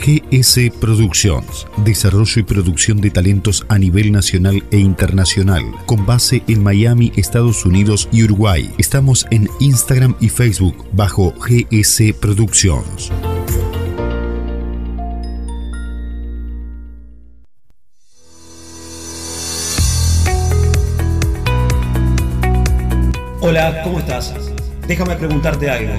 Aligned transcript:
GS 0.00 0.70
Productions, 0.80 1.66
desarrollo 1.84 2.40
y 2.40 2.42
producción 2.42 3.02
de 3.02 3.10
talentos 3.10 3.66
a 3.68 3.78
nivel 3.78 4.12
nacional 4.12 4.64
e 4.70 4.78
internacional, 4.78 5.62
con 5.84 6.06
base 6.06 6.42
en 6.48 6.62
Miami, 6.62 7.12
Estados 7.16 7.66
Unidos 7.66 8.08
y 8.10 8.24
Uruguay. 8.24 8.74
Estamos 8.78 9.26
en 9.30 9.48
Instagram 9.60 10.16
y 10.18 10.30
Facebook 10.30 10.86
bajo 10.92 11.34
GS 11.38 12.14
Productions. 12.18 13.12
Hola, 23.42 23.82
¿cómo 23.84 23.98
estás? 23.98 24.34
Déjame 24.86 25.16
preguntarte 25.16 25.68
algo. 25.68 25.92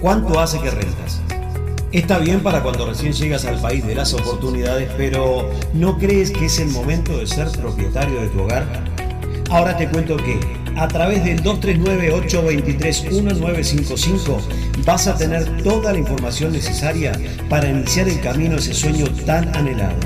¿Cuánto 0.00 0.40
hace 0.40 0.58
que 0.60 0.70
rentas? 0.70 1.25
Está 1.96 2.18
bien 2.18 2.40
para 2.40 2.62
cuando 2.62 2.84
recién 2.84 3.14
llegas 3.14 3.46
al 3.46 3.58
país 3.58 3.86
de 3.86 3.94
las 3.94 4.12
oportunidades, 4.12 4.90
pero 4.98 5.48
¿no 5.72 5.96
crees 5.96 6.30
que 6.30 6.44
es 6.44 6.58
el 6.58 6.68
momento 6.68 7.16
de 7.16 7.26
ser 7.26 7.48
propietario 7.52 8.20
de 8.20 8.28
tu 8.28 8.42
hogar? 8.42 8.66
Ahora 9.48 9.78
te 9.78 9.88
cuento 9.88 10.18
que 10.18 10.38
a 10.76 10.86
través 10.88 11.24
del 11.24 11.42
239-823-1955 11.42 14.40
vas 14.84 15.06
a 15.06 15.16
tener 15.16 15.62
toda 15.62 15.94
la 15.94 15.98
información 15.98 16.52
necesaria 16.52 17.18
para 17.48 17.70
iniciar 17.70 18.10
el 18.10 18.20
camino 18.20 18.56
a 18.56 18.58
ese 18.58 18.74
sueño 18.74 19.06
tan 19.24 19.56
anhelado. 19.56 19.96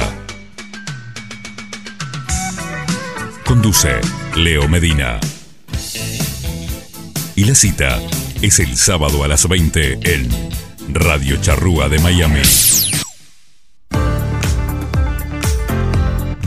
Conduce 3.45 4.01
Leo 4.35 4.67
Medina. 4.67 5.19
Y 7.35 7.45
la 7.45 7.55
cita 7.55 7.99
es 8.41 8.59
el 8.59 8.75
sábado 8.75 9.23
a 9.23 9.27
las 9.27 9.47
20 9.47 9.99
en 10.03 10.29
Radio 10.89 11.37
Charrúa 11.37 11.87
de 11.87 11.99
Miami. 11.99 12.41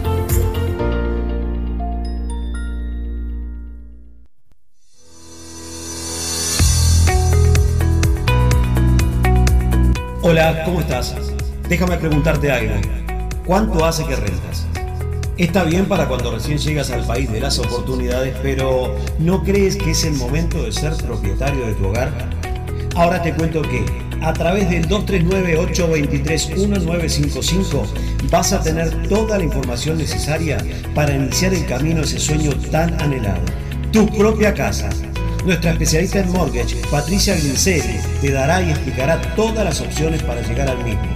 Hola, 10.22 10.64
¿cómo 10.66 10.82
estás? 10.82 11.16
Déjame 11.68 11.98
preguntarte 11.98 12.52
algo. 12.52 12.76
¿Cuánto 13.44 13.84
hace 13.84 14.06
que 14.06 14.16
rentas? 14.16 14.68
Está 15.38 15.66
bien 15.66 15.86
para 15.86 16.08
cuando 16.08 16.32
recién 16.32 16.58
llegas 16.60 16.92
al 16.92 17.06
país 17.06 17.30
de 17.30 17.42
las 17.42 17.60
oportunidades, 17.60 18.34
pero 18.42 18.96
¿no 19.20 19.44
crees 19.44 19.76
que 19.76 19.92
es 19.92 20.06
el 20.06 20.14
momento 20.14 20.64
de 20.64 20.72
ser 20.72 20.96
propietario 20.96 21.68
de 21.68 21.74
tu 21.74 21.88
hogar? 21.88 22.10
Ahora 22.96 23.22
te 23.22 23.34
cuento 23.34 23.62
que 23.62 23.84
a 24.22 24.32
través 24.32 24.70
del 24.70 24.88
239-823-1955 24.88 27.86
vas 28.32 28.54
a 28.54 28.62
tener 28.62 29.10
toda 29.10 29.38
la 29.38 29.44
información 29.44 29.98
necesaria 29.98 30.58
para 30.94 31.14
iniciar 31.14 31.54
el 31.54 31.66
camino 31.66 32.00
a 32.00 32.06
ese 32.06 32.18
sueño 32.18 32.54
tan 32.72 32.98
anhelado. 33.02 33.44
Tu 33.92 34.08
propia 34.18 34.54
casa. 34.54 34.90
Nuestra 35.44 35.72
especialista 35.72 36.20
en 36.20 36.32
mortgage, 36.32 36.78
Patricia 36.90 37.36
Grincelli, 37.36 38.00
te 38.22 38.32
dará 38.32 38.62
y 38.62 38.70
explicará 38.70 39.20
todas 39.36 39.66
las 39.66 39.82
opciones 39.82 40.24
para 40.24 40.42
llegar 40.42 40.70
al 40.70 40.82
mismo. 40.82 41.12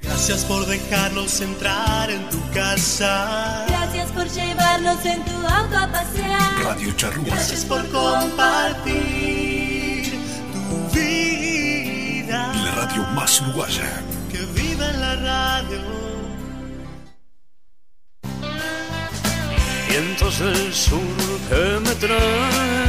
Gracias 0.00 0.44
por 0.44 0.66
dejarnos 0.66 1.40
entrar 1.40 2.10
en 2.10 2.28
tu 2.30 2.38
casa. 2.50 3.64
Gracias 3.68 4.12
por 4.12 4.28
llevarnos 4.28 5.04
en 5.04 5.24
tu 5.24 5.32
auto 5.32 5.76
a 5.76 5.88
pasear. 5.90 6.62
Radio 6.64 6.92
Charrúa. 6.92 7.24
Gracias 7.26 7.64
por 7.64 7.86
compartir 7.88 8.92
tu 10.52 10.96
vida. 10.96 12.52
La 12.64 12.72
radio 12.72 13.02
más 13.14 13.40
uruguaya. 13.40 14.02
Que 14.30 14.38
viva 14.60 14.88
en 14.88 15.00
la 15.00 15.16
radio. 15.16 15.80
Vientos 19.88 20.38
del 20.38 20.72
sur 20.74 21.00
que 21.48 21.80
me 21.80 21.94
traen. 21.96 22.87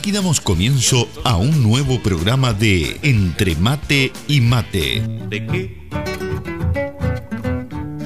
Aquí 0.00 0.12
damos 0.12 0.40
comienzo 0.40 1.06
a 1.24 1.36
un 1.36 1.62
nuevo 1.62 2.00
programa 2.00 2.54
de 2.54 2.98
Entre 3.02 3.54
Mate 3.54 4.10
y 4.28 4.40
Mate. 4.40 5.02
¿De 5.28 5.46
qué? 5.46 5.88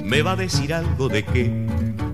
¿Me 0.02 0.20
va 0.22 0.32
a 0.32 0.36
decir 0.36 0.74
algo 0.74 1.08
de 1.08 1.24
qué? 1.24 1.52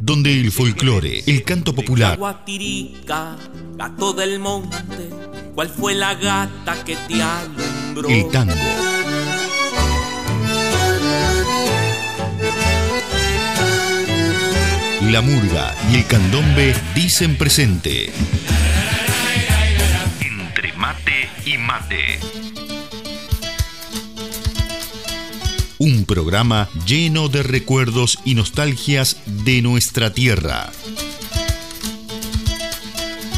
donde 0.02 0.38
el 0.38 0.52
folclore, 0.52 1.22
el 1.26 1.44
canto 1.44 1.74
popular, 1.74 2.18
Guatirica, 2.18 3.38
gato 3.76 4.12
del 4.12 4.38
monte, 4.38 5.08
¿cuál 5.54 5.70
fue 5.70 5.94
la 5.94 6.14
gata 6.14 6.84
que 6.84 6.96
te 7.08 7.22
alumbró? 7.22 8.06
el 8.10 8.28
tango, 8.28 8.52
la 15.10 15.22
murga 15.22 15.74
y 15.90 15.96
el 15.96 16.06
candombe 16.06 16.74
dicen 16.94 17.38
presente. 17.38 18.12
Mate 20.90 21.28
y 21.46 21.56
mate. 21.56 22.18
Un 25.78 26.04
programa 26.04 26.68
lleno 26.84 27.28
de 27.28 27.44
recuerdos 27.44 28.18
y 28.24 28.34
nostalgias 28.34 29.18
de 29.24 29.62
nuestra 29.62 30.12
tierra. 30.12 30.72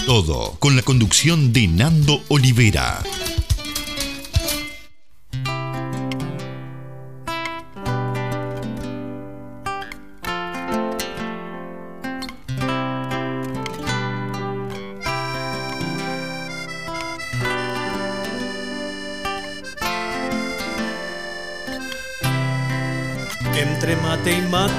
Todo 0.07 0.57
con 0.61 0.77
la 0.77 0.83
conducción 0.83 1.53
de 1.53 1.69
Nando 1.69 2.23
Olivera. 2.29 3.03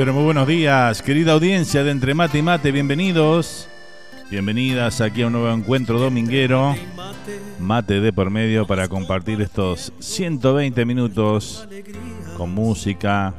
Pero 0.00 0.14
muy 0.14 0.24
buenos 0.24 0.48
días, 0.48 1.02
querida 1.02 1.32
audiencia 1.32 1.84
de 1.84 1.90
Entre 1.90 2.14
Mate 2.14 2.38
y 2.38 2.42
Mate, 2.42 2.72
bienvenidos. 2.72 3.68
Bienvenidas 4.30 5.02
aquí 5.02 5.20
a 5.20 5.26
un 5.26 5.34
nuevo 5.34 5.50
encuentro 5.50 5.98
dominguero. 5.98 6.74
Mate 7.58 8.00
de 8.00 8.10
por 8.10 8.30
medio 8.30 8.66
para 8.66 8.88
compartir 8.88 9.42
estos 9.42 9.92
120 9.98 10.86
minutos 10.86 11.68
con 12.38 12.54
música, 12.54 13.34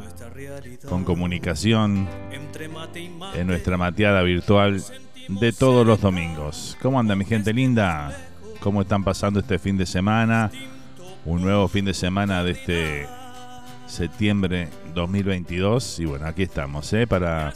con 0.88 1.04
comunicación 1.04 2.08
en 3.34 3.48
nuestra 3.48 3.76
mateada 3.78 4.22
virtual 4.22 4.84
de 5.30 5.54
todos 5.54 5.84
los 5.84 6.00
domingos. 6.00 6.78
¿Cómo 6.80 7.00
anda 7.00 7.16
mi 7.16 7.26
gente 7.26 7.54
linda? 7.54 8.16
¿Cómo 8.60 8.84
están 8.84 9.04
pasando 9.04 9.40
este 9.40 9.58
fin 9.58 9.78
de 9.78 9.88
semana? 9.88 10.52
Un 11.26 11.42
nuevo 11.42 11.68
fin 11.68 11.86
de 11.86 11.96
semana 11.96 12.44
de 12.44 12.52
este 12.52 13.21
septiembre 13.92 14.70
2022 14.96 16.00
y 16.00 16.06
bueno, 16.06 16.26
aquí 16.26 16.44
estamos, 16.44 16.92
¿eh? 16.94 17.06
Para, 17.06 17.54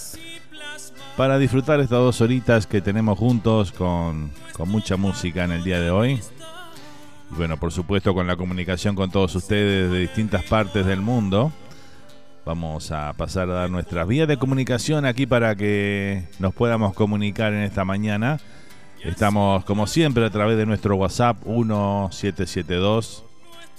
para 1.18 1.40
disfrutar 1.40 1.80
estas 1.80 2.00
dos 2.00 2.22
horitas 2.22 2.68
que 2.68 2.82
tenemos 2.82 3.18
juntos 3.18 3.72
con, 3.72 4.30
con 4.54 4.70
mucha 4.70 4.98
música 4.98 5.46
en 5.46 5.52
el 5.52 5.64
día 5.64 5.80
de 5.80 5.90
hoy. 5.90 6.20
Y 7.32 7.36
bueno, 7.36 7.58
por 7.58 7.72
supuesto 7.72 8.14
con 8.14 8.28
la 8.28 8.36
comunicación 8.36 8.96
con 8.96 9.10
todos 9.10 9.34
ustedes 9.36 9.90
de 9.92 10.00
distintas 10.00 10.44
partes 10.44 10.86
del 10.86 11.02
mundo. 11.02 11.52
Vamos 12.46 12.92
a 12.92 13.14
pasar 13.14 13.50
a 13.50 13.54
dar 13.54 13.72
nuestras 13.72 14.08
vías 14.08 14.28
de 14.28 14.38
comunicación 14.38 15.06
aquí 15.06 15.26
para 15.26 15.56
que 15.56 16.28
nos 16.38 16.54
podamos 16.54 16.94
comunicar 16.94 17.54
en 17.54 17.64
esta 17.64 17.86
mañana. 17.86 18.40
Estamos 19.04 19.66
como 19.66 19.88
siempre 19.88 20.24
a 20.26 20.30
través 20.30 20.58
de 20.58 20.66
nuestro 20.66 20.96
WhatsApp 20.96 21.44
1772 21.46 23.25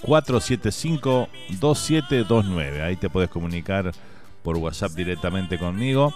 475-2729. 0.03 2.83
Ahí 2.83 2.97
te 2.97 3.11
puedes 3.11 3.31
comunicar 3.31 3.93
por 4.43 4.57
WhatsApp 4.57 4.93
directamente 4.93 5.59
conmigo. 5.59 6.15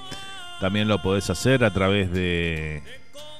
También 0.60 0.88
lo 0.88 1.02
podés 1.02 1.28
hacer 1.30 1.64
a 1.64 1.72
través 1.72 2.12
de 2.12 2.82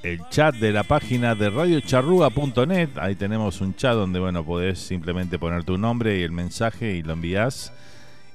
el 0.03 0.27
chat 0.31 0.55
de 0.55 0.73
la 0.73 0.85
página 0.85 1.35
de 1.35 1.51
radiocharrúa.net. 1.51 2.89
Ahí 2.97 3.15
tenemos 3.15 3.61
un 3.61 3.75
chat 3.75 3.95
donde 3.95 4.19
bueno 4.19 4.43
podés 4.45 4.79
simplemente 4.79 5.39
poner 5.39 5.65
tu 5.65 5.77
nombre 5.77 6.19
y 6.19 6.23
el 6.23 6.33
mensaje 6.33 6.95
y 6.95 7.03
lo 7.03 7.13
envías. 7.13 7.73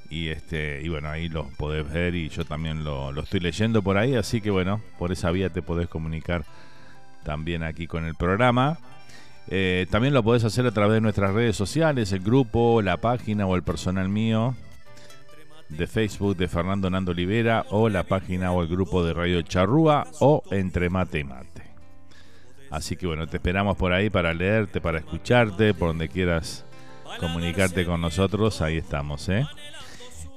Y 0.10 0.28
este 0.28 0.82
y 0.84 0.90
bueno, 0.90 1.10
ahí 1.10 1.30
lo 1.30 1.48
podés 1.58 1.92
ver 1.92 2.14
y 2.14 2.30
yo 2.30 2.46
también 2.46 2.84
lo, 2.84 3.12
lo 3.12 3.24
estoy 3.24 3.40
leyendo 3.40 3.82
por 3.82 3.98
ahí. 3.98 4.14
Así 4.16 4.40
que 4.40 4.52
bueno, 4.52 4.82
por 5.00 5.12
esa 5.12 5.32
vía 5.32 5.50
te 5.50 5.64
podés 5.64 5.88
comunicar 5.88 6.46
también 7.24 7.64
aquí 7.64 7.88
con 7.88 8.06
el 8.06 8.14
programa. 8.16 8.78
Eh, 9.50 9.86
también 9.92 10.14
lo 10.14 10.24
podés 10.24 10.44
hacer 10.44 10.66
a 10.66 10.72
través 10.72 10.96
de 10.96 11.02
nuestras 11.02 11.34
redes 11.34 11.56
sociales, 11.56 12.12
el 12.12 12.22
grupo, 12.22 12.82
la 12.82 12.98
página 12.98 13.46
o 13.46 13.56
el 13.56 13.64
personal 13.64 14.10
mío 14.10 14.56
de 15.70 15.88
Facebook 15.88 16.36
de 16.36 16.48
Fernando 16.48 16.90
Nando 16.90 17.12
Olivera 17.12 17.66
o 17.70 17.90
la 17.90 18.04
página 18.04 18.52
o 18.52 18.62
el 18.62 18.68
grupo 18.68 19.04
de 19.04 19.14
Radio 19.14 19.42
Charrúa 19.42 20.08
o 20.20 20.44
Entre 20.52 20.90
Mate 20.90 21.20
y 21.20 21.24
Mate. 21.24 21.64
Así 22.70 22.96
que 22.96 23.08
bueno, 23.08 23.28
te 23.28 23.38
esperamos 23.38 23.78
por 23.78 23.94
ahí 23.94 24.10
para 24.10 24.34
leerte, 24.34 24.82
para 24.82 25.00
escucharte, 25.00 25.74
por 25.74 25.90
donde 25.90 26.10
quieras 26.10 26.66
comunicarte 27.20 27.86
con 27.86 28.02
nosotros, 28.02 28.62
ahí 28.62 28.78
estamos, 28.78 29.30
¿eh? 29.30 29.46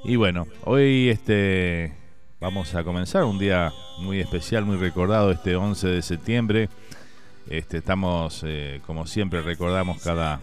Y 0.04 0.16
bueno, 0.16 0.46
hoy 0.64 1.08
este 1.08 1.92
vamos 2.40 2.74
a 2.74 2.84
comenzar 2.84 3.24
un 3.24 3.38
día 3.38 3.72
muy 3.98 4.20
especial, 4.20 4.64
muy 4.64 4.76
recordado, 4.76 5.32
este 5.32 5.56
11 5.56 5.88
de 5.88 6.02
septiembre. 6.02 6.68
Este, 7.50 7.78
estamos, 7.78 8.42
eh, 8.46 8.82
como 8.84 9.06
siempre, 9.06 9.40
recordamos 9.40 10.02
cada 10.02 10.38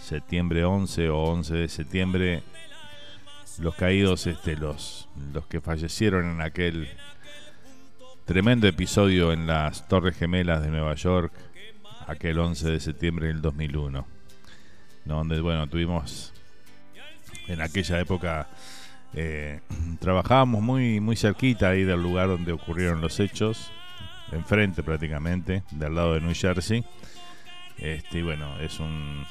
septiembre 0.00 0.64
11 0.64 1.08
o 1.08 1.18
11 1.18 1.54
de 1.54 1.68
septiembre 1.68 2.42
los 3.58 3.74
caídos, 3.74 4.28
este, 4.28 4.56
los, 4.56 5.08
los 5.32 5.48
que 5.48 5.60
fallecieron 5.60 6.30
en 6.30 6.42
aquel 6.42 6.88
tremendo 8.24 8.68
episodio 8.68 9.32
en 9.32 9.48
las 9.48 9.88
Torres 9.88 10.16
Gemelas 10.16 10.62
de 10.62 10.68
Nueva 10.68 10.94
York, 10.94 11.32
aquel 12.06 12.38
11 12.38 12.70
de 12.70 12.78
septiembre 12.78 13.26
del 13.26 13.42
2001, 13.42 14.06
¿no? 15.06 15.16
donde, 15.16 15.40
bueno, 15.40 15.66
tuvimos 15.68 16.32
en 17.48 17.60
aquella 17.60 17.98
época, 17.98 18.48
eh, 19.12 19.58
trabajábamos 19.98 20.62
muy, 20.62 21.00
muy 21.00 21.16
cerquita 21.16 21.70
ahí 21.70 21.82
del 21.82 22.00
lugar 22.00 22.28
donde 22.28 22.52
ocurrieron 22.52 23.00
los 23.00 23.18
hechos 23.18 23.72
enfrente 24.32 24.82
prácticamente, 24.82 25.62
del 25.70 25.94
lado 25.94 26.14
de 26.14 26.20
New 26.20 26.34
Jersey. 26.34 26.84
Este, 27.78 28.22
bueno, 28.22 28.58
es 28.60 28.78
un, 28.80 29.24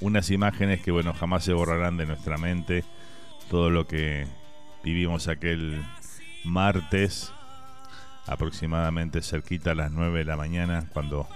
unas 0.00 0.30
imágenes 0.30 0.82
que 0.82 0.90
bueno, 0.90 1.14
jamás 1.14 1.44
se 1.44 1.52
borrarán 1.52 1.96
de 1.96 2.06
nuestra 2.06 2.38
mente. 2.38 2.84
Todo 3.50 3.70
lo 3.70 3.86
que 3.86 4.26
vivimos 4.84 5.28
aquel 5.28 5.82
martes, 6.44 7.32
aproximadamente 8.26 9.22
cerquita 9.22 9.72
a 9.72 9.74
las 9.74 9.90
9 9.90 10.20
de 10.20 10.24
la 10.24 10.36
mañana, 10.36 10.84
cuando 10.92 11.28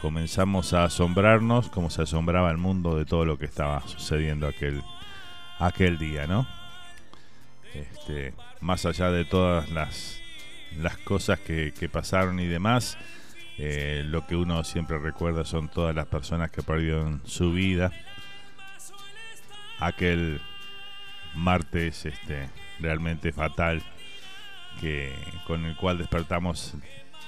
comenzamos 0.00 0.72
a 0.72 0.84
asombrarnos, 0.84 1.68
como 1.68 1.90
se 1.90 2.02
asombraba 2.02 2.50
el 2.50 2.58
mundo 2.58 2.96
de 2.96 3.04
todo 3.04 3.24
lo 3.24 3.38
que 3.38 3.46
estaba 3.46 3.86
sucediendo 3.86 4.46
aquel, 4.46 4.82
aquel 5.58 5.98
día, 5.98 6.26
¿no? 6.26 6.46
Este, 7.74 8.34
más 8.60 8.84
allá 8.84 9.10
de 9.10 9.24
todas 9.24 9.70
las 9.70 10.21
las 10.78 10.96
cosas 10.98 11.40
que, 11.40 11.72
pasaron 11.90 12.40
y 12.40 12.46
demás. 12.46 12.96
Eh, 13.58 14.02
lo 14.06 14.26
que 14.26 14.34
uno 14.34 14.64
siempre 14.64 14.98
recuerda 14.98 15.44
son 15.44 15.68
todas 15.68 15.94
las 15.94 16.06
personas 16.06 16.50
que 16.50 16.62
perdieron 16.62 17.20
su 17.24 17.52
vida. 17.52 17.92
Aquel 19.78 20.40
martes 21.34 22.06
este, 22.06 22.48
realmente 22.80 23.32
fatal 23.32 23.82
que, 24.80 25.14
con 25.46 25.64
el 25.64 25.76
cual 25.76 25.98
despertamos 25.98 26.74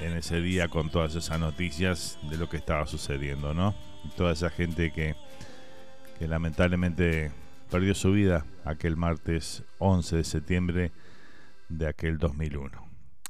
en 0.00 0.16
ese 0.16 0.40
día 0.40 0.68
con 0.68 0.90
todas 0.90 1.14
esas 1.14 1.38
noticias 1.38 2.18
de 2.22 2.36
lo 2.36 2.48
que 2.48 2.56
estaba 2.56 2.86
sucediendo, 2.86 3.54
¿no? 3.54 3.74
Toda 4.16 4.32
esa 4.32 4.50
gente 4.50 4.92
que, 4.92 5.14
que 6.18 6.28
lamentablemente 6.28 7.32
perdió 7.70 7.94
su 7.94 8.12
vida 8.12 8.44
aquel 8.64 8.96
martes 8.96 9.62
11 9.78 10.16
de 10.16 10.24
septiembre 10.24 10.92
de 11.68 11.88
aquel 11.88 12.18
2001. 12.18 12.83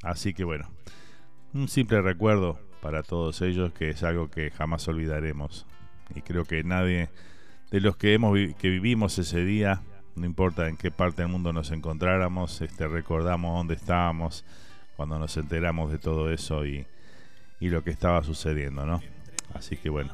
Así 0.05 0.35
que 0.35 0.45
bueno, 0.45 0.69
un 1.55 1.67
simple 1.69 2.03
recuerdo 2.03 2.59
para 2.83 3.03
todos 3.03 3.41
ellos, 3.41 3.73
que 3.73 3.89
es 3.89 4.03
algo 4.03 4.31
que 4.31 4.51
jamás 4.51 4.87
olvidaremos. 4.87 5.67
Y 6.15 6.21
creo 6.21 6.45
que 6.45 6.63
nadie 6.63 7.09
de 7.71 7.81
los 7.81 7.97
que 7.97 8.13
hemos 8.13 8.39
que 8.59 8.69
vivimos 8.69 9.19
ese 9.19 9.45
día, 9.45 9.83
no 10.15 10.27
importa 10.27 10.69
en 10.69 10.77
qué 10.77 10.91
parte 10.91 11.23
del 11.23 11.31
mundo 11.31 11.53
nos 11.55 11.71
encontráramos, 11.71 12.61
este 12.61 12.87
recordamos 12.87 13.57
dónde 13.57 13.75
estábamos 13.75 14.45
cuando 14.97 15.19
nos 15.19 15.37
enteramos 15.39 15.91
de 15.91 15.99
todo 15.99 16.31
eso 16.31 16.67
y, 16.67 16.87
y 17.59 17.71
lo 17.71 17.83
que 17.83 17.91
estaba 17.91 18.23
sucediendo, 18.23 18.85
¿no? 18.85 19.01
Así 19.55 19.79
que 19.79 19.89
bueno, 19.89 20.13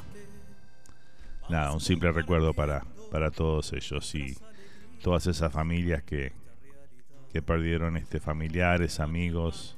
nada, 1.49 1.73
un 1.73 1.81
simple 1.81 2.11
recuerdo 2.13 2.53
para, 2.53 2.85
para 3.11 3.29
todos 3.29 3.73
ellos 3.73 4.15
y 4.15 4.37
todas 5.03 5.27
esas 5.27 5.51
familias 5.51 6.01
que, 6.03 6.31
que 7.31 7.41
perdieron 7.41 7.97
este 7.97 8.19
familiares, 8.19 8.99
amigos, 8.99 9.75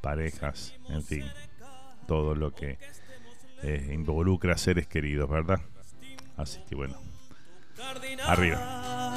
parejas, 0.00 0.74
en 0.88 1.02
fin, 1.02 1.24
todo 2.06 2.34
lo 2.34 2.54
que 2.54 2.78
eh, 3.62 3.90
involucra 3.92 4.56
seres 4.56 4.86
queridos, 4.86 5.28
¿verdad? 5.28 5.60
Así 6.36 6.60
que 6.68 6.74
bueno, 6.74 6.96
arriba. 8.26 9.14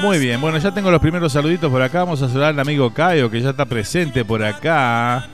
Muy 0.00 0.18
bien, 0.18 0.40
bueno, 0.40 0.58
ya 0.58 0.72
tengo 0.72 0.90
los 0.90 1.00
primeros 1.00 1.32
saluditos 1.32 1.70
por 1.70 1.82
acá. 1.82 2.00
Vamos 2.00 2.20
a 2.22 2.28
saludar 2.28 2.50
al 2.50 2.60
amigo 2.60 2.92
Caio, 2.92 3.30
que 3.30 3.40
ya 3.40 3.50
está 3.50 3.64
presente 3.64 4.24
por 4.24 4.42
acá. 4.42 5.28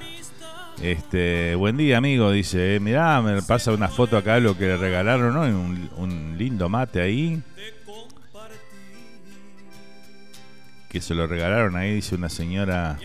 Este, 0.83 1.55
buen 1.55 1.77
día, 1.77 1.99
amigo. 1.99 2.31
Dice, 2.31 2.77
eh, 2.77 2.81
mirá, 2.81 3.21
me 3.21 3.43
pasa 3.43 3.73
una 3.73 3.89
foto 3.89 4.17
acá 4.17 4.35
de 4.35 4.41
lo 4.41 4.57
que 4.57 4.67
le 4.67 4.77
regalaron, 4.77 5.35
¿no? 5.35 5.43
Un, 5.43 5.91
un 5.97 6.39
lindo 6.39 6.69
mate 6.69 7.01
ahí. 7.03 7.43
Que 10.89 11.01
se 11.01 11.15
lo 11.15 11.27
regalaron 11.27 11.77
ahí, 11.77 11.95
dice 11.95 12.17
una 12.17 12.29
señora 12.29 12.99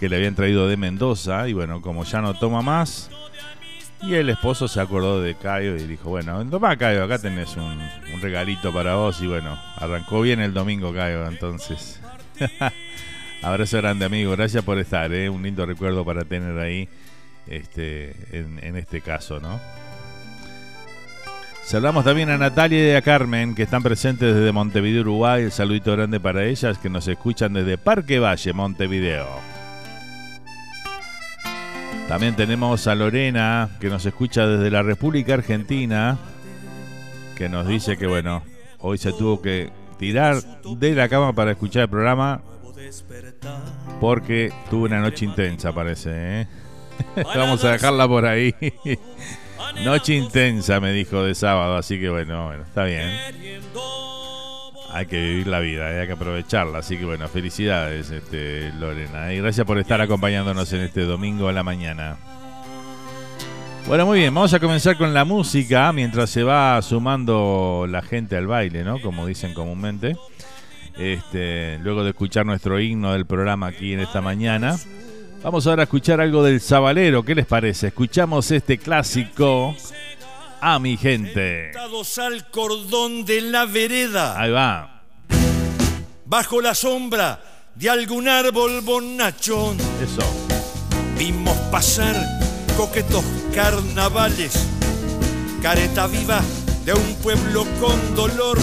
que 0.00 0.08
le 0.08 0.16
habían 0.16 0.34
traído 0.34 0.68
de 0.68 0.76
Mendoza. 0.76 1.48
Y 1.48 1.52
bueno, 1.52 1.82
como 1.82 2.04
ya 2.04 2.20
no 2.20 2.34
toma 2.34 2.62
más, 2.62 3.10
y 4.02 4.14
el 4.14 4.30
esposo 4.30 4.68
se 4.68 4.80
acordó 4.80 5.20
de 5.20 5.34
Caio 5.34 5.76
y 5.76 5.86
dijo, 5.86 6.08
bueno, 6.10 6.44
toma 6.48 6.76
Caio, 6.76 7.02
acá 7.02 7.18
tenés 7.18 7.56
un, 7.56 7.80
regalito 8.20 8.72
para 8.72 8.94
vos. 8.94 9.20
Y 9.20 9.26
bueno, 9.26 9.58
arrancó 9.76 10.20
bien 10.20 10.40
el 10.40 10.54
domingo 10.54 10.92
Caio, 10.94 11.26
entonces. 11.26 12.00
Abrazo 13.42 13.76
grande 13.76 14.04
amigo, 14.04 14.32
gracias 14.32 14.64
por 14.64 14.78
estar, 14.78 15.12
¿eh? 15.12 15.28
un 15.30 15.42
lindo 15.42 15.64
recuerdo 15.64 16.04
para 16.04 16.24
tener 16.24 16.58
ahí 16.58 16.88
este, 17.46 18.14
en, 18.32 18.76
este 18.76 19.00
caso, 19.00 19.38
¿no? 19.38 19.60
Saludamos 21.64 22.04
también 22.04 22.30
a 22.30 22.38
Natalia 22.38 22.92
y 22.92 22.96
a 22.96 23.02
Carmen, 23.02 23.54
que 23.54 23.62
están 23.62 23.82
presentes 23.82 24.34
desde 24.34 24.52
Montevideo, 24.52 25.02
Uruguay. 25.02 25.44
El 25.44 25.52
saludito 25.52 25.92
grande 25.92 26.18
para 26.18 26.44
ellas, 26.44 26.78
que 26.78 26.88
nos 26.88 27.06
escuchan 27.08 27.52
desde 27.52 27.76
Parque 27.76 28.18
Valle, 28.18 28.52
Montevideo. 28.54 29.26
También 32.08 32.34
tenemos 32.36 32.86
a 32.86 32.94
Lorena, 32.94 33.68
que 33.80 33.90
nos 33.90 34.04
escucha 34.06 34.46
desde 34.46 34.70
la 34.70 34.82
República 34.82 35.34
Argentina, 35.34 36.18
que 37.36 37.50
nos 37.50 37.66
dice 37.66 37.98
que, 37.98 38.06
bueno, 38.06 38.42
hoy 38.78 38.96
se 38.96 39.12
tuvo 39.12 39.42
que 39.42 39.70
tirar 39.98 40.36
de 40.64 40.94
la 40.94 41.08
cama 41.10 41.34
para 41.34 41.50
escuchar 41.50 41.82
el 41.82 41.90
programa 41.90 42.40
porque 44.00 44.52
tuvo 44.70 44.84
una 44.84 45.00
noche 45.00 45.24
intensa, 45.24 45.72
parece. 45.72 46.10
¿eh? 46.12 46.46
Vamos 47.34 47.64
a 47.64 47.72
dejarla 47.72 48.08
por 48.08 48.26
ahí. 48.26 48.54
noche 49.84 50.14
intensa, 50.14 50.80
me 50.80 50.92
dijo 50.92 51.22
de 51.22 51.34
sábado, 51.34 51.76
así 51.76 51.98
que 52.00 52.08
bueno, 52.08 52.46
bueno, 52.46 52.64
está 52.64 52.84
bien 52.84 53.10
hay 54.90 55.06
que 55.06 55.20
vivir 55.20 55.46
la 55.46 55.60
vida, 55.60 55.86
hay 55.88 56.06
que 56.06 56.12
aprovecharla. 56.12 56.78
Así 56.78 56.96
que 56.96 57.04
bueno, 57.04 57.28
felicidades, 57.28 58.10
este, 58.10 58.72
Lorena. 58.72 59.32
Y 59.32 59.38
gracias 59.38 59.66
por 59.66 59.78
estar 59.78 60.00
acompañándonos 60.00 60.72
en 60.72 60.80
este 60.80 61.02
domingo 61.02 61.48
a 61.48 61.52
la 61.52 61.62
mañana. 61.62 62.16
Bueno, 63.86 64.04
muy 64.04 64.18
bien, 64.18 64.34
vamos 64.34 64.52
a 64.52 64.60
comenzar 64.60 64.98
con 64.98 65.14
la 65.14 65.24
música 65.24 65.92
mientras 65.92 66.28
se 66.28 66.42
va 66.42 66.80
sumando 66.82 67.86
la 67.88 68.02
gente 68.02 68.36
al 68.36 68.46
baile, 68.46 68.84
¿no? 68.84 69.00
Como 69.00 69.26
dicen 69.26 69.54
comúnmente. 69.54 70.16
Este, 70.98 71.78
luego 71.78 72.02
de 72.02 72.10
escuchar 72.10 72.44
nuestro 72.44 72.80
himno 72.80 73.12
del 73.12 73.26
programa 73.26 73.68
aquí 73.68 73.92
en 73.92 74.00
esta 74.00 74.20
mañana. 74.20 74.76
Vamos 75.42 75.66
ahora 75.66 75.82
a 75.82 75.84
escuchar 75.84 76.20
algo 76.20 76.42
del 76.42 76.60
Sabalero, 76.60 77.24
¿qué 77.24 77.34
les 77.34 77.46
parece? 77.46 77.88
Escuchamos 77.88 78.50
este 78.50 78.78
clásico 78.78 79.76
a 80.60 80.78
mi 80.78 80.96
gente. 80.96 81.70
al 82.18 82.50
cordón 82.50 83.24
de 83.24 83.42
la 83.42 83.64
vereda. 83.64 84.40
Ahí 84.40 84.50
va. 84.50 85.02
Bajo 86.26 86.60
la 86.60 86.74
sombra 86.74 87.40
de 87.74 87.88
algún 87.88 88.28
árbol 88.28 88.80
bonachón. 88.80 89.78
Eso. 90.02 90.26
Vimos 91.16 91.56
pasar 91.70 92.16
coquetos 92.76 93.24
carnavales. 93.54 94.68
Careta 95.62 96.06
viva 96.06 96.40
de 96.84 96.92
un 96.92 97.14
pueblo 97.22 97.64
con 97.80 98.14
dolor. 98.14 98.58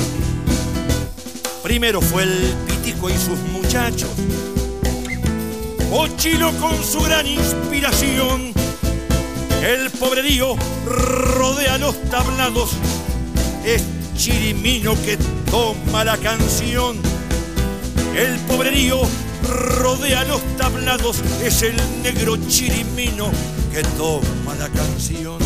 Primero 1.65 1.99
fue 1.99 2.21
el 2.21 2.53
pitico 2.67 3.09
y 3.09 3.13
sus 3.13 3.39
muchachos. 3.51 4.11
Ochilo 5.91 6.51
con 6.59 6.83
su 6.83 7.01
gran 7.01 7.25
inspiración 7.25 8.53
el 9.63 9.89
pobrerío 9.89 10.55
rodea 10.85 11.79
los 11.79 11.99
tablados, 12.11 12.69
es 13.65 13.83
chirimino 14.15 14.93
que 15.03 15.17
toma 15.49 16.03
la 16.03 16.17
canción. 16.17 16.97
El 18.15 18.37
pobrerío 18.41 18.99
rodea 19.79 20.23
los 20.25 20.43
tablados, 20.57 21.23
es 21.43 21.63
el 21.63 21.75
negro 22.03 22.37
chirimino 22.47 23.31
que 23.73 23.81
toma 23.97 24.53
la 24.59 24.69
canción. 24.69 25.39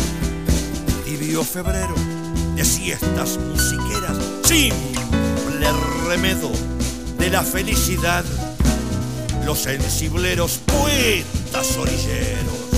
Tibio 1.06 1.42
febrero 1.44 1.94
de 2.56 2.64
siestas 2.66 3.38
musiqueras, 3.38 4.18
simple 5.70 6.08
remedo 6.08 6.50
de 7.18 7.30
la 7.30 7.42
felicidad. 7.42 8.24
Los 9.44 9.60
sensibleros 9.60 10.60
poetas 10.66 11.76
orilleros 11.76 12.70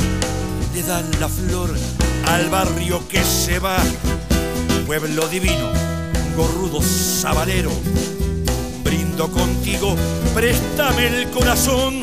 le 0.75 0.83
dan 0.83 1.05
la 1.21 1.29
flor 1.29 1.71
al 2.27 2.49
barrio 2.51 3.07
que 3.09 3.23
se 3.23 3.59
va. 3.59 3.79
Pueblo 4.87 5.27
divino, 5.29 5.71
gorrudo 6.37 6.81
sabalero, 6.83 7.71
brindo 8.85 9.31
contigo, 9.31 9.97
préstame 10.35 11.07
el 11.07 11.31
corazón. 11.31 12.01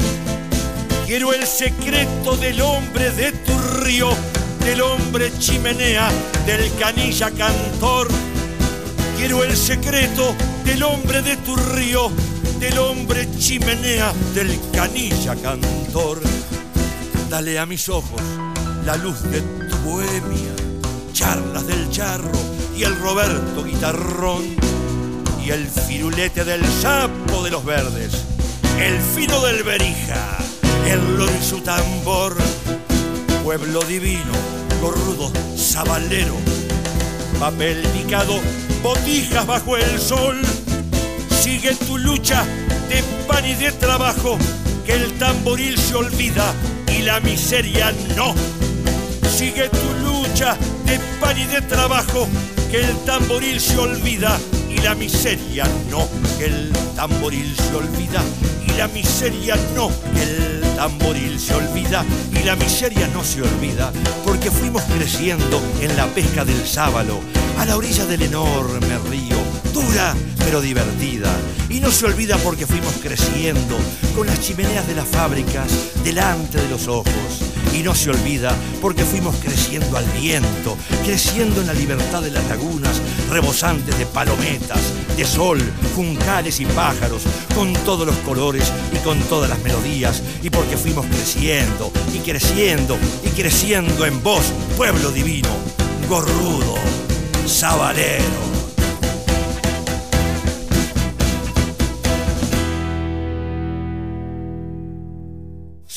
Quiero 1.06 1.34
el 1.34 1.46
secreto 1.46 2.38
del 2.38 2.62
hombre 2.62 3.12
de 3.12 3.32
tu 3.32 3.58
río, 3.82 4.10
del 4.64 4.82
hombre 4.82 5.32
chimenea, 5.40 6.10
del 6.46 6.72
canilla 6.78 7.32
cantor. 7.32 8.08
Quiero 9.20 9.44
el 9.44 9.58
secreto 9.58 10.34
del 10.64 10.82
hombre 10.82 11.22
de 11.22 11.36
tu 11.36 11.54
río, 11.54 12.10
del 12.58 12.80
hombre 12.80 13.28
chimenea, 13.38 14.14
del 14.34 14.58
canilla 14.72 15.36
cantor. 15.36 16.22
Dale 17.30 17.60
a 17.60 17.66
mis 17.66 17.90
ojos 17.90 18.22
la 18.86 18.96
luz 18.96 19.22
de 19.24 19.42
tu 19.42 19.76
bohemia, 19.80 20.54
charlas 21.12 21.68
del 21.68 21.92
charro 21.92 22.32
y 22.78 22.84
el 22.84 22.98
Roberto 22.98 23.66
guitarrón 23.66 24.56
y 25.44 25.50
el 25.50 25.68
firulete 25.68 26.46
del 26.46 26.66
sapo 26.82 27.44
de 27.44 27.52
los 27.52 27.66
verdes, 27.66 28.24
el 28.80 29.02
fino 29.02 29.42
del 29.42 29.64
berija, 29.64 30.38
el 30.88 31.18
loro 31.18 31.34
y 31.38 31.46
su 31.46 31.60
tambor, 31.60 32.38
pueblo 33.44 33.82
divino, 33.82 34.32
corrudo, 34.80 35.30
sabalero, 35.58 36.38
papel 37.40 37.82
picado, 37.94 38.38
botijas 38.84 39.48
bajo 39.48 39.78
el 39.78 40.00
sol, 40.00 40.42
sigue 41.42 41.74
tu 41.74 41.98
lucha 41.98 42.44
de 42.90 43.02
pan 43.28 43.46
y 43.46 43.54
de 43.54 43.72
trabajo, 43.72 44.38
que 44.86 44.94
el 44.94 45.14
tamboril 45.14 45.78
se 45.78 45.96
olvida 45.96 46.54
y 46.94 47.02
la 47.02 47.22
miseria 47.22 47.94
no. 48.18 48.36
Sigue 49.30 49.70
tu 49.70 50.06
lucha 50.06 50.58
de 50.86 51.00
pan 51.22 51.38
y 51.38 51.46
de 51.46 51.62
trabajo, 51.62 52.28
que 52.70 52.82
el 52.82 52.96
tamboril 53.06 53.62
se 53.62 53.78
olvida 53.78 54.38
y 54.70 54.78
la 54.82 54.94
miseria 54.96 55.66
no, 55.90 56.10
que 56.38 56.46
el 56.46 56.74
tamboril 56.96 57.56
se 57.56 57.76
olvida 57.76 58.22
y 58.68 58.78
la 58.78 58.90
miseria 58.90 59.56
no, 59.76 59.90
que 60.14 60.24
el 60.24 60.49
tamboril 60.80 61.38
se 61.38 61.54
olvida 61.54 62.06
y 62.32 62.42
la 62.46 62.56
miseria 62.56 63.06
no 63.10 63.22
se 63.22 63.42
olvida, 63.42 63.92
porque 64.24 64.50
fuimos 64.50 64.82
creciendo 64.84 65.62
en 65.82 65.98
la 65.98 66.08
pesca 66.08 66.46
del 66.46 66.66
sábalo, 66.66 67.20
a 67.58 67.66
la 67.66 67.76
orilla 67.76 68.06
del 68.06 68.22
enorme 68.22 68.98
río, 69.10 69.39
pero 70.38 70.62
divertida. 70.62 71.30
Y 71.70 71.80
no 71.80 71.92
se 71.92 72.06
olvida 72.06 72.38
porque 72.38 72.66
fuimos 72.66 72.94
creciendo 73.02 73.78
con 74.16 74.28
las 74.28 74.40
chimeneas 74.40 74.88
de 74.88 74.96
las 74.96 75.08
fábricas 75.08 75.72
delante 76.04 76.60
de 76.62 76.70
los 76.70 76.88
ojos. 76.88 77.42
Y 77.74 77.84
no 77.84 77.96
se 77.96 78.10
olvida 78.10 78.56
porque 78.82 79.04
fuimos 79.04 79.36
creciendo 79.38 79.98
al 79.98 80.06
viento, 80.20 80.76
creciendo 81.06 81.62
en 81.62 81.68
la 81.68 81.74
libertad 81.74 82.22
de 82.22 82.32
las 82.32 82.46
lagunas, 82.48 83.02
rebosantes 83.30 83.98
de 83.98 84.06
palometas, 84.06 84.80
de 85.16 85.26
sol, 85.26 85.60
juncales 85.96 86.60
y 86.60 86.66
pájaros, 86.66 87.24
con 87.56 87.74
todos 87.74 88.06
los 88.06 88.16
colores 88.18 88.72
y 88.94 88.98
con 89.04 89.20
todas 89.22 89.50
las 89.50 89.60
melodías. 89.60 90.22
Y 90.44 90.50
porque 90.50 90.78
fuimos 90.78 91.06
creciendo 91.06 91.92
y 92.14 92.20
creciendo 92.20 92.98
y 93.24 93.30
creciendo 93.30 94.06
en 94.06 94.22
vos, 94.24 94.46
pueblo 94.78 95.12
divino, 95.12 95.50
gorrudo, 96.08 96.76
sabalero. 97.46 98.59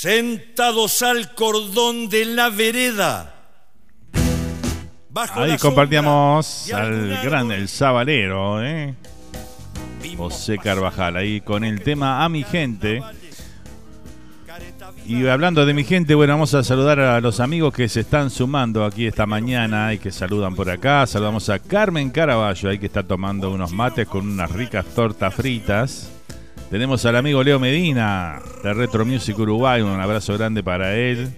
Sentados 0.03 1.01
al 1.03 1.33
cordón 1.33 2.09
de 2.09 2.25
la 2.25 2.51
vereda. 2.51 3.37
Ahí 5.37 5.57
compartíamos 5.59 6.73
al 6.73 7.23
gran 7.23 7.53
El 7.53 7.69
Sabalero, 7.69 8.61
¿eh? 8.65 8.97
José 10.17 10.59
Carvajal, 10.59 11.19
ahí 11.19 11.41
con 11.41 11.63
el 11.63 11.83
tema 11.83 12.25
A 12.25 12.29
mi 12.29 12.43
gente. 12.43 13.01
Y 15.07 15.25
hablando 15.29 15.65
de 15.65 15.73
mi 15.73 15.85
gente, 15.85 16.17
bueno, 16.17 16.33
vamos 16.33 16.53
a 16.55 16.65
saludar 16.65 16.99
a 16.99 17.21
los 17.21 17.39
amigos 17.39 17.73
que 17.73 17.89
se 17.89 18.01
están 18.01 18.31
sumando 18.31 18.85
aquí 18.85 19.07
esta 19.07 19.27
mañana 19.27 19.95
y 19.95 19.99
que 19.99 20.11
saludan 20.11 20.57
por 20.57 20.69
acá. 20.69 21.07
Saludamos 21.07 21.49
a 21.49 21.61
Carmen 21.61 22.11
Caraballo, 22.11 22.71
ahí 22.71 22.81
que 22.81 22.87
está 22.87 23.05
tomando 23.05 23.53
unos 23.53 23.71
mates 23.71 24.09
con 24.09 24.29
unas 24.29 24.51
ricas 24.51 24.85
tortas 24.97 25.33
fritas. 25.33 26.11
Tenemos 26.73 27.05
al 27.05 27.17
amigo 27.17 27.45
Leo 27.45 27.61
Medina 27.61 28.41
de 28.63 28.73
Retro 28.73 29.05
Music 29.05 29.39
Uruguay. 29.39 29.83
Un 29.83 30.01
abrazo 30.01 30.33
grande 30.39 30.63
para 30.63 30.97
él, 30.97 31.31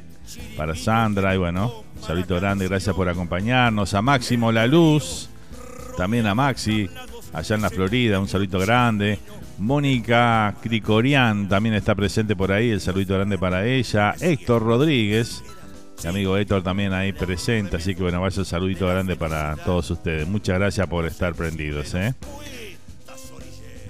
para 0.57 0.77
Sandra 0.77 1.35
y 1.35 1.39
bueno, 1.39 1.83
un 1.97 2.03
saludo 2.05 2.37
grande. 2.37 2.69
Gracias 2.69 2.95
por 2.95 3.09
acompañarnos. 3.09 3.95
A 3.95 4.01
Máximo 4.01 4.53
La 4.53 4.69
Luz, 4.69 5.29
también 5.97 6.29
a 6.29 6.37
Maxi, 6.37 6.89
allá 7.33 7.57
en 7.57 7.63
la 7.63 7.71
Florida. 7.71 8.21
Un 8.21 8.29
saludo 8.29 8.61
grande. 8.61 9.19
Mónica 9.59 10.55
Cricorian 10.63 11.49
también 11.49 11.75
está 11.75 11.97
presente 11.97 12.37
por 12.37 12.53
ahí. 12.53 12.71
El 12.71 12.81
saludo 12.81 13.15
grande 13.17 13.37
para 13.37 13.67
ella. 13.67 14.15
Héctor 14.21 14.63
Rodríguez. 14.63 15.43
Mi 16.05 16.11
amigo 16.11 16.37
Héctor 16.37 16.63
también 16.63 16.93
ahí 16.93 17.13
presente. 17.13 17.79
Así 17.79 17.97
que 17.97 18.05
bueno, 18.05 18.21
vaya 18.21 18.39
un 18.39 18.47
saludito 18.47 18.87
grande 18.87 19.17
para 19.17 19.57
todos 19.57 19.91
ustedes. 19.91 20.29
Muchas 20.29 20.61
gracias 20.61 20.87
por 20.87 21.05
estar 21.07 21.35
prendidos. 21.35 21.93
¿eh? 21.95 22.15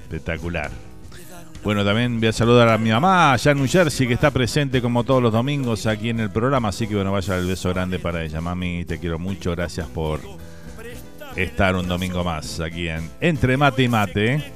Espectacular. 0.04 0.70
Bueno, 1.64 1.82
también 1.82 2.20
voy 2.20 2.28
a 2.28 2.32
saludar 2.32 2.68
a 2.68 2.76
mi 2.76 2.90
mamá 2.90 3.32
allá 3.32 3.52
en 3.52 3.56
New 3.56 3.66
Jersey, 3.66 4.06
que 4.06 4.12
está 4.12 4.30
presente 4.30 4.82
como 4.82 5.02
todos 5.02 5.22
los 5.22 5.32
domingos 5.32 5.86
aquí 5.86 6.10
en 6.10 6.20
el 6.20 6.30
programa. 6.30 6.68
Así 6.68 6.86
que 6.86 6.94
bueno, 6.94 7.10
vaya 7.10 7.38
el 7.38 7.46
beso 7.46 7.70
grande 7.70 7.98
para 7.98 8.22
ella. 8.22 8.38
Mami, 8.42 8.84
te 8.84 8.98
quiero 8.98 9.18
mucho. 9.18 9.52
Gracias 9.52 9.86
por 9.88 10.20
estar 11.34 11.74
un 11.74 11.88
domingo 11.88 12.22
más 12.22 12.60
aquí 12.60 12.88
en 12.88 13.10
Entre 13.18 13.56
Mate 13.56 13.82
y 13.82 13.88
Mate. 13.88 14.52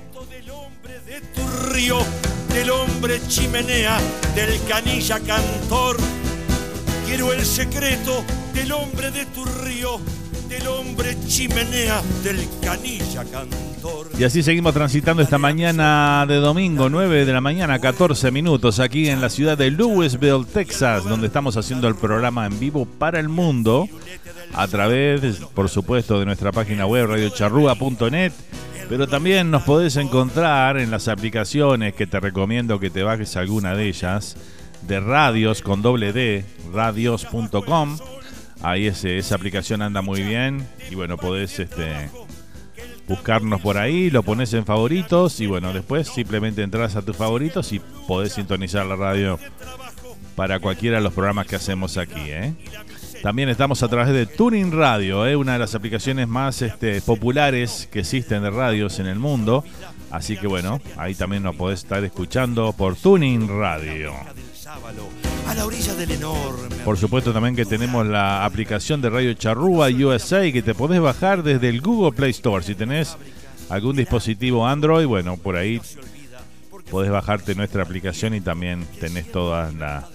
Tu 1.35 1.73
río, 1.73 1.99
del 2.53 2.71
hombre 2.71 3.21
chimenea, 3.27 3.99
del 4.35 4.61
canilla 4.69 5.19
cantor. 5.21 5.97
Quiero 7.07 7.33
el 7.33 7.43
secreto 7.47 8.23
del 8.53 8.71
hombre 8.71 9.11
de 9.11 9.25
tu 9.25 9.47
río, 9.47 9.99
del 10.49 10.67
hombre 10.67 11.17
chimenea, 11.27 12.03
del 12.25 12.49
canilla 12.63 13.25
cantor. 13.25 14.09
Y 14.19 14.25
así 14.25 14.43
seguimos 14.43 14.73
transitando 14.73 15.23
esta 15.23 15.39
mañana 15.39 16.25
de 16.27 16.37
domingo, 16.37 16.89
9 16.89 17.27
de 17.27 17.33
la 17.33 17.41
mañana, 17.41 17.79
14 17.79 18.31
minutos, 18.31 18.81
aquí 18.81 19.09
en 19.09 19.21
la 19.21 19.29
ciudad 19.29 19.59
de 19.59 19.71
Louisville, 19.71 20.45
Texas, 20.45 21.05
donde 21.05 21.27
estamos 21.27 21.57
haciendo 21.57 21.87
el 21.87 21.95
programa 21.95 22.47
en 22.47 22.59
vivo 22.59 22.87
para 22.87 23.21
el 23.21 23.29
mundo, 23.29 23.89
a 24.55 24.67
través, 24.67 25.21
por 25.55 25.69
supuesto, 25.69 26.19
de 26.19 26.27
nuestra 26.27 26.51
página 26.51 26.87
web 26.87 27.07
radiocharrúa.net. 27.07 28.33
Pero 28.89 29.07
también 29.07 29.51
nos 29.51 29.65
podés 29.65 29.97
encontrar 29.97 30.79
en 30.79 30.91
las 30.91 31.09
aplicaciones 31.09 31.95
que 31.95 32.07
te 32.07 32.21
recomiendo 32.21 32.81
que 32.81 32.89
te 32.89 33.03
bajes 33.03 33.37
alguna 33.37 33.75
de 33.75 33.89
ellas, 33.89 34.37
de 34.87 34.99
radios 34.99 35.61
con 35.61 35.83
doble 35.83 36.15
D, 36.15 36.45
radios.com. 36.73 37.99
Ahí 38.63 38.87
ese, 38.87 39.19
esa 39.19 39.37
aplicación 39.37 39.83
anda 39.83 40.03
muy 40.03 40.23
bien 40.23 40.67
y 40.91 40.95
bueno, 40.95 41.17
podés 41.17 41.59
este, 41.59 42.11
buscarnos 43.07 43.61
por 43.61 43.79
ahí, 43.79 44.11
lo 44.11 44.23
pones 44.23 44.53
en 44.53 44.65
favoritos 44.65 45.41
y 45.41 45.47
bueno, 45.47 45.73
después 45.73 46.09
simplemente 46.09 46.63
entras 46.63 46.97
a 46.97 47.03
tus 47.03 47.17
favoritos 47.17 47.73
y 47.73 47.81
podés 48.07 48.33
sintonizar 48.35 48.85
la 48.85 48.97
radio 48.97 49.39
para 50.37 50.61
cualquiera 50.61 50.99
de 50.99 51.03
los 51.03 51.15
programas 51.15 51.47
que 51.47 51.57
hacemos 51.57 51.97
aquí. 51.97 52.21
¿eh? 52.21 52.55
También 53.23 53.49
estamos 53.49 53.83
a 53.83 53.89
través 53.89 54.13
de 54.13 54.27
Tuning 54.27 54.71
Radio, 54.73 55.27
¿eh? 55.27 55.35
una 55.35 55.55
de 55.55 55.59
las 55.59 55.75
aplicaciones 55.75 56.29
más 56.29 56.63
este, 56.63 57.01
populares 57.01 57.89
que 57.91 58.01
existen 58.01 58.43
de 58.43 58.51
radios 58.51 59.01
en 59.01 59.07
el 59.07 59.19
mundo. 59.19 59.65
Así 60.11 60.37
que 60.37 60.47
bueno, 60.47 60.81
ahí 60.97 61.15
también 61.15 61.43
nos 61.43 61.57
podés 61.57 61.81
estar 61.81 62.05
escuchando 62.05 62.73
por 62.73 62.97
Tuning 62.97 63.49
Radio. 63.49 64.13
A 65.49 65.55
la 65.55 65.65
orilla 65.65 65.95
del 65.95 66.11
enorme. 66.11 66.77
Por 66.85 66.99
supuesto 66.99 67.33
también 67.33 67.57
que 67.57 67.65
tenemos 67.65 68.07
la 68.07 68.45
aplicación 68.45 69.01
de 69.01 69.11
Radio 69.11 69.33
Charrúa 69.35 69.89
USA 69.89 70.43
que 70.53 70.63
te 70.63 70.75
podés 70.75 71.01
bajar 71.01 71.43
desde 71.43 71.69
el 71.69 71.81
Google 71.81 72.13
Play 72.13 72.31
Store. 72.31 72.63
Si 72.63 72.75
tenés 72.75 73.17
algún 73.69 73.97
dispositivo 73.97 74.67
Android, 74.67 75.07
bueno, 75.07 75.37
por 75.37 75.57
ahí 75.57 75.81
podés 76.91 77.11
bajarte 77.11 77.55
nuestra 77.55 77.83
aplicación 77.83 78.35
y 78.35 78.41
también 78.41 78.87
tenés 79.01 79.33
toda 79.33 79.73
la, 79.73 80.09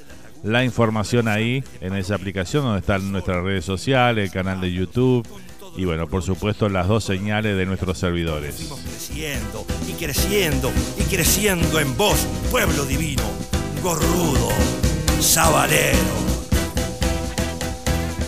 la 0.43 0.63
información 0.63 1.27
ahí 1.27 1.63
en 1.81 1.95
esa 1.95 2.15
aplicación 2.15 2.63
donde 2.63 2.79
están 2.81 3.11
nuestras 3.11 3.43
redes 3.43 3.65
sociales, 3.65 4.25
el 4.25 4.31
canal 4.31 4.61
de 4.61 4.71
YouTube 4.71 5.27
y 5.75 5.85
bueno, 5.85 6.07
por 6.07 6.21
supuesto 6.21 6.69
las 6.69 6.87
dos 6.87 7.03
señales 7.03 7.57
de 7.57 7.65
nuestros 7.65 7.97
servidores. 7.97 8.55
Fuimos 8.55 8.81
creciendo 8.81 9.65
y 9.87 9.93
creciendo 9.93 10.71
y 10.99 11.03
creciendo 11.03 11.79
en 11.79 11.97
vos, 11.97 12.27
pueblo 12.51 12.85
divino, 12.85 13.23
gorrudo, 13.81 14.49
sabalero. 15.23 15.97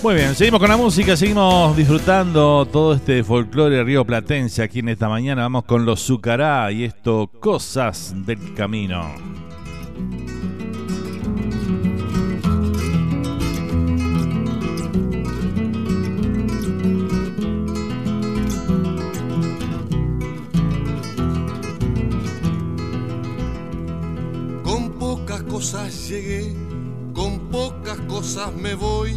Muy 0.01 0.15
bien, 0.15 0.36
seguimos 0.36 0.60
con 0.60 0.69
la 0.69 0.77
música, 0.77 1.17
seguimos 1.17 1.75
disfrutando 1.75 2.65
todo 2.67 2.93
este 2.93 3.23
folclore 3.23 3.84
río 3.84 4.05
platense 4.05 4.62
aquí 4.62 4.79
en 4.79 4.89
esta 4.89 5.10
mañana. 5.10 5.41
Vamos 5.41 5.65
con 5.65 5.84
los 5.84 6.05
Zucará 6.05 6.71
y 6.71 6.84
esto, 6.84 7.29
Cosas 7.39 8.13
del 8.25 8.53
Camino. 8.53 9.15
Con 24.63 24.91
pocas 24.99 25.41
cosas 25.43 26.10
llegué, 26.10 26.53
con 27.15 27.49
pocas 27.49 27.97
cosas 28.08 28.54
me 28.54 28.75
voy. 28.75 29.15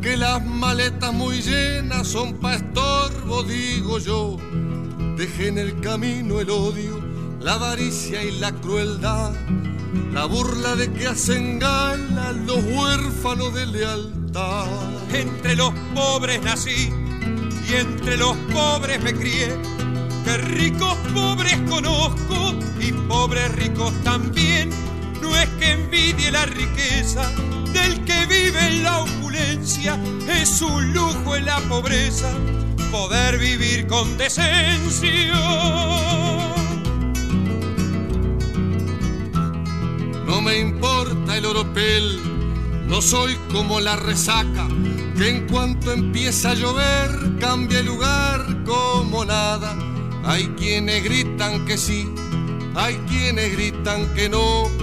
Que 0.00 0.16
las 0.16 0.44
maletas 0.44 1.12
muy 1.14 1.40
llenas 1.40 2.06
son 2.06 2.34
pa' 2.34 2.56
estorbo, 2.56 3.42
digo 3.42 3.98
yo. 3.98 4.36
Dejé 5.16 5.48
en 5.48 5.58
el 5.58 5.80
camino 5.80 6.40
el 6.40 6.50
odio, 6.50 7.00
la 7.40 7.54
avaricia 7.54 8.22
y 8.22 8.38
la 8.38 8.52
crueldad. 8.52 9.32
La 10.12 10.26
burla 10.26 10.76
de 10.76 10.92
que 10.92 11.06
hacen 11.06 11.58
gala 11.58 12.32
los 12.32 12.62
huérfanos 12.64 13.54
de 13.54 13.66
lealtad. 13.66 14.66
Entre 15.12 15.56
los 15.56 15.72
pobres 15.94 16.42
nací 16.42 16.90
y 17.68 17.74
entre 17.74 18.18
los 18.18 18.36
pobres 18.52 19.02
me 19.02 19.14
crié. 19.14 19.56
Que 20.24 20.36
ricos 20.36 20.96
pobres 21.14 21.58
conozco 21.68 22.54
y 22.80 22.92
pobres 22.92 23.50
ricos 23.52 23.92
también. 24.02 24.70
Envidie 25.70 26.30
la 26.30 26.46
riqueza 26.46 27.30
del 27.72 28.04
que 28.04 28.26
vive 28.26 28.66
en 28.66 28.82
la 28.82 29.00
opulencia, 29.00 29.98
es 30.28 30.62
un 30.62 30.92
lujo 30.92 31.36
en 31.36 31.46
la 31.46 31.58
pobreza 31.68 32.30
poder 32.94 33.38
vivir 33.38 33.88
con 33.88 34.16
decencia. 34.16 35.34
No 40.24 40.40
me 40.40 40.58
importa 40.58 41.36
el 41.36 41.44
oropel, 41.44 42.20
no 42.86 43.02
soy 43.02 43.34
como 43.50 43.80
la 43.80 43.96
resaca, 43.96 44.68
que 45.16 45.28
en 45.28 45.48
cuanto 45.48 45.92
empieza 45.92 46.52
a 46.52 46.54
llover 46.54 47.38
cambia 47.40 47.80
el 47.80 47.86
lugar 47.86 48.62
como 48.64 49.24
nada. 49.24 49.76
Hay 50.24 50.46
quienes 50.56 51.02
gritan 51.02 51.66
que 51.66 51.76
sí, 51.76 52.08
hay 52.76 52.94
quienes 53.08 53.52
gritan 53.52 54.14
que 54.14 54.28
no. 54.28 54.73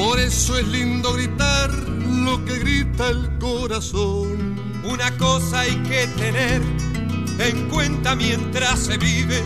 Por 0.00 0.18
eso 0.18 0.56
es 0.56 0.66
lindo 0.66 1.12
gritar 1.12 1.70
lo 1.70 2.42
que 2.46 2.58
grita 2.58 3.10
el 3.10 3.28
corazón. 3.38 4.56
Una 4.82 5.14
cosa 5.18 5.60
hay 5.60 5.76
que 5.82 6.06
tener 6.16 6.62
en 7.38 7.68
cuenta 7.68 8.16
mientras 8.16 8.78
se 8.78 8.96
vive, 8.96 9.42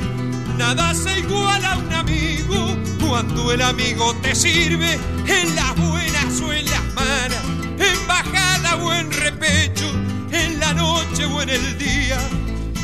Nada 0.56 0.94
se 0.94 1.18
iguala 1.18 1.72
a 1.72 1.78
un 1.78 1.92
amigo 1.92 2.76
cuando 3.00 3.50
el 3.50 3.62
amigo 3.62 4.14
te 4.22 4.36
sirve 4.36 5.00
en 5.26 5.56
las 5.56 5.74
buenas 5.74 6.40
o 6.40 6.52
en 6.52 6.64
las 6.66 6.84
malas, 6.94 7.44
en 7.76 8.06
bajada 8.06 8.76
o 8.76 8.92
en 8.94 9.10
repecho, 9.10 9.90
en 10.30 10.60
la 10.60 10.72
noche 10.72 11.24
o 11.24 11.42
en 11.42 11.50
el 11.50 11.78
día, 11.78 12.20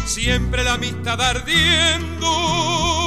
siempre 0.07 0.65
la 0.65 0.75
amistad 0.75 1.21
ardiendo. 1.21 3.00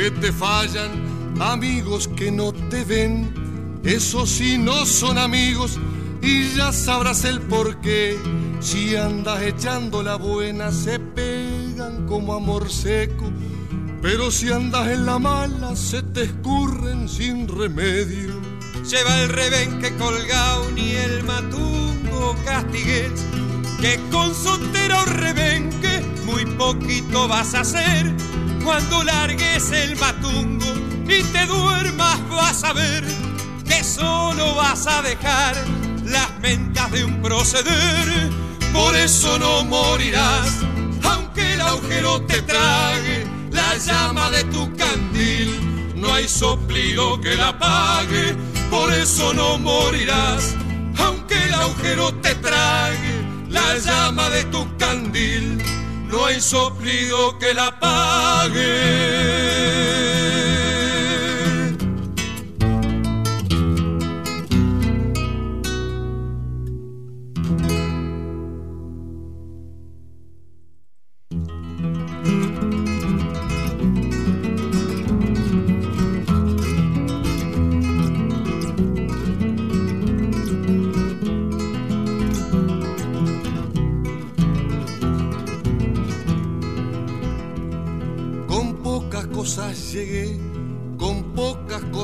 Que 0.00 0.10
te 0.12 0.32
fallan, 0.32 0.90
amigos 1.42 2.08
que 2.08 2.30
no 2.30 2.52
te 2.70 2.84
ven. 2.84 3.80
Esos 3.84 4.30
sí 4.30 4.56
no 4.56 4.86
son 4.86 5.18
amigos 5.18 5.78
y 6.22 6.54
ya 6.54 6.72
sabrás 6.72 7.24
el 7.24 7.38
porqué. 7.42 8.16
Si 8.60 8.96
andas 8.96 9.42
echando 9.42 10.02
la 10.02 10.16
buena, 10.16 10.72
se 10.72 10.98
pegan 10.98 12.06
como 12.06 12.32
amor 12.32 12.70
seco. 12.70 13.30
Pero 14.00 14.30
si 14.30 14.50
andas 14.50 14.88
en 14.88 15.04
la 15.04 15.18
mala, 15.18 15.76
se 15.76 16.02
te 16.02 16.22
escurren 16.22 17.06
sin 17.06 17.46
remedio. 17.46 18.40
Lleva 18.88 19.20
el 19.20 19.28
rebenque 19.28 19.94
colgado 19.96 20.70
ni 20.70 20.92
el 20.92 21.24
matungo 21.24 22.34
castigues, 22.46 23.12
que 23.82 24.00
con 24.10 24.34
soltero 24.34 25.04
rebenque 25.04 26.02
muy 26.24 26.46
poquito 26.56 27.28
vas 27.28 27.54
a 27.54 27.60
hacer 27.60 28.29
cuando 28.64 29.02
largues 29.02 29.70
el 29.72 29.96
matungo 29.96 30.66
y 31.04 31.22
te 31.22 31.46
duermas 31.46 32.28
vas 32.28 32.64
a 32.64 32.72
ver 32.72 33.04
que 33.66 33.82
solo 33.84 34.54
vas 34.54 34.86
a 34.86 35.02
dejar 35.02 35.56
las 36.04 36.38
mentas 36.40 36.90
de 36.92 37.04
un 37.04 37.20
proceder. 37.20 38.30
Por 38.72 38.94
eso 38.96 39.38
no 39.38 39.64
morirás, 39.64 40.58
aunque 41.02 41.54
el 41.54 41.60
agujero 41.60 42.22
te 42.22 42.42
trague 42.42 43.26
la 43.50 43.76
llama 43.76 44.30
de 44.30 44.44
tu 44.44 44.74
candil. 44.76 45.94
No 45.96 46.12
hay 46.14 46.28
soplido 46.28 47.20
que 47.20 47.34
la 47.36 47.58
pague, 47.58 48.34
por 48.70 48.92
eso 48.92 49.34
no 49.34 49.58
morirás, 49.58 50.54
aunque 50.98 51.44
el 51.44 51.54
agujero 51.54 52.14
te 52.14 52.34
trague 52.36 53.24
la 53.48 53.76
llama 53.78 54.30
de 54.30 54.44
tu 54.44 54.76
candil 54.76 55.79
no 56.10 56.24
hay 56.24 56.40
soplido 56.40 57.38
que 57.38 57.54
la 57.54 57.78
pague. 57.78 58.60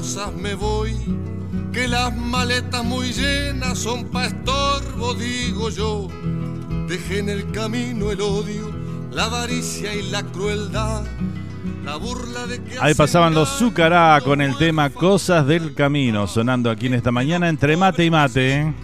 Cosas 0.06 0.32
me 0.34 0.54
voy, 0.54 0.94
que 1.72 1.88
las 1.88 2.16
maletas 2.16 2.84
muy 2.84 3.12
llenas 3.12 3.76
son 3.76 4.04
pa' 4.04 4.26
estorbo, 4.26 5.14
digo 5.14 5.68
yo. 5.68 6.06
Dejé 6.86 7.18
en 7.18 7.28
el 7.28 7.50
camino 7.50 8.12
el 8.12 8.20
odio, 8.20 8.72
la 9.10 9.24
avaricia 9.24 9.92
y 9.96 10.08
la 10.08 10.22
crueldad. 10.22 11.02
La 11.84 11.96
burla 11.96 12.46
de 12.46 12.62
que 12.62 12.78
Ahí 12.80 12.94
pasaban 12.94 13.34
los 13.34 13.48
Zucará 13.48 14.20
con 14.24 14.40
el 14.40 14.56
tema 14.56 14.90
Cosas 14.90 15.44
del 15.44 15.74
Camino, 15.74 16.28
sonando 16.28 16.70
aquí 16.70 16.86
en 16.86 16.94
esta 16.94 17.10
mañana 17.10 17.48
entre 17.48 17.76
mate 17.76 18.04
y 18.04 18.10
mate. 18.10 18.60
¿eh? 18.60 18.74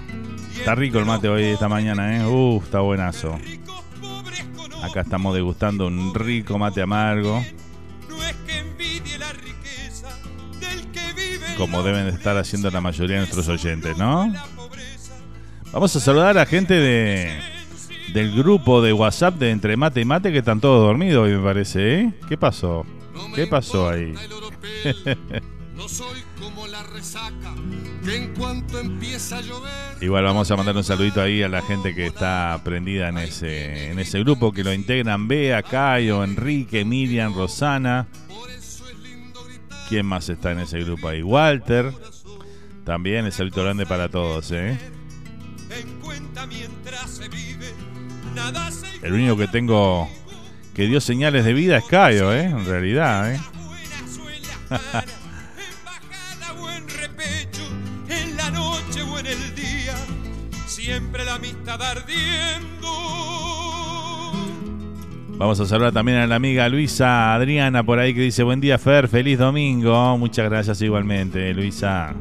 Está 0.57 0.75
rico 0.75 0.99
el 0.99 1.05
mate 1.05 1.29
hoy 1.29 1.45
esta 1.45 1.69
mañana, 1.69 2.17
¿eh? 2.17 2.27
Uh, 2.27 2.61
está 2.61 2.81
buenazo. 2.81 3.39
Acá 4.83 5.03
estamos 5.03 5.35
degustando 5.35 5.87
un 5.87 6.13
rico 6.17 6.59
mate 6.59 6.83
amargo. 6.83 7.45
Como 11.63 11.85
deben 11.85 12.09
estar 12.09 12.37
haciendo 12.37 12.73
la 12.73 12.81
mayoría 12.81 13.21
de 13.21 13.21
nuestros 13.21 13.47
oyentes, 13.47 13.97
¿no? 13.97 14.35
Vamos 15.73 15.95
a 15.95 16.01
saludar 16.01 16.37
a 16.37 16.45
gente 16.45 16.75
de 16.75 17.41
del 18.13 18.35
grupo 18.35 18.83
de 18.83 18.93
WhatsApp 18.93 19.37
de 19.37 19.51
Entre 19.51 19.77
Mate 19.77 20.01
y 20.01 20.05
Mate 20.05 20.33
que 20.33 20.39
están 20.39 20.61
todos 20.61 20.85
dormidos 20.85 21.25
hoy 21.25 21.37
me 21.37 21.45
parece, 21.45 22.01
¿eh? 22.01 22.15
¿Qué 22.29 22.37
pasó? 22.37 22.85
¿Qué 23.37 23.47
pasó 23.47 23.89
ahí? 23.89 24.13
Igual 30.01 30.25
vamos 30.25 30.51
a 30.51 30.57
mandar 30.57 30.77
un 30.77 30.83
saludito 30.83 31.23
ahí 31.23 31.45
a 31.45 31.49
la 31.49 31.63
gente 31.63 31.95
que 31.95 32.07
está 32.07 32.61
prendida 32.65 33.09
en 33.09 33.19
ese, 33.19 33.93
en 33.93 34.01
ese 34.01 34.19
grupo 34.19 34.51
que 34.51 34.65
lo 34.65 34.73
integran 34.73 35.29
Bea, 35.29 35.63
Cayo, 35.63 36.25
Enrique, 36.25 36.85
Miriam, 36.85 37.33
Rosana. 37.35 38.09
¿Quién 39.93 40.07
más 40.07 40.27
está 40.31 40.53
en 40.53 40.61
ese 40.61 40.79
grupo 40.79 41.09
ahí? 41.09 41.23
Walter. 41.23 41.93
También 42.83 43.27
el 43.27 43.33
saludito 43.33 43.63
grande 43.63 43.85
para 43.85 44.09
todos, 44.09 44.51
¿eh? 44.51 44.79
El 49.03 49.13
único 49.13 49.37
que 49.37 49.49
tengo 49.49 50.09
que 50.73 50.87
dio 50.87 50.99
señales 50.99 51.45
de 51.45 51.53
vida 51.53 51.77
es 51.77 51.85
Cayo, 51.85 52.33
¿eh? 52.33 52.45
En 52.45 52.65
realidad, 52.65 53.35
¿eh? 53.35 53.41
siempre 60.69 61.23
la 61.27 61.35
amistad 61.35 61.83
ardiendo. 61.83 62.72
Vamos 65.43 65.59
a 65.59 65.67
saludar 65.67 65.93
también 65.93 66.19
a 66.19 66.27
la 66.29 66.37
amiga 66.37 66.69
Luisa 66.69 67.35
Adriana 67.35 67.83
por 67.83 67.99
ahí 67.99 68.15
que 68.15 68.21
dice 68.21 68.45
buen 68.45 68.61
día 68.61 68.79
Fer, 68.79 69.09
feliz 69.09 69.41
domingo. 69.41 70.17
Muchas 70.17 70.49
gracias 70.49 70.81
igualmente, 70.83 71.53
Luisa. 71.53 72.15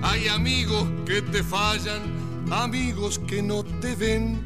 Hay 0.00 0.28
amigos 0.28 0.86
que 1.04 1.22
te 1.22 1.42
fallan, 1.42 2.02
amigos 2.52 3.18
que 3.18 3.42
no 3.42 3.64
te 3.64 3.96
ven. 3.96 4.44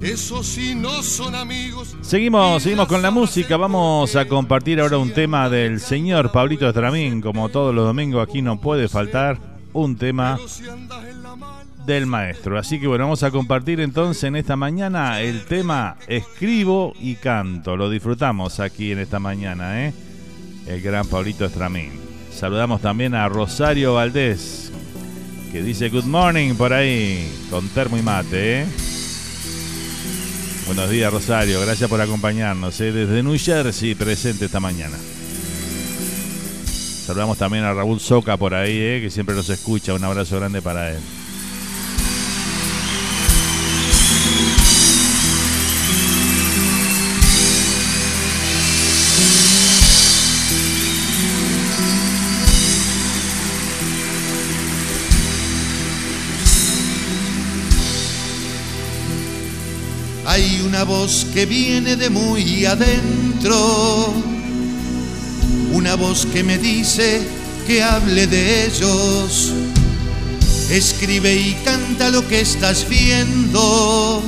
Eso 0.00 0.42
sí 0.42 0.74
no 0.74 1.02
son 1.02 1.34
amigos. 1.34 1.94
Seguimos, 2.00 2.62
seguimos 2.62 2.88
con 2.88 3.02
la 3.02 3.10
música. 3.10 3.58
Vamos 3.58 4.16
a 4.16 4.26
compartir 4.26 4.80
ahora 4.80 4.96
un 4.96 5.12
tema 5.12 5.50
del 5.50 5.78
señor 5.78 6.32
Pablito 6.32 6.66
Estramín. 6.66 7.20
Como 7.20 7.50
todos 7.50 7.74
los 7.74 7.84
domingos 7.84 8.26
aquí 8.26 8.40
no 8.40 8.58
puede 8.58 8.88
faltar 8.88 9.47
un 9.72 9.96
tema 9.96 10.38
del 11.86 12.06
maestro. 12.06 12.58
Así 12.58 12.78
que 12.78 12.86
bueno, 12.86 13.04
vamos 13.04 13.22
a 13.22 13.30
compartir 13.30 13.80
entonces 13.80 14.24
en 14.24 14.36
esta 14.36 14.56
mañana 14.56 15.20
el 15.20 15.44
tema 15.44 15.96
Escribo 16.06 16.94
y 17.00 17.14
Canto. 17.16 17.76
Lo 17.76 17.90
disfrutamos 17.90 18.60
aquí 18.60 18.92
en 18.92 18.98
esta 18.98 19.18
mañana, 19.18 19.86
¿eh? 19.86 19.94
El 20.66 20.82
gran 20.82 21.06
Pablito 21.06 21.44
Estramín. 21.44 21.92
Saludamos 22.30 22.80
también 22.80 23.14
a 23.14 23.28
Rosario 23.28 23.94
Valdés, 23.94 24.70
que 25.50 25.62
dice 25.62 25.88
good 25.88 26.04
morning 26.04 26.54
por 26.54 26.72
ahí, 26.72 27.28
con 27.50 27.68
termo 27.70 27.96
y 27.96 28.02
mate, 28.02 28.62
¿eh? 28.62 28.66
Buenos 30.66 30.90
días 30.90 31.10
Rosario, 31.10 31.60
gracias 31.62 31.88
por 31.88 31.98
acompañarnos 31.98 32.78
¿eh? 32.82 32.92
desde 32.92 33.22
New 33.22 33.38
Jersey 33.38 33.94
presente 33.94 34.44
esta 34.44 34.60
mañana. 34.60 34.98
Saludamos 37.08 37.38
también 37.38 37.64
a 37.64 37.72
Raúl 37.72 38.00
Soca 38.00 38.36
por 38.36 38.52
ahí, 38.52 38.76
¿eh? 38.76 39.00
que 39.00 39.08
siempre 39.08 39.34
nos 39.34 39.48
escucha. 39.48 39.94
Un 39.94 40.04
abrazo 40.04 40.36
grande 40.36 40.60
para 40.60 40.90
él. 40.90 40.98
Hay 60.26 60.60
una 60.60 60.84
voz 60.84 61.26
que 61.32 61.46
viene 61.46 61.96
de 61.96 62.10
muy 62.10 62.66
adentro, 62.66 64.12
una 65.72 65.94
voz 65.94 66.26
que 66.26 66.42
me 66.42 66.58
dice 66.58 67.20
que 67.66 67.82
hable 67.82 68.26
de 68.26 68.66
ellos, 68.66 69.52
Escribe 70.70 71.34
y 71.34 71.54
canta 71.64 72.10
lo 72.10 72.26
que 72.28 72.42
estás 72.42 72.86
viendo. 72.86 74.22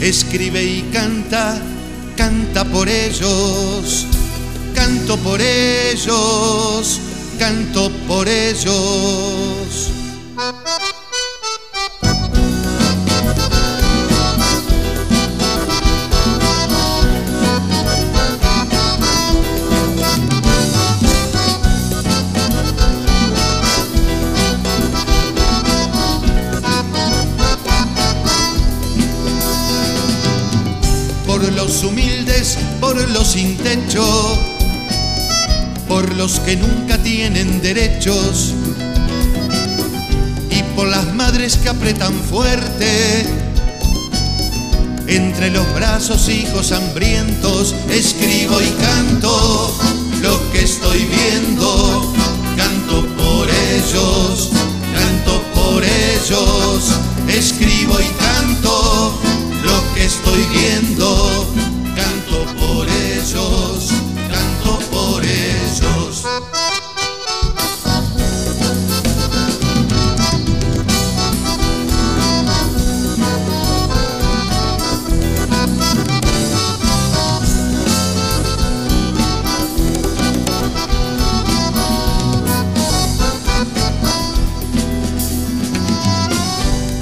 Escribe 0.00 0.64
y 0.64 0.82
canta, 0.92 1.62
canta 2.16 2.64
por 2.64 2.88
ellos. 2.88 4.06
Canto 4.74 5.16
por 5.18 5.40
ellos, 5.40 6.98
canto 7.38 7.90
por 8.08 8.28
ellos. 8.28 9.90
Por 32.80 32.96
los 33.10 33.32
sin 33.32 33.58
techo, 33.58 34.02
por 35.86 36.14
los 36.14 36.40
que 36.40 36.56
nunca 36.56 36.96
tienen 36.96 37.60
derechos 37.60 38.54
y 40.48 40.62
por 40.74 40.88
las 40.88 41.12
madres 41.14 41.58
que 41.58 41.68
apretan 41.68 42.14
fuerte. 42.14 43.26
Entre 45.06 45.50
los 45.50 45.70
brazos 45.74 46.30
hijos 46.30 46.72
hambrientos 46.72 47.74
escribo 47.90 48.58
y 48.62 48.70
canto 48.82 49.74
lo 50.22 50.52
que 50.52 50.62
estoy 50.62 51.04
viendo, 51.04 52.14
canto 52.56 53.06
por 53.16 53.48
ellos, 53.50 54.48
canto 54.94 55.42
por 55.54 55.84
ellos, 55.84 56.90
escribo 57.28 58.00
y 58.00 58.08
canto 58.18 59.20
lo 59.62 59.94
que 59.94 60.04
estoy 60.06 60.42
viendo. 60.54 61.79
Ellos, 63.22 63.90
canto 64.30 64.78
por 64.90 65.22
ellos. 65.22 66.24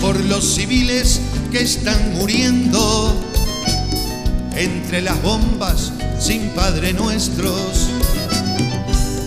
Por 0.01 0.19
los 0.25 0.45
civiles 0.45 1.21
que 1.53 1.61
están 1.61 2.15
muriendo 2.15 3.15
entre 4.57 5.01
las 5.01 5.23
bombas 5.23 5.93
sin 6.19 6.51
Padre 6.51 6.93
Nuestros. 6.93 7.89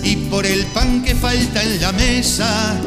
Y 0.03 0.15
por 0.29 0.45
el 0.45 0.65
pan 0.67 1.03
que 1.03 1.15
falta 1.15 1.63
en 1.63 1.81
la 1.81 1.91
mesa, 1.91 2.79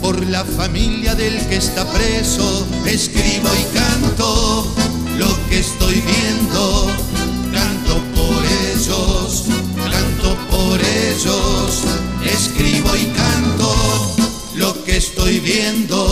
por 0.00 0.24
la 0.26 0.44
familia 0.44 1.14
del 1.14 1.38
que 1.48 1.56
está 1.56 1.84
preso, 1.92 2.66
escribo 2.86 3.48
y 3.48 3.78
canto 3.78 4.74
lo 5.18 5.48
que 5.48 5.58
estoy 5.58 6.02
viendo, 6.02 6.86
canto 7.52 8.00
por 8.14 8.44
ellos, 8.72 9.44
canto 9.90 10.36
por 10.50 10.80
ellos, 10.80 11.82
escribo 12.24 12.96
y 12.96 13.06
canto 13.06 14.14
lo 14.56 14.84
que 14.84 14.96
estoy 14.96 15.40
viendo 15.40 16.03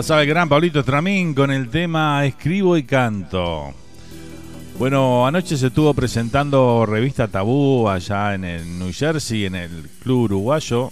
pasaba 0.00 0.22
el 0.22 0.28
gran 0.28 0.48
Pablito 0.48 0.82
Tramín 0.82 1.34
con 1.34 1.50
el 1.50 1.68
tema 1.68 2.24
Escribo 2.24 2.74
y 2.78 2.84
Canto. 2.84 3.74
Bueno, 4.78 5.26
anoche 5.26 5.58
se 5.58 5.66
estuvo 5.66 5.92
presentando 5.92 6.86
revista 6.86 7.28
Tabú 7.28 7.86
allá 7.86 8.34
en 8.34 8.46
el 8.46 8.78
New 8.78 8.94
Jersey, 8.94 9.44
en 9.44 9.56
el 9.56 9.90
Club 10.02 10.20
Uruguayo. 10.22 10.90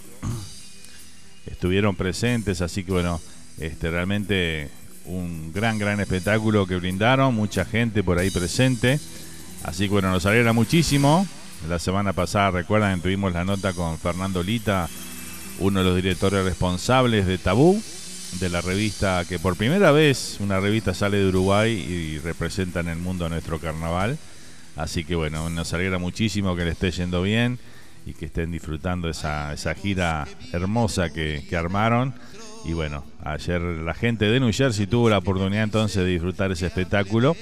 Estuvieron 1.47 1.95
presentes, 1.95 2.61
así 2.61 2.83
que 2.83 2.91
bueno, 2.91 3.19
este 3.57 3.89
realmente 3.89 4.69
un 5.05 5.51
gran, 5.53 5.79
gran 5.79 5.99
espectáculo 5.99 6.67
que 6.67 6.75
brindaron, 6.75 7.33
mucha 7.33 7.65
gente 7.65 8.03
por 8.03 8.19
ahí 8.19 8.29
presente. 8.29 8.99
Así 9.63 9.85
que 9.85 9.89
bueno, 9.89 10.11
nos 10.11 10.27
alegra 10.27 10.53
muchísimo. 10.53 11.25
La 11.67 11.79
semana 11.79 12.13
pasada, 12.13 12.51
recuerdan, 12.51 13.01
tuvimos 13.01 13.33
la 13.33 13.43
nota 13.43 13.73
con 13.73 13.97
Fernando 13.97 14.43
Lita, 14.43 14.87
uno 15.57 15.79
de 15.79 15.85
los 15.85 15.95
directores 15.95 16.45
responsables 16.45 17.25
de 17.25 17.39
Tabú, 17.39 17.81
de 18.39 18.49
la 18.49 18.61
revista 18.61 19.25
que 19.27 19.39
por 19.39 19.55
primera 19.55 19.91
vez 19.91 20.37
una 20.39 20.59
revista 20.59 20.93
sale 20.93 21.17
de 21.17 21.27
Uruguay 21.27 21.71
y 21.71 22.19
representa 22.19 22.79
en 22.79 22.89
el 22.89 22.97
mundo 22.97 23.25
a 23.25 23.29
nuestro 23.29 23.59
carnaval. 23.59 24.17
Así 24.75 25.03
que 25.03 25.15
bueno, 25.15 25.49
nos 25.49 25.73
alegra 25.73 25.97
muchísimo 25.97 26.55
que 26.55 26.63
le 26.63 26.71
esté 26.71 26.91
yendo 26.91 27.21
bien 27.21 27.59
y 28.05 28.13
que 28.13 28.25
estén 28.25 28.51
disfrutando 28.51 29.09
esa, 29.09 29.53
esa 29.53 29.73
gira 29.75 30.27
hermosa 30.53 31.09
que, 31.09 31.45
que 31.49 31.57
armaron. 31.57 32.13
Y 32.65 32.73
bueno, 32.73 33.03
ayer 33.23 33.61
la 33.61 33.93
gente 33.93 34.25
de 34.25 34.39
New 34.39 34.51
Jersey 34.53 34.87
tuvo 34.87 35.09
la 35.09 35.17
oportunidad 35.17 35.63
entonces 35.63 36.03
de 36.03 36.09
disfrutar 36.09 36.51
ese 36.51 36.67
espectáculo. 36.67 37.35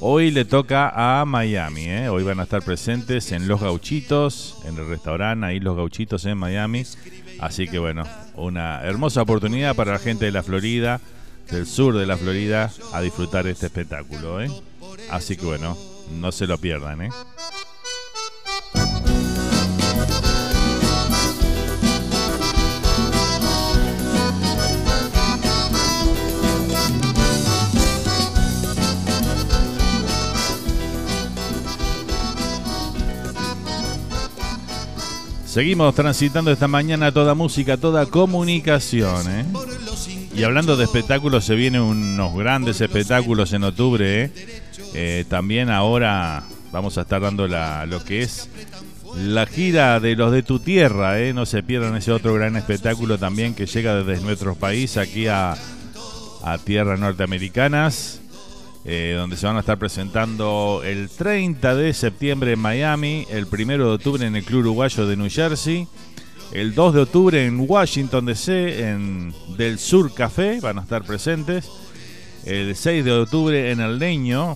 Hoy 0.00 0.30
le 0.30 0.44
toca 0.44 1.20
a 1.20 1.24
Miami, 1.24 1.84
¿eh? 1.84 2.08
hoy 2.08 2.24
van 2.24 2.40
a 2.40 2.42
estar 2.42 2.62
presentes 2.62 3.32
en 3.32 3.48
Los 3.48 3.60
Gauchitos, 3.60 4.58
en 4.66 4.76
el 4.76 4.86
restaurante, 4.88 5.46
ahí 5.46 5.60
Los 5.60 5.76
Gauchitos 5.76 6.24
en 6.26 6.36
Miami. 6.36 6.84
Así 7.40 7.68
que 7.68 7.78
bueno, 7.78 8.04
una 8.34 8.82
hermosa 8.82 9.22
oportunidad 9.22 9.74
para 9.74 9.92
la 9.92 9.98
gente 9.98 10.24
de 10.24 10.32
la 10.32 10.42
Florida, 10.42 11.00
del 11.50 11.66
sur 11.66 11.96
de 11.96 12.06
la 12.06 12.16
Florida, 12.16 12.70
a 12.92 13.00
disfrutar 13.00 13.46
este 13.46 13.66
espectáculo. 13.66 14.40
¿eh? 14.42 14.50
Así 15.10 15.36
que 15.36 15.44
bueno, 15.46 15.76
no 16.12 16.32
se 16.32 16.46
lo 16.46 16.58
pierdan. 16.58 17.02
¿eh? 17.02 17.10
Seguimos 35.54 35.94
transitando 35.94 36.50
esta 36.50 36.66
mañana 36.66 37.12
toda 37.12 37.36
música, 37.36 37.76
toda 37.76 38.06
comunicación. 38.06 39.30
¿eh? 39.30 39.44
Y 40.34 40.42
hablando 40.42 40.76
de 40.76 40.82
espectáculos, 40.82 41.44
se 41.44 41.54
vienen 41.54 41.80
unos 41.80 42.34
grandes 42.34 42.80
espectáculos 42.80 43.52
en 43.52 43.62
octubre. 43.62 44.24
¿eh? 44.24 44.32
Eh, 44.94 45.24
también 45.28 45.70
ahora 45.70 46.42
vamos 46.72 46.98
a 46.98 47.02
estar 47.02 47.20
dando 47.20 47.46
la, 47.46 47.86
lo 47.86 48.02
que 48.02 48.22
es 48.22 48.48
la 49.16 49.46
gira 49.46 50.00
de 50.00 50.16
los 50.16 50.32
de 50.32 50.42
tu 50.42 50.58
tierra. 50.58 51.20
¿eh? 51.20 51.32
No 51.32 51.46
se 51.46 51.62
pierdan 51.62 51.94
ese 51.94 52.10
otro 52.10 52.34
gran 52.34 52.56
espectáculo 52.56 53.16
también 53.18 53.54
que 53.54 53.66
llega 53.66 54.02
desde 54.02 54.24
nuestro 54.24 54.56
país 54.56 54.96
aquí 54.96 55.28
a, 55.28 55.54
a 56.42 56.58
tierras 56.58 56.98
norteamericanas. 56.98 58.18
Eh, 58.86 59.14
donde 59.16 59.38
se 59.38 59.46
van 59.46 59.56
a 59.56 59.60
estar 59.60 59.78
presentando 59.78 60.82
el 60.84 61.08
30 61.08 61.74
de 61.74 61.94
septiembre 61.94 62.52
en 62.52 62.58
Miami, 62.58 63.26
el 63.30 63.46
1 63.50 63.78
de 63.78 63.84
octubre 63.84 64.26
en 64.26 64.36
el 64.36 64.44
Club 64.44 64.60
Uruguayo 64.60 65.06
de 65.06 65.16
New 65.16 65.30
Jersey, 65.30 65.88
el 66.52 66.74
2 66.74 66.94
de 66.94 67.00
octubre 67.00 67.46
en 67.46 67.64
Washington 67.66 68.26
DC, 68.26 68.90
en 68.90 69.32
Del 69.56 69.78
Sur 69.78 70.12
Café, 70.12 70.60
van 70.60 70.78
a 70.78 70.82
estar 70.82 71.02
presentes, 71.02 71.70
el 72.44 72.76
6 72.76 73.06
de 73.06 73.12
octubre 73.12 73.70
en 73.70 73.80
El 73.80 73.98
Leño, 73.98 74.54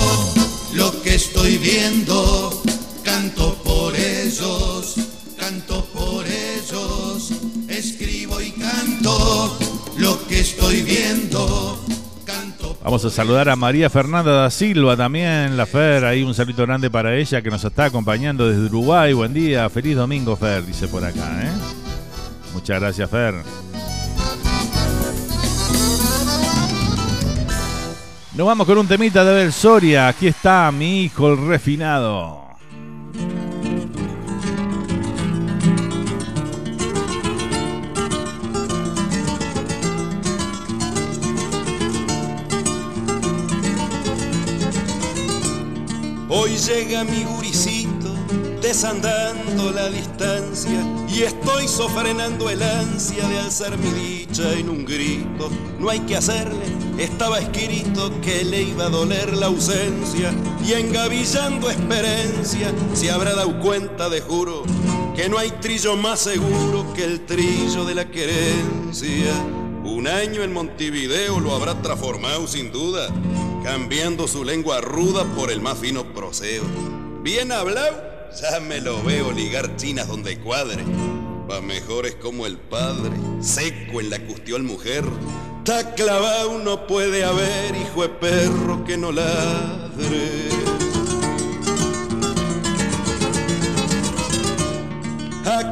lo 0.75 1.03
que 1.03 1.15
estoy 1.15 1.59
viendo, 1.59 2.63
canto 3.03 3.55
por 3.65 3.95
ellos, 3.97 4.95
canto 5.39 5.85
por 5.87 6.27
ellos, 6.27 7.31
escribo 7.69 8.41
y 8.41 8.51
canto 8.53 9.57
lo 9.97 10.27
que 10.27 10.41
estoy 10.41 10.83
viendo. 10.83 11.79
Vamos 12.85 13.03
a 13.03 13.09
saludar 13.09 13.49
a 13.49 13.57
María 13.57 13.89
Fernanda 13.89 14.31
da 14.31 14.51
Silva 14.51 14.95
también, 14.95 15.57
la 15.57 15.65
Fer, 15.65 16.05
ahí 16.05 16.23
un 16.23 16.35
saludo 16.35 16.67
grande 16.67 16.91
para 16.91 17.17
ella 17.17 17.41
que 17.41 17.49
nos 17.49 17.65
está 17.65 17.87
acompañando 17.87 18.47
desde 18.47 18.67
Uruguay. 18.67 19.15
Buen 19.15 19.33
día, 19.33 19.71
feliz 19.71 19.97
domingo 19.97 20.37
Fer, 20.37 20.67
dice 20.67 20.87
por 20.87 21.03
acá. 21.03 21.45
¿eh? 21.45 21.51
Muchas 22.53 22.79
gracias 22.79 23.09
Fer. 23.09 23.37
Nos 28.37 28.49
vamos 28.49 28.67
con 28.67 28.79
un 28.79 28.89
temita 28.89 29.25
de 29.25 29.33
Bel 29.33 29.53
Soria. 29.53 30.09
Aquí 30.09 30.27
está 30.27 30.73
mi 30.73 31.05
hijo 31.05 31.29
el 31.29 31.47
refinado. 31.47 32.43
Hoy 46.29 46.57
llega 46.57 47.05
mi 47.05 47.23
guricito, 47.23 47.94
desandando 48.65 49.73
la 49.73 49.91
distancia, 49.91 50.81
y 51.07 51.21
estoy 51.21 51.69
sofrenando 51.69 52.49
el 52.49 52.63
ansia 52.63 53.29
de 53.29 53.39
alzar 53.39 53.77
mi 53.77 53.91
dicha 53.91 54.55
en 54.55 54.71
un 54.71 54.87
grito. 54.87 55.51
No 55.79 55.91
hay 55.91 56.01
que 56.01 56.17
hacerle, 56.17 56.65
estaba 56.97 57.41
escrito 57.41 58.11
que 58.23 58.43
le 58.43 58.63
iba 58.63 58.87
a 58.87 58.89
doler 58.89 59.37
la 59.37 59.47
ausencia, 59.47 60.33
y 60.67 60.73
engavillando 60.73 61.71
experiencia 61.71 62.73
se 62.95 63.11
habrá 63.11 63.35
dado 63.35 63.61
cuenta 63.61 64.09
de 64.09 64.23
juro 64.23 64.63
que 65.15 65.29
no 65.29 65.37
hay 65.37 65.51
trillo 65.61 65.95
más 65.97 66.21
seguro 66.21 66.91
que 66.95 67.05
el 67.05 67.27
trillo 67.27 67.85
de 67.85 67.95
la 67.95 68.07
querencia. 68.07 69.35
Un 69.85 70.09
año 70.09 70.43
en 70.43 70.55
Montevideo 70.55 71.39
lo 71.39 71.55
habrá 71.55 71.83
transformado 71.83 72.49
sin 72.49 72.73
duda, 72.73 73.09
cambiando 73.63 74.27
su 74.27 74.43
lengua 74.43 74.81
ruda 74.81 75.25
por 75.37 75.51
el 75.51 75.61
más 75.61 75.77
fino 75.77 76.15
proseo. 76.15 76.65
Bien 77.23 77.53
hablado, 77.53 78.14
ya 78.41 78.61
me 78.61 78.81
lo 78.81 79.03
veo 79.03 79.33
ligar 79.33 79.77
chinas 79.77 80.09
donde 80.09 80.39
cuadre. 80.39 80.83
Pa' 81.49 81.61
mejores 81.61 82.15
como 82.17 82.47
el 82.47 82.57
padre, 82.57 83.13
seco 83.41 84.01
en 84.01 84.11
la 84.11 84.19
cuestión 84.19 84.65
mujer. 84.65 85.05
Ta 85.65 85.95
clavado 85.95 86.59
no 86.59 86.87
puede 86.87 87.25
haber 87.25 87.77
hijo 87.77 88.03
de 88.03 88.09
perro 88.09 88.85
que 88.85 88.97
no 88.97 89.13
ladre. 89.13 90.74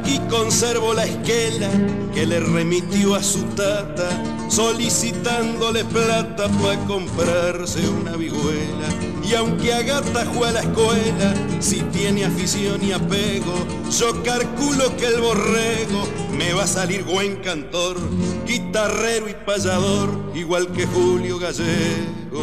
Aquí 0.02 0.18
conservo 0.28 0.94
la 0.94 1.04
esquela 1.04 1.70
que 2.12 2.26
le 2.26 2.40
remitió 2.40 3.14
a 3.14 3.22
su 3.22 3.40
tata, 3.54 4.10
solicitándole 4.48 5.84
plata 5.84 6.48
para 6.48 6.76
comprarse 6.86 7.88
una 7.88 8.16
vihuela. 8.16 8.88
Y 9.22 9.34
aunque 9.34 9.72
a 9.72 9.82
gata 9.82 10.24
fue 10.24 10.48
a 10.48 10.52
la 10.52 10.60
escuela, 10.62 11.34
si 11.60 11.82
tiene 11.82 12.24
afición 12.24 12.82
y 12.82 12.90
apego, 12.90 13.54
yo 13.96 14.24
calculo 14.24 14.96
que 14.96 15.06
el 15.06 15.20
borrego 15.20 16.08
me 16.36 16.52
va 16.52 16.64
a 16.64 16.66
salir 16.66 17.04
buen 17.04 17.36
cantor, 17.36 17.96
guitarrero 18.44 19.28
y 19.28 19.34
payador, 19.34 20.32
igual 20.34 20.72
que 20.72 20.84
Julio 20.84 21.38
Gallego. 21.38 22.42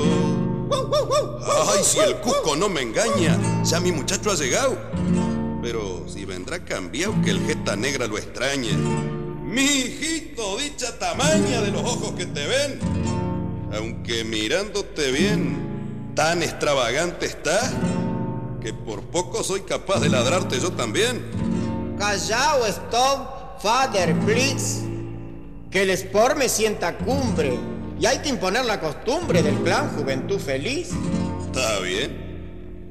Ay, 1.76 1.84
si 1.84 1.99
el 1.99 2.16
Cusco 2.22 2.55
no 2.55 2.70
me 2.70 2.84
engaña, 2.84 3.38
ya 3.66 3.82
mi 3.82 3.91
muchacho 3.91 4.32
ha 4.32 4.36
llegado. 4.36 4.78
Pero 5.62 6.05
si 6.07 6.26
vendrá 6.26 6.64
cambiado 6.64 7.22
que 7.22 7.32
el 7.32 7.45
jeta 7.45 7.76
negra 7.76 8.07
lo 8.07 8.18
extrañe. 8.18 8.72
Mi 9.43 9.64
hijito, 9.64 10.57
dicha 10.57 10.97
tamaña 10.99 11.62
de 11.62 11.72
los 11.72 11.82
ojos 11.82 12.14
que 12.14 12.26
te 12.26 12.45
ven. 12.47 12.80
Aunque 13.76 14.24
mirándote 14.24 15.12
bien, 15.12 16.12
tan 16.16 16.43
extravagante 16.43 17.26
está 17.26 17.60
que 18.62 18.74
por 18.74 19.01
poco 19.03 19.43
soy 19.43 19.62
capaz 19.62 19.99
de 19.99 20.10
ladrarte 20.10 20.60
yo 20.60 20.72
también. 20.72 21.24
Callao, 21.97 22.66
stop, 22.66 23.62
father, 23.62 24.18
please. 24.20 24.82
Que 25.72 25.84
el 25.84 25.89
sport 25.91 26.38
me 26.38 26.49
sienta 26.49 26.97
cumbre. 26.97 27.57
Y 27.99 28.05
hay 28.05 28.20
que 28.20 28.30
imponer 28.30 28.66
la 28.66 28.80
costumbre 28.80 29.43
del 29.43 29.55
clan 29.55 29.89
Juventud 29.95 30.39
Feliz. 30.39 30.89
Está 31.45 31.80
bien. 31.80 32.29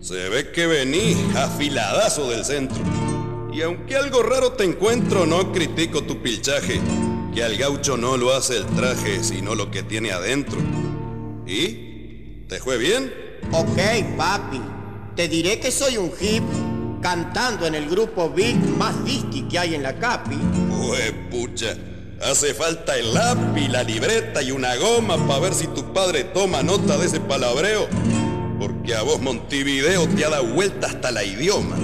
Se 0.01 0.29
ve 0.29 0.53
que 0.53 0.67
venís 0.67 1.17
afiladazo 1.35 2.31
del 2.31 2.45
centro. 2.45 2.79
Y 3.53 3.63
aunque 3.63 3.97
algo 3.97 4.23
raro 4.23 4.53
te 4.53 4.65
encuentro, 4.65 5.27
no 5.27 5.53
critico 5.53 6.05
tu 6.05 6.23
pilchaje. 6.23 6.81
Que 7.35 7.43
al 7.43 7.57
gaucho 7.57 7.97
no 7.97 8.17
lo 8.17 8.33
hace 8.33 8.57
el 8.59 8.67
traje, 8.67 9.25
sino 9.25 9.55
lo 9.55 9.71
que 9.71 9.83
tiene 9.83 10.13
adentro. 10.13 10.59
¿Y? 11.47 12.45
¿Te 12.49 12.61
fue 12.61 12.79
bien? 12.79 13.13
Ok, 13.53 14.17
papi. 14.17 14.61
Te 15.17 15.27
diré 15.27 15.59
que 15.59 15.73
soy 15.73 15.97
un 15.97 16.13
hip 16.21 16.45
cantando 17.03 17.67
en 17.67 17.75
el 17.75 17.89
grupo 17.89 18.31
Big 18.31 18.57
más 18.79 19.05
disqui 19.05 19.49
que 19.49 19.59
hay 19.59 19.75
en 19.75 19.83
la 19.83 19.99
Capi. 19.99 20.37
Pues 20.87 21.13
pucha. 21.31 21.77
Hace 22.23 22.55
falta 22.55 22.97
el 22.97 23.15
lápiz, 23.15 23.69
la 23.69 23.83
libreta 23.83 24.43
y 24.43 24.51
una 24.51 24.77
goma 24.77 25.17
para 25.27 25.41
ver 25.41 25.55
si 25.55 25.67
tu 25.69 25.93
padre 25.93 26.25
toma 26.25 26.63
nota 26.63 26.97
de 26.97 27.07
ese 27.07 27.21
palabreo. 27.21 27.89
Porque 28.59 28.95
a 28.95 29.03
vos 29.03 29.21
Montevideo 29.21 30.09
te 30.09 30.25
ha 30.25 30.31
dado 30.31 30.47
vuelta 30.47 30.89
hasta 30.89 31.11
la 31.11 31.25
idioma. 31.25 31.77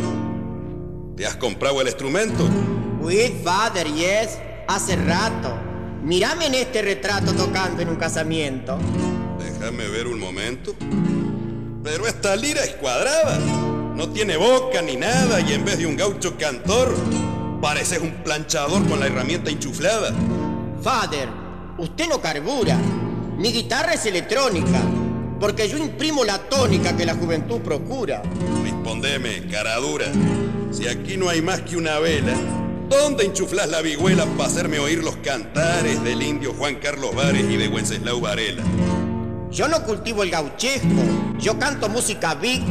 ¿Te 1.16 1.26
has 1.26 1.36
comprado 1.36 1.80
el 1.80 1.86
instrumento? 1.86 2.48
With 3.00 3.42
father, 3.44 3.86
yes. 3.86 4.38
Hace 4.66 4.96
rato. 4.96 5.56
Mírame 6.02 6.46
en 6.46 6.54
este 6.54 6.82
retrato 6.82 7.32
tocando 7.32 7.82
en 7.82 7.88
un 7.88 7.96
casamiento. 7.96 8.78
Déjame 9.38 9.88
ver 9.88 10.06
un 10.06 10.18
momento. 10.18 10.74
Pero 11.84 12.06
esta 12.06 12.34
lira 12.34 12.64
es 12.64 12.72
cuadrada. 12.72 13.38
No 13.94 14.08
tiene 14.08 14.36
boca 14.36 14.82
ni 14.82 14.96
nada 14.96 15.40
y 15.40 15.52
en 15.52 15.64
vez 15.64 15.78
de 15.78 15.86
un 15.86 15.96
gaucho 15.96 16.36
cantor, 16.36 16.94
pareces 17.60 18.00
un 18.00 18.10
planchador 18.24 18.86
con 18.88 18.98
la 18.98 19.06
herramienta 19.06 19.50
enchuflada. 19.50 20.12
Father, 20.82 21.28
usted 21.78 22.08
no 22.08 22.20
carbura. 22.20 22.76
Mi 23.38 23.52
guitarra 23.52 23.94
es 23.94 24.04
electrónica, 24.06 24.80
porque 25.40 25.68
yo 25.68 25.78
imprimo 25.78 26.24
la 26.24 26.38
tónica 26.38 26.96
que 26.96 27.04
la 27.04 27.14
juventud 27.14 27.60
procura. 27.60 28.22
Respondeme, 28.62 29.46
cara 29.50 29.76
dura. 29.76 30.06
Si 30.70 30.88
aquí 30.88 31.16
no 31.16 31.28
hay 31.28 31.42
más 31.42 31.62
que 31.62 31.76
una 31.76 31.98
vela, 31.98 32.34
¿dónde 32.88 33.24
enchuflas 33.24 33.68
la 33.68 33.80
vihuela 33.80 34.26
para 34.36 34.48
hacerme 34.48 34.78
oír 34.78 35.02
los 35.02 35.16
cantares 35.16 36.02
del 36.02 36.22
indio 36.22 36.52
Juan 36.54 36.76
Carlos 36.76 37.14
Vares 37.14 37.44
y 37.48 37.56
de 37.56 37.68
Wenceslao 37.68 38.20
Varela? 38.20 38.62
Yo 39.50 39.68
no 39.68 39.84
cultivo 39.84 40.24
el 40.24 40.30
gauchesco, 40.30 40.88
yo 41.38 41.58
canto 41.58 41.88
música 41.88 42.34
big, 42.34 42.62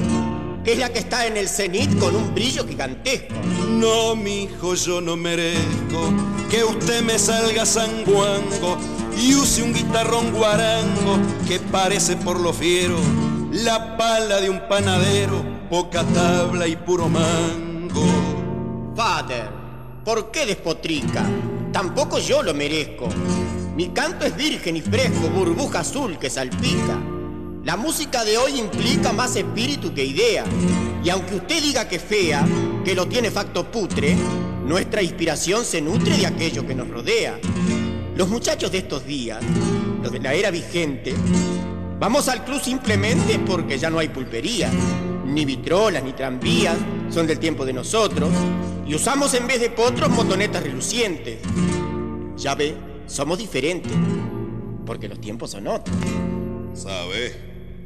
que 0.66 0.74
es 0.74 0.80
la 0.80 0.90
que 0.92 1.00
está 1.00 1.26
en 1.28 1.38
el 1.38 1.48
cenit 1.48 1.98
con 1.98 2.16
un 2.16 2.34
brillo 2.34 2.68
gigantesco. 2.68 3.34
No, 3.70 4.16
mijo, 4.16 4.76
yo 4.76 5.00
no 5.00 5.16
merezco 5.16 6.14
que 6.50 6.64
usted 6.64 7.02
me 7.02 7.18
salga 7.18 7.66
sanguango 7.66 8.78
y 9.18 9.36
use 9.36 9.62
un 9.62 9.74
guitarrón 9.74 10.32
guarango 10.32 11.20
que 11.48 11.60
parece 11.60 12.16
por 12.16 12.40
lo 12.40 12.54
fiero 12.54 12.98
la 13.54 13.98
pala 13.98 14.42
de 14.42 14.50
un 14.50 14.68
panadero, 14.68 15.44
poca 15.70 16.04
tabla 16.04 16.68
y 16.68 16.76
puro 16.76 17.08
mango. 17.08 18.04
Father, 18.96 19.48
¿por 20.04 20.32
qué 20.32 20.48
despotrica? 20.48 21.24
Tampoco 21.72 22.18
yo 22.18 22.42
lo 22.42 22.54
merezco. 22.56 23.08
Mi 23.76 23.90
canto 23.90 24.26
es 24.26 24.36
virgen 24.36 24.78
y 24.78 24.82
fresco, 24.82 25.30
burbuja 25.30 25.82
azul 25.82 26.18
que 26.18 26.32
salpica. 26.32 27.00
La 27.64 27.78
música 27.78 28.26
de 28.26 28.38
hoy 28.38 28.60
implica 28.60 29.14
más 29.14 29.36
espíritu 29.36 29.94
que 29.94 30.04
idea. 30.04 30.44
Y 31.04 31.10
aunque 31.10 31.36
usted 31.36 31.62
diga 31.62 31.88
que 31.88 32.00
fea, 32.00 32.46
que 32.84 32.96
lo 32.96 33.08
tiene 33.08 33.30
facto 33.30 33.72
putre, 33.72 34.16
nuestra 34.66 35.04
inspiración 35.04 35.64
se 35.64 35.80
nutre 35.80 36.18
de 36.18 36.26
aquello 36.26 36.66
que 36.66 36.74
nos 36.74 36.90
rodea. 36.90 37.40
Los 38.16 38.30
muchachos 38.30 38.72
de 38.72 38.80
estos 38.80 39.06
días, 39.06 39.44
los 40.02 40.12
de 40.12 40.20
la 40.20 40.34
era 40.34 40.52
vigente, 40.52 41.14
vamos 42.00 42.28
al 42.28 42.46
club 42.46 42.62
simplemente 42.62 43.40
porque 43.40 43.78
ya 43.78 43.90
no 43.90 44.00
hay 44.00 44.10
pulpería. 44.10 44.70
ni 45.26 45.46
vitrolas, 45.46 46.04
ni 46.04 46.14
tranvías, 46.14 46.78
son 47.10 47.26
del 47.26 47.40
tiempo 47.40 47.66
de 47.66 47.74
nosotros, 47.74 48.30
y 48.86 48.94
usamos 48.94 49.34
en 49.34 49.48
vez 49.48 49.60
de 49.60 49.70
potros 49.70 50.10
motonetas 50.10 50.62
relucientes. 50.62 51.40
Ya 52.38 52.54
ve, 52.56 52.76
somos 53.08 53.38
diferentes, 53.40 53.92
porque 54.86 55.08
los 55.08 55.20
tiempos 55.20 55.52
son 55.52 55.68
otros. 55.68 55.96
¿Sabes 56.76 57.36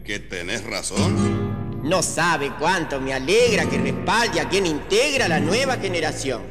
que 0.03 0.19
tenés 0.19 0.65
razón? 0.65 1.81
No 1.83 2.01
sabe 2.01 2.51
cuánto 2.59 2.99
me 2.99 3.13
alegra 3.13 3.65
que 3.69 3.77
respalde 3.77 4.41
a 4.41 4.49
quien 4.49 4.65
integra 4.65 5.27
la 5.27 5.39
nueva 5.39 5.77
generación. 5.77 6.41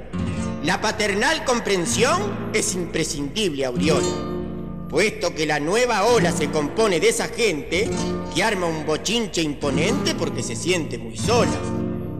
La 0.64 0.80
paternal 0.80 1.44
comprensión 1.44 2.50
es 2.52 2.74
imprescindible, 2.74 3.64
Auriola 3.64 4.36
puesto 4.88 5.34
que 5.34 5.46
la 5.46 5.60
nueva 5.60 6.04
ola 6.04 6.32
se 6.32 6.50
compone 6.50 7.00
de 7.00 7.08
esa 7.08 7.28
gente 7.28 7.90
que 8.34 8.42
arma 8.42 8.66
un 8.66 8.86
bochinche 8.86 9.42
imponente 9.42 10.14
porque 10.14 10.42
se 10.42 10.56
siente 10.56 10.98
muy 10.98 11.16
sola. 11.16 11.52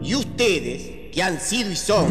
Y 0.02 0.14
ustedes, 0.14 1.10
que 1.12 1.22
han 1.22 1.40
sido 1.40 1.70
y 1.70 1.76
son 1.76 2.06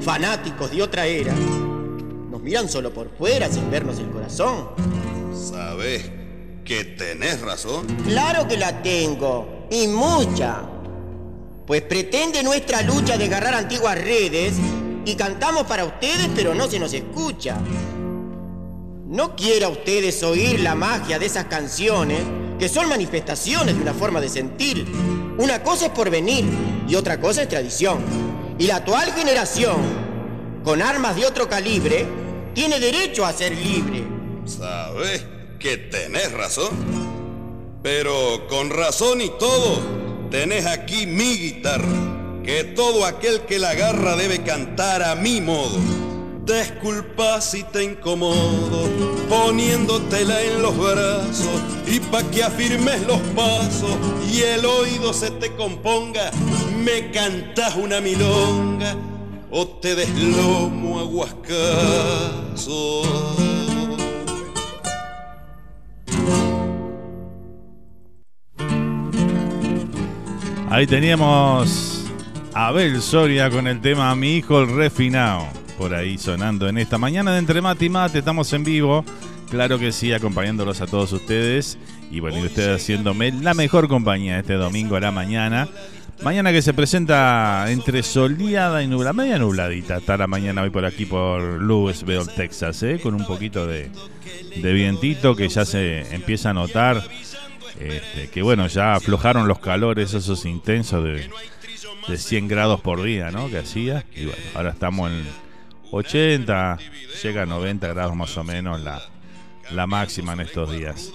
fanáticos 0.00 0.70
de 0.70 0.82
otra 0.82 1.06
era, 1.06 1.34
nos 1.34 2.40
miran 2.40 2.68
solo 2.68 2.92
por 2.92 3.10
fuera 3.16 3.50
sin 3.50 3.70
vernos 3.70 3.98
el 3.98 4.10
corazón. 4.10 4.70
¿Sabes 5.34 6.10
que 6.64 6.84
tenés 6.84 7.40
razón? 7.40 7.86
Claro 8.06 8.48
que 8.48 8.56
la 8.56 8.82
tengo, 8.82 9.66
y 9.70 9.86
mucha. 9.86 10.62
Pues 11.66 11.82
pretende 11.82 12.42
nuestra 12.42 12.82
lucha 12.82 13.18
de 13.18 13.24
agarrar 13.24 13.54
antiguas 13.54 13.98
redes 13.98 14.54
y 15.06 15.14
cantamos 15.14 15.66
para 15.66 15.86
ustedes 15.86 16.28
pero 16.34 16.54
no 16.54 16.68
se 16.68 16.78
nos 16.78 16.92
escucha. 16.92 17.56
No 19.06 19.36
quiera 19.36 19.68
ustedes 19.68 20.22
oír 20.24 20.60
la 20.60 20.74
magia 20.74 21.18
de 21.18 21.26
esas 21.26 21.44
canciones, 21.44 22.20
que 22.58 22.68
son 22.68 22.88
manifestaciones 22.88 23.76
de 23.76 23.80
una 23.80 23.94
forma 23.94 24.20
de 24.20 24.28
sentir. 24.28 24.84
Una 25.38 25.62
cosa 25.62 25.86
es 25.86 25.92
porvenir 25.92 26.44
y 26.88 26.96
otra 26.96 27.20
cosa 27.20 27.42
es 27.42 27.48
tradición. 27.48 27.98
Y 28.58 28.66
la 28.66 28.76
actual 28.76 29.12
generación, 29.12 29.76
con 30.64 30.82
armas 30.82 31.14
de 31.14 31.24
otro 31.24 31.48
calibre, 31.48 32.04
tiene 32.52 32.80
derecho 32.80 33.24
a 33.24 33.32
ser 33.32 33.56
libre. 33.56 34.02
¿Sabes 34.44 35.24
que 35.60 35.76
tenés 35.76 36.32
razón? 36.32 36.70
Pero 37.82 38.48
con 38.48 38.70
razón 38.70 39.20
y 39.20 39.30
todo, 39.38 39.78
tenés 40.30 40.66
aquí 40.66 41.06
mi 41.06 41.36
guitarra, 41.38 41.86
que 42.46 42.62
todo 42.62 43.04
aquel 43.04 43.40
que 43.40 43.58
la 43.58 43.70
agarra 43.70 44.14
debe 44.14 44.44
cantar 44.44 45.02
a 45.02 45.16
mi 45.16 45.40
modo. 45.40 45.78
Disculpa 46.44 47.40
si 47.40 47.64
te 47.64 47.82
incomodo 47.82 48.88
poniéndotela 49.28 50.40
en 50.42 50.62
los 50.62 50.78
brazos 50.78 51.60
y 51.88 51.98
pa' 51.98 52.22
que 52.30 52.44
afirmes 52.44 53.04
los 53.04 53.18
pasos 53.34 53.90
y 54.32 54.42
el 54.42 54.64
oído 54.64 55.12
se 55.12 55.32
te 55.32 55.56
componga, 55.56 56.30
me 56.84 57.10
cantas 57.10 57.74
una 57.74 58.00
milonga 58.00 58.94
o 59.50 59.66
te 59.66 59.96
deslomo 59.96 61.00
aguascazo. 61.00 61.56
Ahí 70.70 70.86
teníamos 70.86 71.95
Abel 72.58 73.02
Soria 73.02 73.50
con 73.50 73.66
el 73.66 73.82
tema 73.82 74.14
Mi 74.14 74.36
hijo 74.36 74.62
el 74.62 74.74
refinado 74.74 75.46
por 75.76 75.92
ahí 75.92 76.16
sonando 76.16 76.66
en 76.70 76.78
esta 76.78 76.96
mañana 76.96 77.32
de 77.32 77.38
Entre 77.38 77.60
Mate 77.60 77.84
y 77.84 77.90
Mate. 77.90 78.20
Estamos 78.20 78.50
en 78.54 78.64
vivo, 78.64 79.04
claro 79.50 79.78
que 79.78 79.92
sí, 79.92 80.14
acompañándolos 80.14 80.80
a 80.80 80.86
todos 80.86 81.12
ustedes. 81.12 81.76
Y 82.10 82.20
bueno, 82.20 82.38
y 82.38 82.46
ustedes 82.46 82.80
haciéndome 82.80 83.30
la 83.30 83.52
mejor 83.52 83.88
compañía 83.88 84.38
este 84.38 84.54
domingo 84.54 84.96
a 84.96 85.00
la 85.00 85.10
mañana. 85.10 85.68
Mañana 86.22 86.50
que 86.50 86.62
se 86.62 86.72
presenta 86.72 87.66
entre 87.68 88.02
soleada 88.02 88.82
y 88.82 88.86
nublada, 88.86 89.12
media 89.12 89.38
nubladita. 89.38 89.98
Está 89.98 90.16
la 90.16 90.26
mañana 90.26 90.62
hoy 90.62 90.70
por 90.70 90.86
aquí 90.86 91.04
por 91.04 91.42
Louisville, 91.60 92.24
Texas, 92.36 92.82
¿eh? 92.82 92.98
con 93.02 93.14
un 93.14 93.26
poquito 93.26 93.66
de, 93.66 93.90
de 94.56 94.72
vientito 94.72 95.36
que 95.36 95.50
ya 95.50 95.66
se 95.66 96.14
empieza 96.14 96.50
a 96.50 96.54
notar. 96.54 97.02
Este, 97.78 98.30
que 98.30 98.40
bueno, 98.40 98.66
ya 98.68 98.94
aflojaron 98.94 99.46
los 99.46 99.58
calores 99.58 100.14
esos 100.14 100.46
intensos 100.46 101.04
de, 101.04 101.28
de 102.08 102.18
100 102.18 102.48
grados 102.48 102.80
por 102.80 103.02
día, 103.02 103.30
¿no? 103.30 103.50
Que 103.50 103.58
hacía. 103.58 104.04
Y 104.14 104.26
bueno, 104.26 104.42
ahora 104.54 104.70
estamos 104.70 105.10
en 105.10 105.26
80, 105.90 106.78
llega 107.22 107.42
a 107.42 107.46
90 107.46 107.88
grados 107.88 108.16
más 108.16 108.36
o 108.36 108.44
menos 108.44 108.80
la, 108.80 109.02
la 109.70 109.86
máxima 109.86 110.32
en 110.32 110.40
estos 110.40 110.72
días. 110.72 111.12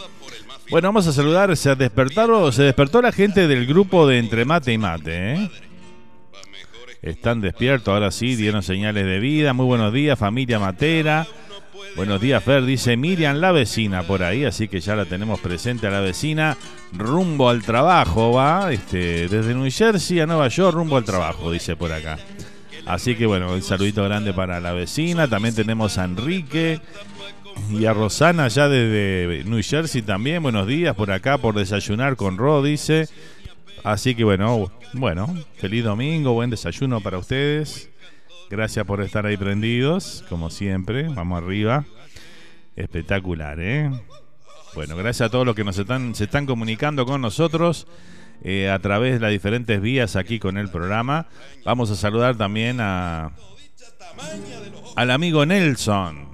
Bueno, 0.69 0.88
vamos 0.88 1.07
a 1.07 1.13
saludar. 1.13 1.55
Se 1.57 1.76
despertaron, 1.76 2.51
se 2.53 2.63
despertó 2.63 3.01
la 3.01 3.11
gente 3.11 3.47
del 3.47 3.65
grupo 3.65 4.07
de 4.07 4.19
Entre 4.19 4.45
Mate 4.45 4.72
y 4.72 4.78
Mate. 4.78 5.34
¿eh? 5.34 5.49
Están 7.01 7.41
despiertos, 7.41 7.93
ahora 7.93 8.11
sí, 8.11 8.36
dieron 8.36 8.63
señales 8.63 9.05
de 9.05 9.19
vida. 9.19 9.53
Muy 9.53 9.65
buenos 9.65 9.91
días, 9.91 10.17
familia 10.17 10.59
Matera. 10.59 11.28
Buenos 11.95 12.21
días, 12.21 12.43
Fer, 12.43 12.63
dice 12.65 12.95
Miriam, 12.97 13.38
la 13.38 13.51
vecina 13.51 14.03
por 14.03 14.23
ahí, 14.23 14.45
así 14.45 14.67
que 14.67 14.79
ya 14.79 14.95
la 14.95 15.05
tenemos 15.05 15.39
presente 15.39 15.88
a 15.88 15.91
la 15.91 15.99
vecina. 15.99 16.57
Rumbo 16.93 17.49
al 17.49 17.61
trabajo, 17.63 18.32
va, 18.32 18.71
este, 18.71 19.27
desde 19.27 19.53
New 19.53 19.69
Jersey 19.69 20.19
a 20.19 20.25
Nueva 20.25 20.47
York, 20.47 20.73
rumbo 20.73 20.97
al 20.97 21.03
trabajo, 21.03 21.51
dice 21.51 21.75
por 21.75 21.91
acá. 21.91 22.17
Así 22.86 23.15
que 23.15 23.25
bueno, 23.25 23.53
un 23.53 23.61
saludito 23.61 24.03
grande 24.03 24.34
para 24.34 24.59
la 24.59 24.73
vecina. 24.73 25.27
También 25.27 25.53
tenemos 25.53 25.97
a 25.97 26.05
Enrique 26.05 26.79
y 27.69 27.86
a 27.86 27.93
Rosana 27.93 28.47
ya 28.47 28.67
desde 28.67 29.43
New 29.43 29.61
Jersey 29.61 30.01
también. 30.01 30.41
Buenos 30.41 30.67
días 30.67 30.95
por 30.95 31.11
acá 31.11 31.38
por 31.38 31.55
desayunar 31.55 32.15
con 32.15 32.38
Ro, 32.38 32.63
dice. 32.63 33.07
Así 33.84 34.15
que 34.15 34.23
bueno, 34.23 34.71
bueno, 34.93 35.34
feliz 35.57 35.84
domingo, 35.84 36.34
buen 36.34 36.49
desayuno 36.49 37.01
para 37.01 37.17
ustedes. 37.17 37.90
Gracias 38.52 38.86
por 38.86 38.99
estar 38.99 39.26
ahí 39.26 39.38
prendidos, 39.38 40.26
como 40.28 40.49
siempre. 40.49 41.04
Vamos 41.08 41.41
arriba. 41.41 41.86
Espectacular, 42.76 43.58
¿eh? 43.62 43.89
Bueno, 44.76 44.97
gracias 44.97 45.28
a 45.28 45.32
todos 45.32 45.45
los 45.45 45.56
que 45.56 45.64
nos 45.64 45.78
están, 45.78 46.14
se 46.16 46.26
están 46.26 46.45
comunicando 46.45 47.06
con 47.06 47.22
nosotros. 47.22 47.88
Eh, 48.43 48.70
a 48.70 48.78
través 48.80 49.14
de 49.14 49.20
las 49.22 49.32
diferentes 49.32 49.80
vías 49.80 50.18
aquí 50.18 50.38
con 50.38 50.58
el 50.58 50.68
programa. 50.68 51.28
Vamos 51.64 51.91
a 51.91 51.95
saludar 51.95 52.36
también 52.36 52.80
a 52.82 53.32
al 54.97 55.12
amigo 55.12 55.45
Nelson. 55.45 56.28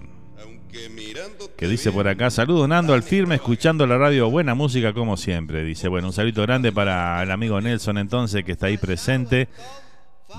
Que 1.55 1.67
dice 1.67 1.91
por 1.91 2.07
acá, 2.07 2.31
saludo 2.31 2.67
Nando 2.67 2.95
al 2.95 3.03
firme, 3.03 3.35
escuchando 3.35 3.85
la 3.85 3.99
radio, 3.99 4.29
buena 4.31 4.55
música 4.55 4.91
como 4.91 5.17
siempre. 5.17 5.63
Dice, 5.63 5.87
bueno, 5.87 6.07
un 6.07 6.13
saludo 6.13 6.41
grande 6.41 6.71
para 6.71 7.21
el 7.21 7.29
amigo 7.29 7.61
Nelson 7.61 7.99
entonces, 7.99 8.43
que 8.43 8.53
está 8.53 8.67
ahí 8.67 8.77
presente, 8.77 9.49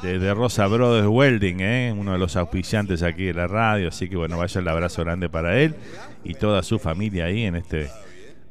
desde 0.03 0.34
Rosa 0.34 0.66
Brothers 0.66 1.09
Welding, 1.09 1.61
¿eh? 1.61 1.95
uno 1.97 2.12
de 2.12 2.18
los 2.18 2.36
auspiciantes 2.36 3.03
aquí 3.03 3.24
de 3.24 3.34
la 3.34 3.47
radio. 3.47 3.89
Así 3.89 4.09
que 4.09 4.16
bueno, 4.16 4.39
vaya 4.39 4.61
el 4.61 4.68
abrazo 4.68 5.03
grande 5.05 5.28
para 5.28 5.61
él 5.61 5.74
y 6.24 6.34
toda 6.34 6.62
su 6.62 6.78
familia 6.78 7.26
ahí 7.26 7.45
en 7.45 7.57
este 7.57 7.91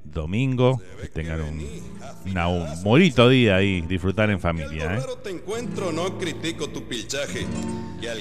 domingo, 0.04 0.82
que 1.02 1.08
tengan 1.10 1.42
un, 1.42 1.60
un 2.26 2.84
bonito 2.84 3.30
día 3.30 3.58
ahí, 3.58 3.82
disfrutar 3.82 4.30
en 4.30 4.40
familia. 4.40 4.98
¿eh? 4.98 5.02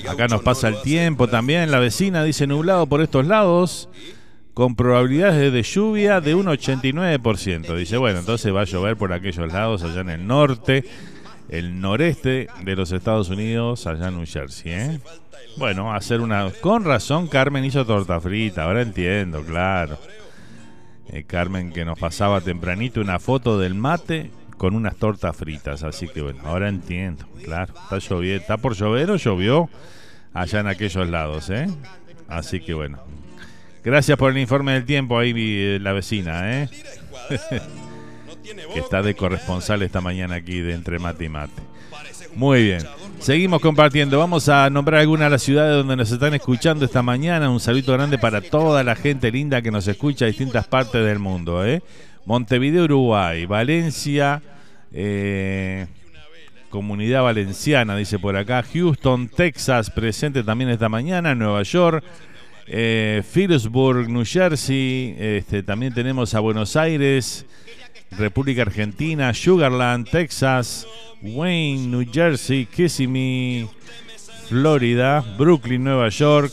Acá 0.08 0.28
nos 0.28 0.42
pasa 0.42 0.68
el 0.68 0.82
tiempo 0.82 1.28
también, 1.28 1.70
la 1.70 1.78
vecina 1.78 2.22
dice 2.22 2.46
nublado 2.46 2.86
por 2.86 3.00
estos 3.00 3.26
lados, 3.26 3.88
con 4.52 4.74
probabilidades 4.74 5.52
de 5.52 5.62
lluvia 5.62 6.20
de 6.20 6.34
un 6.34 6.46
89%. 6.46 7.76
Dice, 7.76 7.96
bueno, 7.98 8.20
entonces 8.20 8.54
va 8.54 8.62
a 8.62 8.64
llover 8.64 8.96
por 8.96 9.12
aquellos 9.12 9.52
lados, 9.52 9.82
allá 9.82 10.00
en 10.00 10.10
el 10.10 10.26
norte, 10.26 10.84
el 11.48 11.80
noreste 11.80 12.48
de 12.62 12.76
los 12.76 12.92
Estados 12.92 13.28
Unidos, 13.28 13.86
allá 13.86 14.08
en 14.08 14.16
New 14.16 14.26
Jersey. 14.26 14.72
¿eh? 14.72 15.00
Bueno, 15.56 15.92
hacer 15.92 16.20
una... 16.20 16.50
Con 16.60 16.84
razón 16.84 17.28
Carmen 17.28 17.64
hizo 17.64 17.84
torta 17.84 18.20
frita, 18.20 18.64
ahora 18.64 18.82
entiendo, 18.82 19.42
claro. 19.42 19.98
Eh, 21.08 21.24
Carmen 21.24 21.72
que 21.72 21.84
nos 21.84 21.98
pasaba 21.98 22.40
tempranito 22.40 23.00
una 23.00 23.18
foto 23.18 23.58
del 23.58 23.74
mate 23.74 24.30
con 24.56 24.74
unas 24.74 24.96
tortas 24.96 25.36
fritas. 25.36 25.82
Así 25.82 26.08
que 26.08 26.20
bueno, 26.20 26.40
ahora 26.44 26.68
entiendo, 26.68 27.26
claro. 27.44 27.74
Está 28.22 28.56
por 28.56 28.74
llover 28.74 29.10
o 29.10 29.16
llovió 29.16 29.68
allá 30.34 30.60
en 30.60 30.66
aquellos 30.66 31.08
lados, 31.08 31.50
¿eh? 31.50 31.68
Así 32.28 32.60
que 32.60 32.74
bueno. 32.74 32.98
Gracias 33.84 34.18
por 34.18 34.32
el 34.32 34.38
informe 34.38 34.72
del 34.72 34.84
tiempo 34.84 35.16
ahí 35.16 35.32
eh, 35.36 35.78
la 35.80 35.92
vecina, 35.92 36.62
¿eh? 36.62 36.68
que 38.72 38.80
está 38.80 39.02
de 39.02 39.14
corresponsal 39.14 39.82
esta 39.82 40.00
mañana 40.00 40.36
aquí 40.36 40.60
de 40.60 40.74
Entre 40.74 40.98
Mate 40.98 41.24
y 41.24 41.28
Mate. 41.28 41.62
Muy 42.34 42.64
bien. 42.64 42.82
Seguimos 43.18 43.62
compartiendo. 43.62 44.18
Vamos 44.18 44.48
a 44.48 44.68
nombrar 44.68 45.00
algunas 45.00 45.26
de 45.26 45.30
las 45.30 45.42
ciudades 45.42 45.76
donde 45.76 45.96
nos 45.96 46.10
están 46.10 46.34
escuchando 46.34 46.84
esta 46.84 47.02
mañana. 47.02 47.50
Un 47.50 47.60
saludo 47.60 47.94
grande 47.94 48.18
para 48.18 48.42
toda 48.42 48.84
la 48.84 48.94
gente 48.94 49.30
linda 49.30 49.62
que 49.62 49.70
nos 49.70 49.88
escucha 49.88 50.26
a 50.26 50.28
distintas 50.28 50.66
partes 50.66 51.04
del 51.04 51.18
mundo. 51.18 51.64
¿eh? 51.64 51.82
Montevideo, 52.26 52.84
Uruguay. 52.84 53.46
Valencia, 53.46 54.42
eh, 54.92 55.86
Comunidad 56.68 57.22
Valenciana, 57.22 57.96
dice 57.96 58.18
por 58.18 58.36
acá. 58.36 58.62
Houston, 58.70 59.28
Texas, 59.28 59.90
presente 59.90 60.42
también 60.42 60.68
esta 60.68 60.90
mañana. 60.90 61.34
Nueva 61.34 61.62
York. 61.62 62.04
Eh, 62.66 63.22
Phillipsburg, 63.32 64.10
New 64.10 64.24
Jersey. 64.26 65.16
Este, 65.18 65.62
también 65.62 65.94
tenemos 65.94 66.34
a 66.34 66.40
Buenos 66.40 66.76
Aires. 66.76 67.46
República 68.10 68.62
Argentina, 68.62 69.32
Sugarland, 69.32 70.08
Texas, 70.08 70.86
Wayne, 71.22 71.90
New 71.90 72.04
Jersey, 72.10 72.66
Kissimmee, 72.66 73.68
Florida, 74.48 75.24
Brooklyn, 75.36 75.84
Nueva 75.84 76.08
York, 76.08 76.52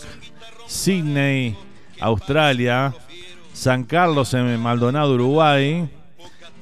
Sydney, 0.68 1.56
Australia, 2.00 2.94
San 3.54 3.84
Carlos 3.84 4.34
en 4.34 4.60
Maldonado, 4.60 5.14
Uruguay. 5.14 5.88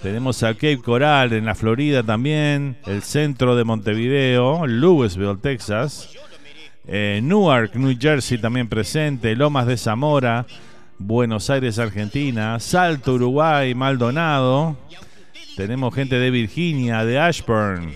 Tenemos 0.01 0.43
a 0.43 0.53
Cape 0.53 0.79
Coral 0.79 1.33
en 1.33 1.45
la 1.45 1.55
Florida 1.55 2.03
también, 2.03 2.77
el 2.85 3.03
centro 3.03 3.55
de 3.55 3.63
Montevideo, 3.63 4.65
Louisville, 4.65 5.37
Texas, 5.37 6.09
eh, 6.87 7.19
Newark, 7.23 7.75
New 7.75 7.95
Jersey 7.99 8.39
también 8.39 8.67
presente, 8.67 9.35
Lomas 9.35 9.67
de 9.67 9.77
Zamora, 9.77 10.45
Buenos 11.03 11.49
Aires, 11.49 11.79
Argentina, 11.79 12.59
Salto, 12.59 13.15
Uruguay, 13.15 13.73
Maldonado. 13.73 14.77
Tenemos 15.55 15.93
gente 15.95 16.19
de 16.19 16.29
Virginia, 16.29 17.03
de 17.03 17.19
Ashburn, 17.19 17.91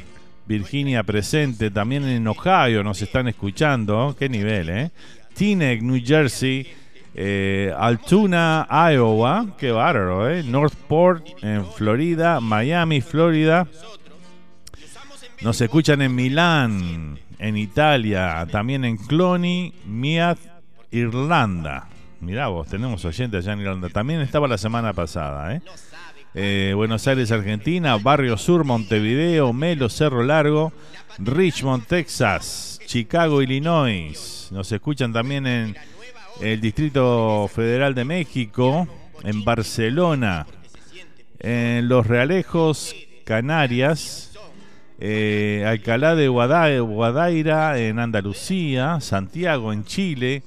Virginia 0.47 1.03
presente, 1.03 1.69
también 1.69 2.03
en 2.05 2.27
Ohio 2.27 2.83
nos 2.83 3.01
están 3.01 3.27
escuchando. 3.27 4.15
Qué 4.17 4.27
nivel, 4.27 4.69
¿eh? 4.69 4.91
Teaneck, 5.35 5.83
New 5.83 6.01
Jersey, 6.03 6.67
eh, 7.13 7.71
Altoona, 7.77 8.67
Iowa, 8.69 9.55
qué 9.57 9.71
bárbaro, 9.71 10.29
¿eh? 10.29 10.41
Northport 10.43 11.25
en 11.43 11.63
Florida, 11.63 12.41
Miami, 12.41 13.01
Florida. 13.01 13.67
Nos 15.41 15.61
escuchan 15.61 16.01
en 16.01 16.15
Milán, 16.15 17.19
en 17.37 17.57
Italia, 17.57 18.47
también 18.51 18.83
en 18.83 18.97
Cloney, 18.97 19.73
Meath, 19.85 20.39
Irlanda. 20.89 21.87
Mirá 22.19 22.47
vos, 22.47 22.67
tenemos 22.67 23.03
oyentes 23.05 23.45
allá 23.45 23.53
en 23.53 23.59
Irlanda. 23.59 23.89
También 23.89 24.21
estaba 24.21 24.47
la 24.47 24.57
semana 24.57 24.93
pasada, 24.93 25.55
¿eh? 25.55 25.61
Eh, 26.37 26.73
Buenos 26.75 27.07
Aires, 27.07 27.31
Argentina, 27.31 27.95
Barrio 27.97 28.37
Sur, 28.37 28.65
Montevideo, 28.65 29.53
Melo, 29.53 29.89
Cerro 29.89 30.21
Largo, 30.21 30.73
Richmond, 31.17 31.85
Texas, 31.87 32.79
Chicago, 32.85 33.41
Illinois. 33.41 34.49
Nos 34.51 34.69
escuchan 34.71 35.13
también 35.13 35.47
en 35.47 35.75
el 36.41 36.59
Distrito 36.59 37.49
Federal 37.53 37.95
de 37.95 38.03
México, 38.03 38.87
en 39.23 39.45
Barcelona, 39.45 40.45
en 41.39 41.87
Los 41.87 42.05
Realejos, 42.05 42.93
Canarias, 43.23 44.33
eh, 44.99 45.63
Alcalá 45.65 46.15
de 46.15 46.27
Guadaira, 46.27 47.79
en 47.79 47.99
Andalucía, 47.99 48.99
Santiago, 48.99 49.71
en 49.71 49.85
Chile, 49.85 50.43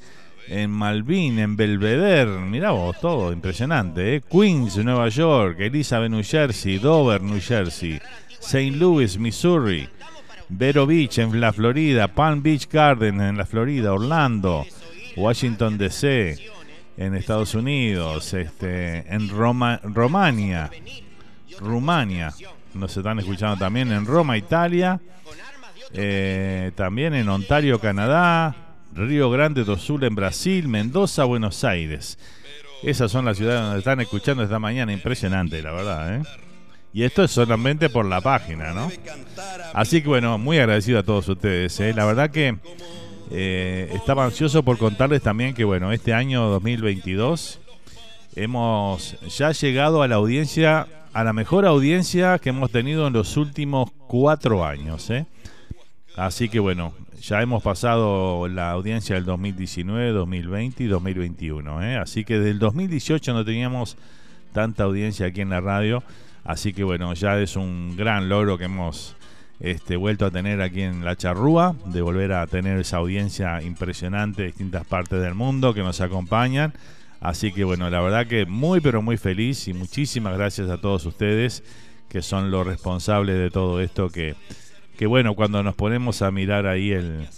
en 0.49 0.71
Malvin, 0.71 1.39
en 1.39 1.57
Belvedere, 1.57 2.39
mirá 2.39 2.71
vos, 2.71 2.99
todo 3.01 3.33
impresionante, 3.33 4.17
¿eh? 4.17 4.23
Queens, 4.23 4.77
Nueva 4.79 5.09
York, 5.09 5.61
Elizabeth, 5.61 6.11
New 6.11 6.23
Jersey, 6.25 6.79
Dover, 6.79 7.21
New 7.23 7.41
Jersey, 7.41 8.01
St. 8.41 8.77
Louis, 8.77 9.19
Missouri, 9.19 9.89
Vero 10.49 10.87
Beach 10.87 11.19
en 11.19 11.41
la 11.41 11.53
Florida, 11.53 12.09
Palm 12.09 12.43
Beach 12.43 12.69
Garden 12.71 13.21
en 13.21 13.37
la 13.37 13.45
Florida, 13.45 13.93
Orlando, 13.93 14.65
Washington 15.17 15.77
DC 15.77 16.39
en 16.97 17.15
Estados 17.15 17.55
Unidos, 17.55 18.33
este, 18.33 19.05
en 19.13 19.29
Roma, 19.29 19.81
Romania, 19.83 20.71
Rumania, 21.61 22.33
nos 22.75 22.97
están 22.97 23.19
escuchando 23.19 23.57
también 23.57 23.93
en 23.93 24.07
Roma, 24.07 24.37
Italia, 24.37 25.01
eh, 25.93 26.73
también 26.75 27.15
en 27.15 27.29
Ontario, 27.29 27.79
Canadá, 27.79 28.68
Río 28.99 29.31
Grande 29.31 29.63
do 29.63 29.79
Sul 29.79 30.03
en 30.03 30.17
Brasil, 30.17 30.67
Mendoza, 30.67 31.23
Buenos 31.25 31.63
Aires. 31.63 32.19
Esas 32.83 33.13
son 33.13 33.25
las 33.25 33.37
ciudades 33.37 33.63
donde 33.63 33.79
están 33.79 34.01
escuchando 34.01 34.43
esta 34.43 34.59
mañana. 34.59 34.93
Impresionante, 34.93 35.63
la 35.63 35.71
verdad, 35.71 36.17
¿eh? 36.17 36.23
Y 36.93 37.05
esto 37.05 37.23
es 37.23 37.31
solamente 37.31 37.91
por 37.91 38.07
la 38.07 38.21
página, 38.21 38.73
¿no? 38.73 38.91
Así 39.73 40.03
que 40.03 40.09
bueno, 40.09 40.37
muy 40.37 40.59
agradecido 40.59 40.99
a 40.99 41.05
todos 41.05 41.29
ustedes. 41.29 41.79
¿eh? 41.79 41.95
La 41.95 42.07
verdad 42.07 42.31
que 42.31 42.57
eh, 43.31 43.89
estaba 43.95 44.25
ansioso 44.25 44.65
por 44.65 44.79
contarles 44.79 45.23
también 45.23 45.55
que, 45.55 45.63
bueno, 45.63 45.93
este 45.93 46.13
año 46.13 46.49
2022 46.49 47.61
hemos 48.35 49.17
ya 49.29 49.53
llegado 49.53 50.03
a 50.03 50.09
la 50.09 50.17
audiencia, 50.17 50.89
a 51.13 51.23
la 51.23 51.33
mejor 51.33 51.67
audiencia 51.67 52.39
que 52.41 52.49
hemos 52.49 52.73
tenido 52.73 53.07
en 53.07 53.13
los 53.13 53.37
últimos 53.37 53.91
cuatro 54.09 54.65
años. 54.65 55.09
¿eh? 55.11 55.27
Así 56.17 56.49
que 56.49 56.59
bueno, 56.59 56.95
ya 57.23 57.43
hemos 57.43 57.63
pasado 57.63 58.49
la 58.49 58.71
audiencia 58.71 59.15
del 59.15 59.25
2019, 59.25 60.11
2020 60.13 60.85
y 60.85 60.87
2021. 60.87 61.83
¿eh? 61.83 61.97
Así 61.97 62.25
que 62.25 62.39
del 62.39 62.59
2018 62.59 63.33
no 63.33 63.45
teníamos 63.45 63.97
tanta 64.53 64.85
audiencia 64.85 65.27
aquí 65.27 65.41
en 65.41 65.51
la 65.51 65.61
radio. 65.61 66.03
Así 66.45 66.73
que 66.73 66.85
bueno, 66.85 67.13
ya 67.15 67.39
es 67.39 67.57
un 67.57 67.97
gran 67.97 68.29
logro 68.29 68.59
que 68.59 68.65
hemos 68.65 69.17
este, 69.61 69.97
vuelto 69.97 70.27
a 70.27 70.31
tener 70.31 70.63
aquí 70.63 70.83
en 70.83 71.05
La 71.05 71.17
Charrúa, 71.17 71.75
de 71.87 72.01
volver 72.01 72.33
a 72.33 72.47
tener 72.47 72.79
esa 72.79 72.99
audiencia 72.99 73.61
impresionante 73.63 74.43
de 74.43 74.49
distintas 74.49 74.87
partes 74.87 75.21
del 75.21 75.35
mundo 75.35 75.75
que 75.75 75.83
nos 75.83 76.01
acompañan. 76.01 76.73
Así 77.21 77.53
que 77.53 77.65
bueno, 77.65 77.91
la 77.91 78.01
verdad 78.01 78.27
que 78.27 78.47
muy 78.47 78.81
pero 78.81 79.03
muy 79.03 79.17
feliz 79.17 79.67
y 79.67 79.75
muchísimas 79.75 80.37
gracias 80.37 80.71
a 80.71 80.81
todos 80.81 81.05
ustedes 81.05 81.65
que 82.09 82.23
son 82.23 82.51
los 82.51 82.67
responsables 82.67 83.37
de 83.37 83.51
todo 83.51 83.81
esto 83.81 84.09
que 84.09 84.35
que 84.99 85.07
bueno, 85.07 85.35
cuando 85.35 85.63
nos 85.63 85.77
ponemos 85.77 86.23
a 86.23 86.33
mirar 86.33 86.67
ahí 86.67 86.91
el, 86.91 87.29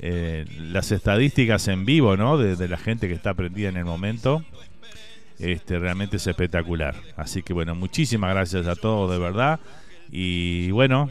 eh, 0.00 0.46
las 0.58 0.90
estadísticas 0.92 1.68
en 1.68 1.84
vivo, 1.84 2.16
¿no? 2.16 2.38
De, 2.38 2.66
la 2.68 2.78
gente 2.78 3.06
que 3.06 3.12
está 3.12 3.34
prendida 3.34 3.68
en 3.68 3.76
el 3.76 3.84
momento, 3.84 4.42
este, 5.38 5.78
realmente 5.78 6.16
es 6.16 6.26
espectacular. 6.26 6.94
Así 7.18 7.42
que 7.42 7.52
bueno, 7.52 7.74
muchísimas 7.74 8.30
gracias 8.30 8.66
a 8.66 8.76
todos 8.76 9.10
de 9.12 9.18
verdad. 9.18 9.60
Y 10.10 10.70
bueno, 10.70 11.10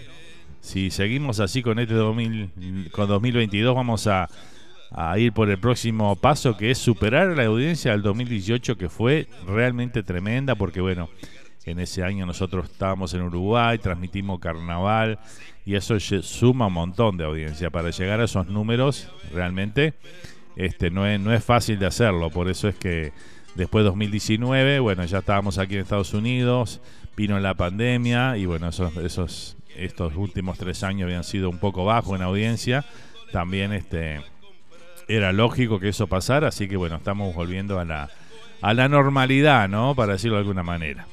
si 0.60 0.90
seguimos 0.90 1.40
así 1.40 1.62
con 1.62 1.78
este 1.78 1.94
2000, 1.94 2.90
con 2.92 3.08
2022, 3.08 3.76
vamos 3.76 4.08
a, 4.08 4.28
a 4.90 5.20
ir 5.20 5.34
por 5.34 5.52
el 5.52 5.60
próximo 5.60 6.16
paso, 6.16 6.58
que 6.58 6.72
es 6.72 6.80
superar 6.80 7.38
la 7.38 7.46
audiencia 7.46 7.92
del 7.92 8.02
2018, 8.02 8.76
que 8.76 8.90
fue 8.90 9.28
realmente 9.46 10.02
tremenda, 10.02 10.56
porque 10.56 10.82
bueno, 10.82 11.12
en 11.66 11.80
ese 11.80 12.04
año 12.04 12.26
nosotros 12.26 12.70
estábamos 12.70 13.14
en 13.14 13.22
Uruguay, 13.22 13.78
transmitimos 13.78 14.40
carnaval 14.40 15.20
y 15.66 15.76
eso 15.76 16.00
suma 16.00 16.68
un 16.68 16.74
montón 16.74 17.18
de 17.18 17.26
audiencia. 17.26 17.70
Para 17.70 17.92
llegar 17.92 18.22
a 18.22 18.26
esos 18.26 18.48
números, 18.48 19.10
realmente 19.34 19.94
este, 20.56 20.90
no, 20.90 21.06
es, 21.06 21.20
no 21.20 21.34
es 21.34 21.44
fácil 21.44 21.78
de 21.80 21.86
hacerlo. 21.86 22.30
Por 22.30 22.50
eso 22.50 22.68
es 22.68 22.76
que 22.76 23.12
después 23.56 23.84
de 23.84 23.90
2019, 23.90 24.80
bueno, 24.80 25.06
ya 25.06 25.20
estábamos 25.20 25.58
aquí 25.58 25.76
en 25.76 25.82
Estados 25.82 26.14
Unidos, 26.14 26.82
vino 27.16 27.40
la 27.40 27.54
pandemia 27.54 28.38
y 28.38 28.46
bueno, 28.46 28.70
esos, 28.70 28.96
esos, 28.98 29.58
estos 29.76 30.16
últimos 30.16 30.58
tres 30.58 30.84
años 30.84 31.06
habían 31.06 31.24
sido 31.24 31.50
un 31.50 31.60
poco 31.60 31.86
bajos 31.86 32.16
en 32.16 32.24
audiencia. 32.24 32.86
También 33.32 33.74
este, 33.74 34.22
era 35.08 35.34
lógico 35.34 35.80
que 35.80 35.90
eso 35.90 36.08
pasara, 36.08 36.48
así 36.48 36.68
que 36.68 36.78
bueno, 36.78 36.96
estamos 36.96 37.36
volviendo 37.36 37.80
a 37.80 37.86
la, 37.86 38.10
a 38.62 38.74
la 38.74 38.88
normalidad, 38.88 39.70
¿no? 39.70 39.94
Para 39.96 40.14
decirlo 40.14 40.38
de 40.38 40.42
alguna 40.42 40.64
manera. 40.64 41.06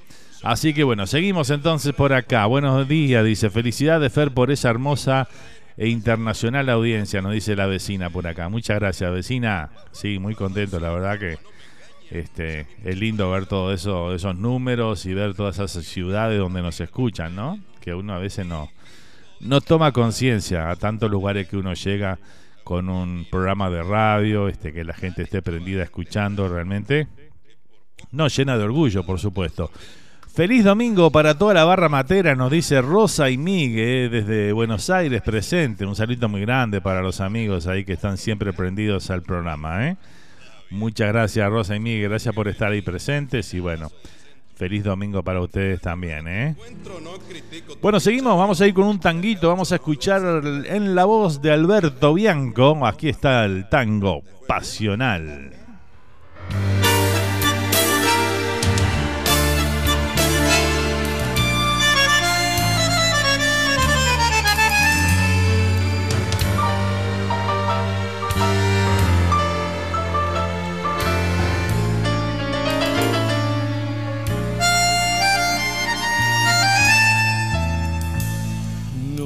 Así 0.47 0.73
que 0.75 0.85
bueno, 0.85 1.09
seguimos 1.09 1.51
entonces 1.51 1.93
por 1.93 2.13
acá. 2.13 2.47
Buenos 2.47 2.87
días, 2.87 3.25
dice. 3.25 3.51
Felicidades, 3.51 4.13
Fer, 4.13 4.31
por 4.31 4.53
esa 4.53 4.71
hermosa 4.71 5.27
e 5.77 5.89
internacional 5.89 6.69
audiencia, 6.69 7.21
nos 7.21 7.33
dice 7.33 7.57
la 7.57 7.67
vecina 7.67 8.11
por 8.11 8.29
acá. 8.29 8.49
Muchas 8.49 8.79
gracias, 8.79 9.13
vecina. 9.13 9.71
Sí, 9.91 10.21
muy 10.21 10.37
contento, 10.37 10.79
la 10.79 10.91
verdad 10.91 11.19
que 11.19 11.39
este, 12.13 12.69
es 12.85 12.97
lindo 12.97 13.29
ver 13.33 13.47
todos 13.47 13.75
eso, 13.75 14.15
esos 14.15 14.37
números 14.37 15.05
y 15.07 15.15
ver 15.15 15.35
todas 15.35 15.59
esas 15.59 15.85
ciudades 15.85 16.39
donde 16.39 16.63
nos 16.63 16.81
escuchan, 16.81 17.35
¿no? 17.35 17.59
Que 17.81 17.93
uno 17.93 18.15
a 18.15 18.19
veces 18.19 18.47
no, 18.47 18.71
no 19.41 19.61
toma 19.61 19.91
conciencia 19.91 20.71
a 20.71 20.77
tantos 20.77 21.11
lugares 21.11 21.49
que 21.49 21.57
uno 21.57 21.75
llega 21.75 22.21
con 22.63 22.89
un 22.89 23.27
programa 23.29 23.69
de 23.69 23.83
radio, 23.83 24.47
este, 24.47 24.73
que 24.73 24.85
la 24.85 24.95
gente 24.95 25.23
esté 25.23 25.43
prendida 25.43 25.83
escuchando 25.83 26.49
realmente. 26.49 27.09
No, 28.13 28.29
llena 28.29 28.57
de 28.57 28.63
orgullo, 28.63 29.05
por 29.05 29.19
supuesto. 29.19 29.73
Feliz 30.37 30.65
domingo 30.65 31.11
para 31.11 31.39
toda 31.39 31.55
la 31.55 31.65
barra 31.65 31.89
matera, 31.89 32.35
nos 32.35 32.51
dice 32.51 32.83
Rosa 32.83 33.31
y 33.31 33.39
Miguel 33.39 34.11
desde 34.11 34.53
Buenos 34.53 34.91
Aires 34.91 35.23
presente. 35.23 35.87
Un 35.87 35.97
saludo 35.97 36.29
muy 36.29 36.43
grande 36.43 36.83
para 36.83 37.01
los 37.01 37.23
amigos 37.23 37.67
ahí 37.67 37.87
que 37.87 37.95
están 37.95 38.19
siempre 38.19 38.53
prendidos 38.53 39.09
al 39.09 39.23
programa. 39.23 39.89
¿eh? 39.89 39.97
Muchas 40.69 41.09
gracias 41.09 41.49
Rosa 41.49 41.75
y 41.75 41.81
Miguel, 41.81 42.11
gracias 42.11 42.35
por 42.35 42.49
estar 42.49 42.71
ahí 42.71 42.83
presentes 42.83 43.55
y 43.55 43.61
bueno, 43.61 43.91
feliz 44.57 44.85
domingo 44.85 45.23
para 45.23 45.41
ustedes 45.41 45.81
también. 45.81 46.29
¿eh? 46.29 46.55
Bueno, 47.81 47.99
seguimos, 47.99 48.37
vamos 48.37 48.61
a 48.61 48.67
ir 48.67 48.75
con 48.75 48.85
un 48.85 49.01
tanguito, 49.01 49.49
vamos 49.49 49.73
a 49.73 49.77
escuchar 49.77 50.21
en 50.67 50.95
la 50.95 51.07
voz 51.07 51.41
de 51.41 51.51
Alberto 51.51 52.13
Bianco, 52.13 52.87
aquí 52.87 53.09
está 53.09 53.47
el 53.47 53.71
tango 53.71 54.21
pasional. 54.47 55.55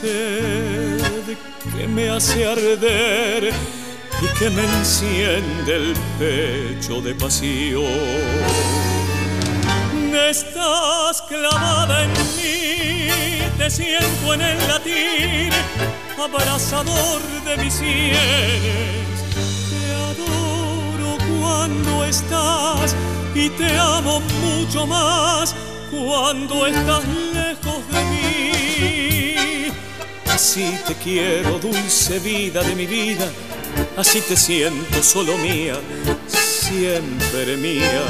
Sed 0.00 1.36
que 1.76 1.88
me 1.88 2.10
hace 2.10 2.46
arder 2.46 3.52
y 4.22 4.38
que 4.38 4.50
me 4.50 4.64
enciende 4.64 5.76
el 5.76 5.94
pecho 6.18 7.00
de 7.00 7.14
pasión 7.14 8.78
estás 10.30 11.22
clavada 11.22 12.04
en 12.04 12.10
mí, 12.36 13.08
te 13.56 13.70
siento 13.70 14.34
en 14.34 14.42
el 14.42 14.58
latín, 14.68 15.50
abrazador 16.22 17.22
de 17.44 17.56
mis 17.56 17.74
sienes. 17.74 19.18
Te 19.70 19.82
adoro 20.10 21.16
cuando 21.40 22.04
estás 22.04 22.94
y 23.34 23.48
te 23.50 23.78
amo 23.78 24.20
mucho 24.20 24.86
más 24.86 25.54
cuando 25.90 26.66
estás 26.66 27.04
lejos 27.32 27.88
de 27.90 28.04
mí. 28.04 28.97
Así 30.40 30.78
te 30.86 30.94
quiero, 30.94 31.58
dulce 31.58 32.20
vida 32.20 32.62
de 32.62 32.76
mi 32.76 32.86
vida, 32.86 33.28
así 33.96 34.20
te 34.20 34.36
siento 34.36 35.02
solo 35.02 35.36
mía, 35.36 35.74
siempre 36.28 37.56
mía. 37.56 38.04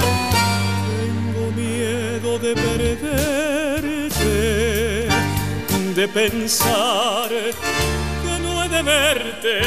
De 2.43 2.55
perderte, 2.55 3.09
de 5.97 6.09
pensar 6.09 7.29
que 7.29 8.43
no 8.43 8.63
he 8.63 8.69
de 8.69 8.83
verte, 8.83 9.61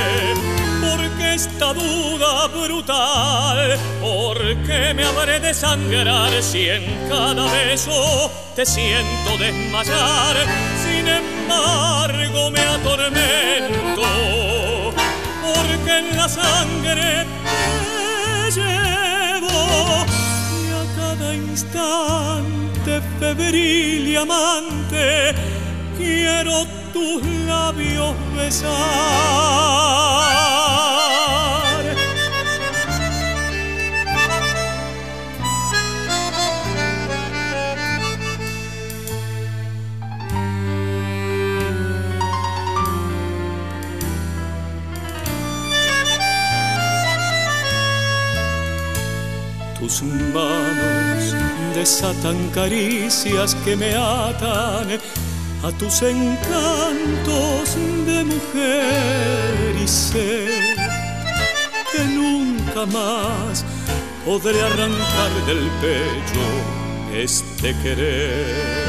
porque 0.79 1.33
esta 1.33 1.73
duda 1.73 2.47
brutal, 2.47 3.77
porque 3.99 4.93
me 4.93 5.03
habré 5.03 5.41
de 5.41 5.53
sangrar 5.53 6.31
si 6.41 6.69
en 6.69 7.09
cada 7.09 7.51
beso 7.51 8.31
te 8.55 8.65
siento 8.65 9.37
desmayar, 9.37 10.37
sin 11.01 11.09
embargo 11.09 12.51
me 12.51 12.59
atormento, 12.59 14.03
porque 15.41 15.97
en 15.97 16.15
la 16.15 16.29
sangre 16.29 17.25
te 17.83 18.51
llevo 18.51 20.05
y 20.61 20.71
a 20.71 20.83
cada 20.95 21.33
instante 21.33 23.01
febril 23.19 24.07
y 24.09 24.15
amante, 24.15 25.33
quiero 25.97 26.67
tus 26.93 27.25
labios 27.47 28.15
besar. 28.35 29.71
Tus 49.91 50.03
manos 50.03 51.35
desatan 51.75 52.49
caricias 52.51 53.53
que 53.65 53.75
me 53.75 53.93
atan 53.93 54.87
a 55.63 55.71
tus 55.77 56.01
encantos 56.01 57.75
de 58.05 58.23
mujer 58.23 59.75
y 59.83 59.85
sé 59.85 60.47
que 61.91 62.05
nunca 62.05 62.85
más 62.85 63.65
podré 64.25 64.61
arrancar 64.61 65.31
del 65.45 65.69
pecho 65.81 66.45
este 67.13 67.75
querer. 67.83 68.85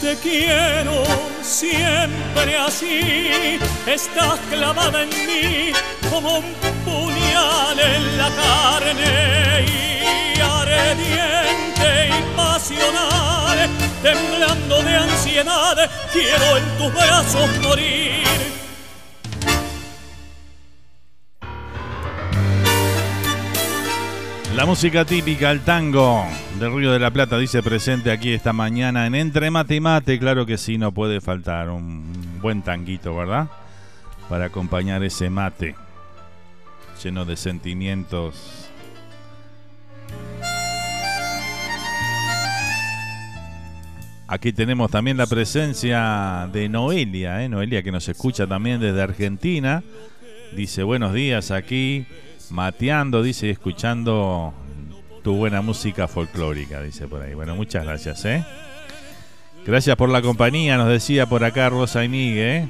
Te 0.00 0.16
quiero 0.16 1.04
siempre 1.42 2.56
así, 2.56 3.58
estás 3.86 4.38
clavada 4.50 5.02
en 5.02 5.08
mí 5.10 5.72
como 6.10 6.38
un 6.38 6.54
puñal 6.84 7.78
en 7.78 8.18
la 8.18 8.30
carne 8.30 9.66
y 9.66 10.40
ardiente 10.40 12.08
y 12.08 12.36
pasional, 12.36 13.70
temblando 14.02 14.82
de 14.82 14.96
ansiedad, 14.96 15.90
quiero 16.12 16.56
en 16.56 16.78
tus 16.78 16.92
brazos 16.94 17.50
morir. 17.62 18.61
La 24.54 24.66
música 24.66 25.06
típica, 25.06 25.50
el 25.50 25.60
tango 25.60 26.26
del 26.60 26.76
Río 26.76 26.92
de 26.92 26.98
la 26.98 27.10
Plata, 27.10 27.38
dice 27.38 27.62
presente 27.62 28.10
aquí 28.10 28.32
esta 28.32 28.52
mañana 28.52 29.06
en 29.06 29.14
Entre 29.14 29.50
Mate 29.50 29.76
y 29.76 29.80
Mate. 29.80 30.18
Claro 30.18 30.44
que 30.44 30.58
sí, 30.58 30.76
no 30.76 30.92
puede 30.92 31.22
faltar 31.22 31.70
un 31.70 32.38
buen 32.42 32.60
tanguito, 32.60 33.16
¿verdad? 33.16 33.48
Para 34.28 34.44
acompañar 34.46 35.02
ese 35.04 35.30
mate 35.30 35.74
lleno 37.02 37.24
de 37.24 37.36
sentimientos. 37.36 38.68
Aquí 44.28 44.52
tenemos 44.52 44.90
también 44.90 45.16
la 45.16 45.26
presencia 45.26 46.48
de 46.52 46.68
Noelia, 46.68 47.42
¿eh? 47.42 47.48
Noelia 47.48 47.82
que 47.82 47.90
nos 47.90 48.06
escucha 48.06 48.46
también 48.46 48.80
desde 48.80 49.02
Argentina. 49.02 49.82
Dice 50.54 50.82
buenos 50.82 51.14
días 51.14 51.50
aquí, 51.50 52.06
mateando, 52.52 53.22
dice, 53.22 53.50
escuchando 53.50 54.52
tu 55.24 55.34
buena 55.34 55.62
música 55.62 56.06
folclórica, 56.06 56.80
dice 56.82 57.08
por 57.08 57.22
ahí. 57.22 57.34
Bueno, 57.34 57.56
muchas 57.56 57.84
gracias, 57.84 58.24
¿eh? 58.26 58.44
Gracias 59.64 59.96
por 59.96 60.10
la 60.10 60.20
compañía, 60.20 60.76
nos 60.76 60.88
decía 60.88 61.26
por 61.26 61.44
acá 61.44 61.70
Rosa 61.70 62.04
y 62.04 62.08
Miguel. 62.08 62.64
¿eh? 62.64 62.68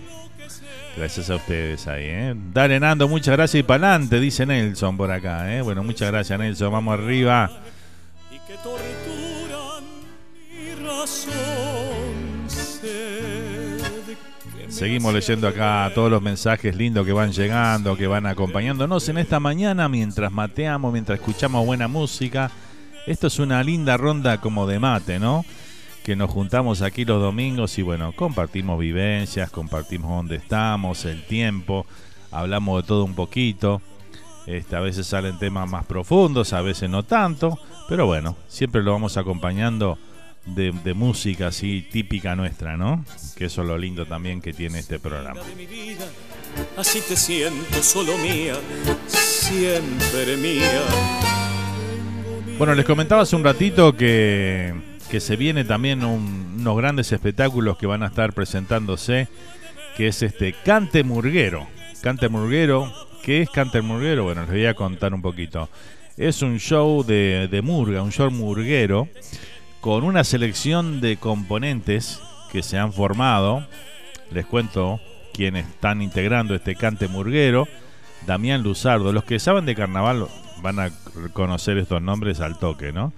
Gracias 0.97 1.31
a 1.31 1.37
ustedes 1.37 1.87
ahí, 1.89 2.05
¿eh? 2.05 2.35
Dale, 2.53 2.79
Nando, 2.79 3.09
muchas 3.09 3.35
gracias 3.35 3.61
y 3.61 3.63
para 3.63 3.89
adelante, 3.89 4.21
dice 4.21 4.47
Nelson 4.47 4.97
por 4.97 5.11
acá, 5.11 5.53
¿eh? 5.57 5.63
Bueno, 5.63 5.83
muchas 5.83 6.11
gracias, 6.11 6.39
Nelson. 6.39 6.71
Vamos 6.71 6.95
arriba. 6.95 7.51
Seguimos 14.83 15.15
leyendo 15.15 15.47
acá 15.47 15.89
todos 15.95 16.11
los 16.11 16.21
mensajes 16.21 16.75
lindos 16.75 17.07
que 17.07 17.13
van 17.13 17.31
llegando, 17.31 17.97
que 17.97 18.09
van 18.09 18.27
acompañándonos 18.27 19.09
en 19.09 19.19
esta 19.19 19.39
mañana 19.39 19.89
mientras 19.89 20.33
mateamos, 20.33 20.93
mientras 20.93 21.21
escuchamos 21.21 21.65
buena 21.65 21.87
música. 21.87 22.51
Esto 23.07 23.29
es 23.29 23.39
una 23.39 23.63
linda 23.63 23.97
ronda 23.97 24.41
como 24.41 24.67
de 24.67 24.81
mate, 24.81 25.21
¿no? 25.21 25.45
que 26.03 26.17
nos 26.17 26.33
juntamos 26.33 26.83
aquí 26.83 27.05
los 27.05 27.23
domingos 27.23 27.79
y 27.79 27.83
bueno, 27.83 28.11
compartimos 28.11 28.77
vivencias, 28.81 29.53
compartimos 29.53 30.11
dónde 30.11 30.35
estamos, 30.35 31.05
el 31.05 31.23
tiempo, 31.27 31.87
hablamos 32.33 32.83
de 32.83 32.89
todo 32.89 33.05
un 33.05 33.15
poquito. 33.15 33.81
Este, 34.49 34.75
a 34.75 34.81
veces 34.81 35.07
salen 35.07 35.39
temas 35.39 35.71
más 35.71 35.87
profundos, 35.87 36.53
a 36.53 36.61
veces 36.61 36.91
no 36.91 37.05
tanto, 37.05 37.57
pero 37.89 38.07
bueno, 38.07 38.37
siempre 38.49 38.83
lo 38.83 38.91
vamos 38.91 39.17
acompañando 39.17 39.97
de, 40.47 40.95
música 40.95 41.49
así 41.49 41.87
típica 41.91 42.35
nuestra, 42.37 42.77
¿no? 42.77 43.05
Que 43.37 43.47
eso 43.47 43.63
es 43.63 43.69
lo 43.69 43.79
lindo 43.79 44.07
también 44.07 44.41
que 44.41 44.53
tiene 44.53 44.79
este 44.79 44.99
programa. 44.99 45.41
Así 46.77 47.01
te 47.01 47.17
siento 47.17 47.83
solo 47.83 48.17
mía, 48.19 48.55
siempre 49.07 50.37
mía. 50.37 50.83
Bueno, 52.59 52.75
les 52.75 52.85
comentaba 52.85 53.23
hace 53.23 53.35
un 53.35 53.45
ratito 53.45 53.97
que 53.97 54.93
que 55.13 55.21
se 55.21 55.37
viene 55.37 55.67
también 55.67 56.05
unos 56.05 56.75
grandes 56.79 57.13
espectáculos 57.13 57.77
que 57.77 57.87
van 57.87 58.03
a 58.03 58.07
estar 58.07 58.33
presentándose, 58.33 59.29
que 59.95 60.07
es 60.09 60.23
este 60.23 60.55
Cante 60.65 61.05
Murguero. 61.05 61.67
Cante 62.01 62.31
Murguero, 62.31 62.91
¿qué 63.23 63.43
es 63.43 63.51
Cante 63.51 63.83
Murguero? 63.83 64.25
Bueno, 64.25 64.41
les 64.41 64.51
voy 64.51 64.65
a 64.65 64.73
contar 64.73 65.13
un 65.13 65.21
poquito. 65.21 65.69
Es 66.17 66.41
un 66.41 66.59
show 66.59 67.05
de, 67.05 67.47
de 67.51 67.61
murga, 67.61 68.03
un 68.03 68.11
show 68.11 68.31
murguero, 68.31 69.07
con 69.83 70.05
una 70.05 70.23
selección 70.23 71.01
de 71.01 71.17
componentes 71.17 72.23
que 72.53 72.63
se 72.63 72.79
han 72.79 72.93
formado. 72.93 73.67
Les 74.31 74.47
cuento 74.47 75.01
quiénes 75.35 75.67
están 75.67 76.03
integrando 76.03 76.55
este 76.55 76.77
Cante 76.77 77.09
Murguero. 77.09 77.67
Damián 78.25 78.63
Luzardo. 78.63 79.13
Los 79.13 79.25
que 79.25 79.41
saben 79.41 79.67
de 79.67 79.75
carnaval 79.75 80.29
van 80.63 80.79
a 80.79 80.91
conocer 81.33 81.79
estos 81.79 82.01
nombres 82.01 82.39
al 82.41 82.61
toque, 82.61 82.93
¿no? 82.93 83.13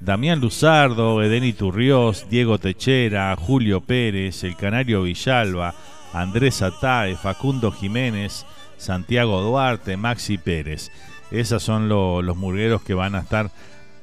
Damián 0.00 0.40
Luzardo, 0.40 1.22
Edeni 1.22 1.52
Turriós, 1.52 2.26
Diego 2.28 2.58
Techera, 2.58 3.36
Julio 3.36 3.80
Pérez, 3.80 4.42
el 4.42 4.56
Canario 4.56 5.02
Villalba, 5.02 5.72
Andrés 6.12 6.62
Atae, 6.62 7.14
Facundo 7.14 7.70
Jiménez, 7.70 8.44
Santiago 8.76 9.40
Duarte, 9.40 9.96
Maxi 9.96 10.36
Pérez. 10.36 10.90
Esos 11.30 11.62
son 11.62 11.88
los 11.88 12.36
murgueros 12.36 12.82
que 12.82 12.94
van 12.94 13.14
a 13.14 13.20
estar 13.20 13.52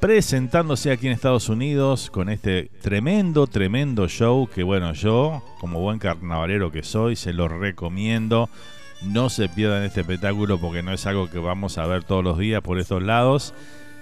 presentándose 0.06 0.92
aquí 0.92 1.08
en 1.08 1.14
Estados 1.14 1.50
Unidos 1.50 2.12
con 2.12 2.30
este 2.30 2.70
tremendo, 2.84 3.48
tremendo 3.48 4.08
show 4.08 4.48
que 4.48 4.62
bueno, 4.62 4.94
yo 4.94 5.42
como 5.60 5.80
buen 5.80 5.98
carnavalero 5.98 6.72
que 6.72 6.84
soy, 6.84 7.16
se 7.16 7.34
lo 7.34 7.48
recomiendo. 7.48 8.48
No 9.02 9.32
se 9.32 9.50
pierdan 9.50 9.82
este 9.82 10.02
espectáculo 10.02 10.60
porque 10.60 10.84
no 10.84 10.94
es 10.94 11.08
algo 11.08 11.28
que 11.32 11.40
vamos 11.40 11.80
a 11.80 11.88
ver 11.88 12.04
todos 12.04 12.24
los 12.24 12.38
días 12.38 12.62
por 12.62 12.78
estos 12.78 13.02
lados. 13.02 13.56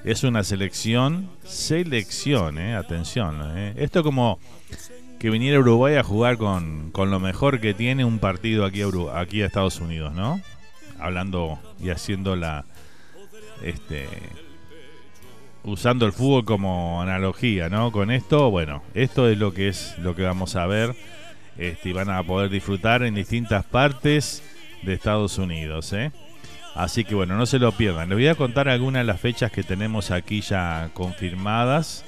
Es 0.03 0.25
una 0.25 0.43
selección, 0.43 1.29
selección, 1.45 2.57
eh, 2.57 2.75
atención. 2.75 3.39
Eh. 3.55 3.73
Esto 3.77 4.03
como 4.03 4.39
que 5.19 5.29
viniera 5.29 5.57
Uruguay 5.57 5.95
a 5.95 6.03
jugar 6.03 6.35
con, 6.37 6.91
con, 6.91 7.11
lo 7.11 7.21
mejor 7.21 7.61
que 7.61 7.73
tiene 7.73 8.03
un 8.03 8.19
partido 8.19 8.65
aquí 8.65 8.81
a, 8.81 8.87
aquí 9.17 9.41
a 9.41 9.45
Estados 9.45 9.79
Unidos, 9.79 10.11
¿no? 10.11 10.41
Hablando 10.99 11.59
y 11.81 11.91
haciendo 11.91 12.35
la... 12.35 12.65
Este, 13.61 14.09
usando 15.63 16.05
el 16.05 16.11
fútbol 16.11 16.45
como 16.45 17.01
analogía, 17.01 17.69
¿no? 17.69 17.91
Con 17.91 18.11
esto, 18.11 18.49
bueno, 18.51 18.83
esto 18.93 19.29
es 19.29 19.37
lo 19.37 19.53
que 19.53 19.69
es 19.69 19.95
lo 19.99 20.15
que 20.15 20.23
vamos 20.23 20.55
a 20.55 20.65
ver 20.67 20.95
este, 21.57 21.89
y 21.89 21.93
van 21.93 22.09
a 22.09 22.23
poder 22.23 22.49
disfrutar 22.49 23.03
en 23.03 23.15
distintas 23.15 23.65
partes 23.65 24.43
de 24.81 24.93
Estados 24.93 25.37
Unidos, 25.37 25.93
¿eh? 25.93 26.11
Así 26.75 27.03
que 27.03 27.13
bueno, 27.13 27.37
no 27.37 27.45
se 27.45 27.59
lo 27.59 27.71
pierdan. 27.71 28.09
Les 28.09 28.17
voy 28.17 28.27
a 28.27 28.35
contar 28.35 28.67
algunas 28.67 29.01
de 29.01 29.05
las 29.05 29.21
fechas 29.21 29.51
que 29.51 29.63
tenemos 29.63 30.09
aquí 30.09 30.41
ya 30.41 30.89
confirmadas. 30.93 32.03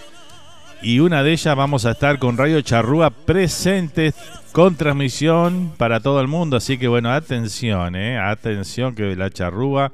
Y 0.81 0.99
una 0.99 1.23
de 1.23 1.31
ellas 1.31 1.55
vamos 1.55 1.85
a 1.85 1.91
estar 1.91 2.19
con 2.19 2.37
Radio 2.37 2.61
Charrúa 2.61 3.11
presentes 3.11 4.15
con 4.51 4.75
transmisión 4.75 5.71
para 5.77 5.99
todo 5.99 6.19
el 6.19 6.27
mundo. 6.27 6.57
Así 6.57 6.77
que 6.77 6.87
bueno, 6.87 7.11
atención, 7.11 7.95
¿eh? 7.95 8.17
atención 8.17 8.95
que 8.95 9.15
la 9.15 9.29
Charrúa 9.29 9.91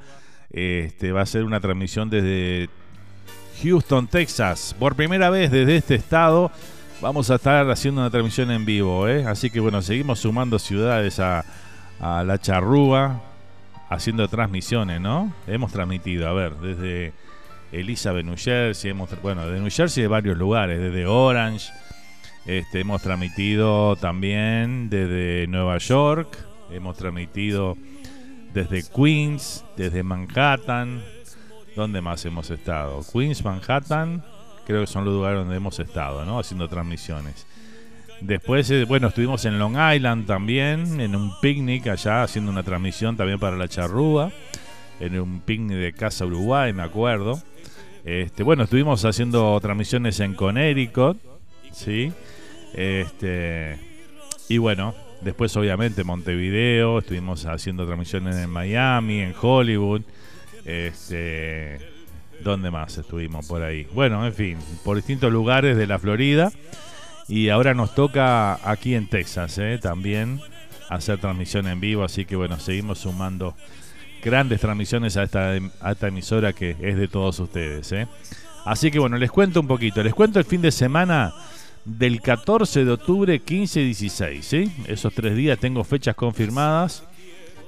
este, 0.51 1.11
va 1.11 1.21
a 1.21 1.25
ser 1.25 1.43
una 1.43 1.59
transmisión 1.59 2.09
desde 2.09 2.69
Houston, 3.61 4.07
Texas. 4.07 4.75
Por 4.77 4.95
primera 4.95 5.29
vez 5.29 5.51
desde 5.51 5.75
este 5.75 5.95
estado 5.95 6.51
vamos 7.01 7.29
a 7.31 7.35
estar 7.35 7.69
haciendo 7.69 8.01
una 8.01 8.09
transmisión 8.09 8.51
en 8.51 8.65
vivo. 8.65 9.07
¿eh? 9.07 9.25
Así 9.25 9.49
que 9.49 9.59
bueno, 9.59 9.81
seguimos 9.81 10.19
sumando 10.19 10.59
ciudades 10.59 11.19
a, 11.19 11.43
la 11.99 12.39
charrúa, 12.39 13.21
haciendo 13.89 14.27
transmisiones, 14.27 14.99
¿no? 14.99 15.31
Hemos 15.45 15.71
transmitido, 15.71 16.27
a 16.27 16.33
ver, 16.33 16.55
desde 16.55 17.13
Elizabeth, 17.71 18.25
New 18.25 18.37
Jersey, 18.37 18.89
hemos, 18.89 19.09
bueno, 19.21 19.45
de 19.45 19.59
New 19.59 19.69
Jersey 19.69 20.01
de 20.01 20.07
varios 20.07 20.35
lugares, 20.35 20.79
desde 20.79 21.05
Orange, 21.05 21.71
este, 22.47 22.79
hemos 22.79 23.03
transmitido 23.03 23.95
también 23.97 24.89
desde 24.89 25.45
Nueva 25.45 25.77
York, 25.77 26.35
hemos 26.71 26.97
transmitido 26.97 27.77
desde 28.51 28.81
Queens, 28.81 29.63
desde 29.77 30.01
Manhattan, 30.01 31.03
¿Dónde 31.75 32.01
más 32.01 32.25
hemos 32.25 32.49
estado? 32.49 33.01
Queens, 33.11 33.43
Manhattan, 33.43 34.23
creo 34.65 34.81
que 34.81 34.87
son 34.87 35.05
los 35.05 35.13
lugares 35.13 35.39
donde 35.39 35.55
hemos 35.55 35.79
estado, 35.79 36.25
¿no? 36.25 36.39
Haciendo 36.39 36.67
transmisiones. 36.67 37.47
Después, 38.21 38.69
eh, 38.69 38.85
bueno, 38.85 39.07
estuvimos 39.07 39.43
en 39.45 39.57
Long 39.57 39.75
Island 39.95 40.27
también, 40.27 40.99
en 40.99 41.15
un 41.15 41.33
picnic 41.41 41.87
allá, 41.87 42.23
haciendo 42.23 42.51
una 42.51 42.61
transmisión 42.61 43.17
también 43.17 43.39
para 43.39 43.57
la 43.57 43.67
charrúa, 43.67 44.31
en 44.99 45.19
un 45.19 45.39
picnic 45.39 45.77
de 45.77 45.93
Casa 45.93 46.25
Uruguay, 46.25 46.71
me 46.73 46.83
acuerdo. 46.83 47.41
Este, 48.03 48.43
bueno, 48.43 48.63
estuvimos 48.63 49.03
haciendo 49.05 49.59
transmisiones 49.59 50.19
en 50.19 50.35
Connecticut, 50.35 51.17
¿sí? 51.71 52.11
Este, 52.73 53.79
y 54.49 54.57
bueno, 54.57 54.93
después 55.21 55.55
obviamente 55.57 56.03
Montevideo, 56.03 56.99
estuvimos 56.99 57.45
haciendo 57.45 57.85
transmisiones 57.85 58.35
en 58.35 58.49
Miami, 58.49 59.21
en 59.21 59.33
Hollywood. 59.39 60.01
Este, 60.65 61.79
¿Dónde 62.43 62.71
más 62.71 62.97
estuvimos 62.97 63.47
por 63.47 63.61
ahí? 63.61 63.87
Bueno, 63.93 64.25
en 64.25 64.33
fin, 64.33 64.57
por 64.83 64.95
distintos 64.95 65.31
lugares 65.31 65.77
de 65.77 65.87
la 65.87 65.99
Florida. 65.99 66.51
Y 67.27 67.49
ahora 67.49 67.73
nos 67.73 67.93
toca 67.93 68.59
aquí 68.69 68.95
en 68.95 69.07
Texas 69.07 69.57
¿eh? 69.57 69.79
también 69.81 70.41
hacer 70.89 71.19
transmisión 71.19 71.67
en 71.67 71.79
vivo. 71.79 72.03
Así 72.03 72.25
que 72.25 72.35
bueno, 72.35 72.59
seguimos 72.59 72.99
sumando 72.99 73.55
grandes 74.23 74.59
transmisiones 74.59 75.17
a 75.17 75.23
esta, 75.23 75.55
esta 75.55 76.07
emisora 76.07 76.53
que 76.53 76.75
es 76.81 76.97
de 76.97 77.07
todos 77.07 77.39
ustedes. 77.39 77.91
¿eh? 77.91 78.07
Así 78.65 78.91
que 78.91 78.99
bueno, 78.99 79.17
les 79.17 79.31
cuento 79.31 79.59
un 79.59 79.67
poquito. 79.67 80.03
Les 80.03 80.13
cuento 80.13 80.39
el 80.39 80.45
fin 80.45 80.61
de 80.61 80.71
semana 80.71 81.33
del 81.85 82.21
14 82.21 82.85
de 82.85 82.91
octubre, 82.91 83.39
15 83.39 83.81
y 83.81 83.85
16. 83.85 84.45
¿sí? 84.45 84.71
Esos 84.87 85.13
tres 85.13 85.35
días 85.35 85.59
tengo 85.59 85.83
fechas 85.83 86.15
confirmadas 86.15 87.03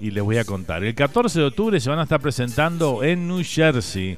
y 0.04 0.12
les 0.12 0.22
voy 0.22 0.38
a 0.38 0.44
contar. 0.44 0.84
El 0.84 0.94
14 0.96 1.40
de 1.40 1.46
octubre 1.46 1.80
se 1.80 1.90
van 1.90 2.00
a 2.00 2.04
estar 2.04 2.20
presentando 2.20 3.06
en 3.06 3.26
New 3.26 3.42
Jersey, 3.42 4.18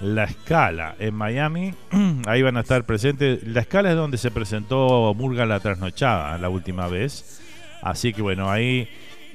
la 0.00 0.24
Escala 0.24 0.96
en 0.98 1.14
Miami. 1.14 1.74
Ahí 2.26 2.42
van 2.42 2.56
a 2.56 2.60
estar 2.60 2.84
presentes. 2.84 3.46
La 3.46 3.60
Escala 3.60 3.90
es 3.90 3.96
donde 3.96 4.18
se 4.18 4.30
presentó 4.30 5.12
Murga 5.14 5.46
la 5.46 5.60
trasnochada 5.60 6.38
la 6.38 6.48
última 6.48 6.88
vez. 6.88 7.40
Así 7.82 8.12
que 8.12 8.20
bueno, 8.20 8.50
ahí 8.50 8.88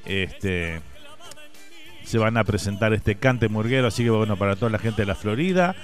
este 0.04 0.80
se 2.04 2.18
van 2.18 2.36
a 2.36 2.44
presentar 2.44 2.92
este 2.92 3.16
cante 3.16 3.48
murguero. 3.48 3.88
Así 3.88 4.04
que 4.04 4.10
bueno, 4.10 4.36
para 4.36 4.54
toda 4.54 4.70
la 4.70 4.78
gente 4.78 5.02
de 5.02 5.06
la 5.06 5.14
Florida. 5.14 5.74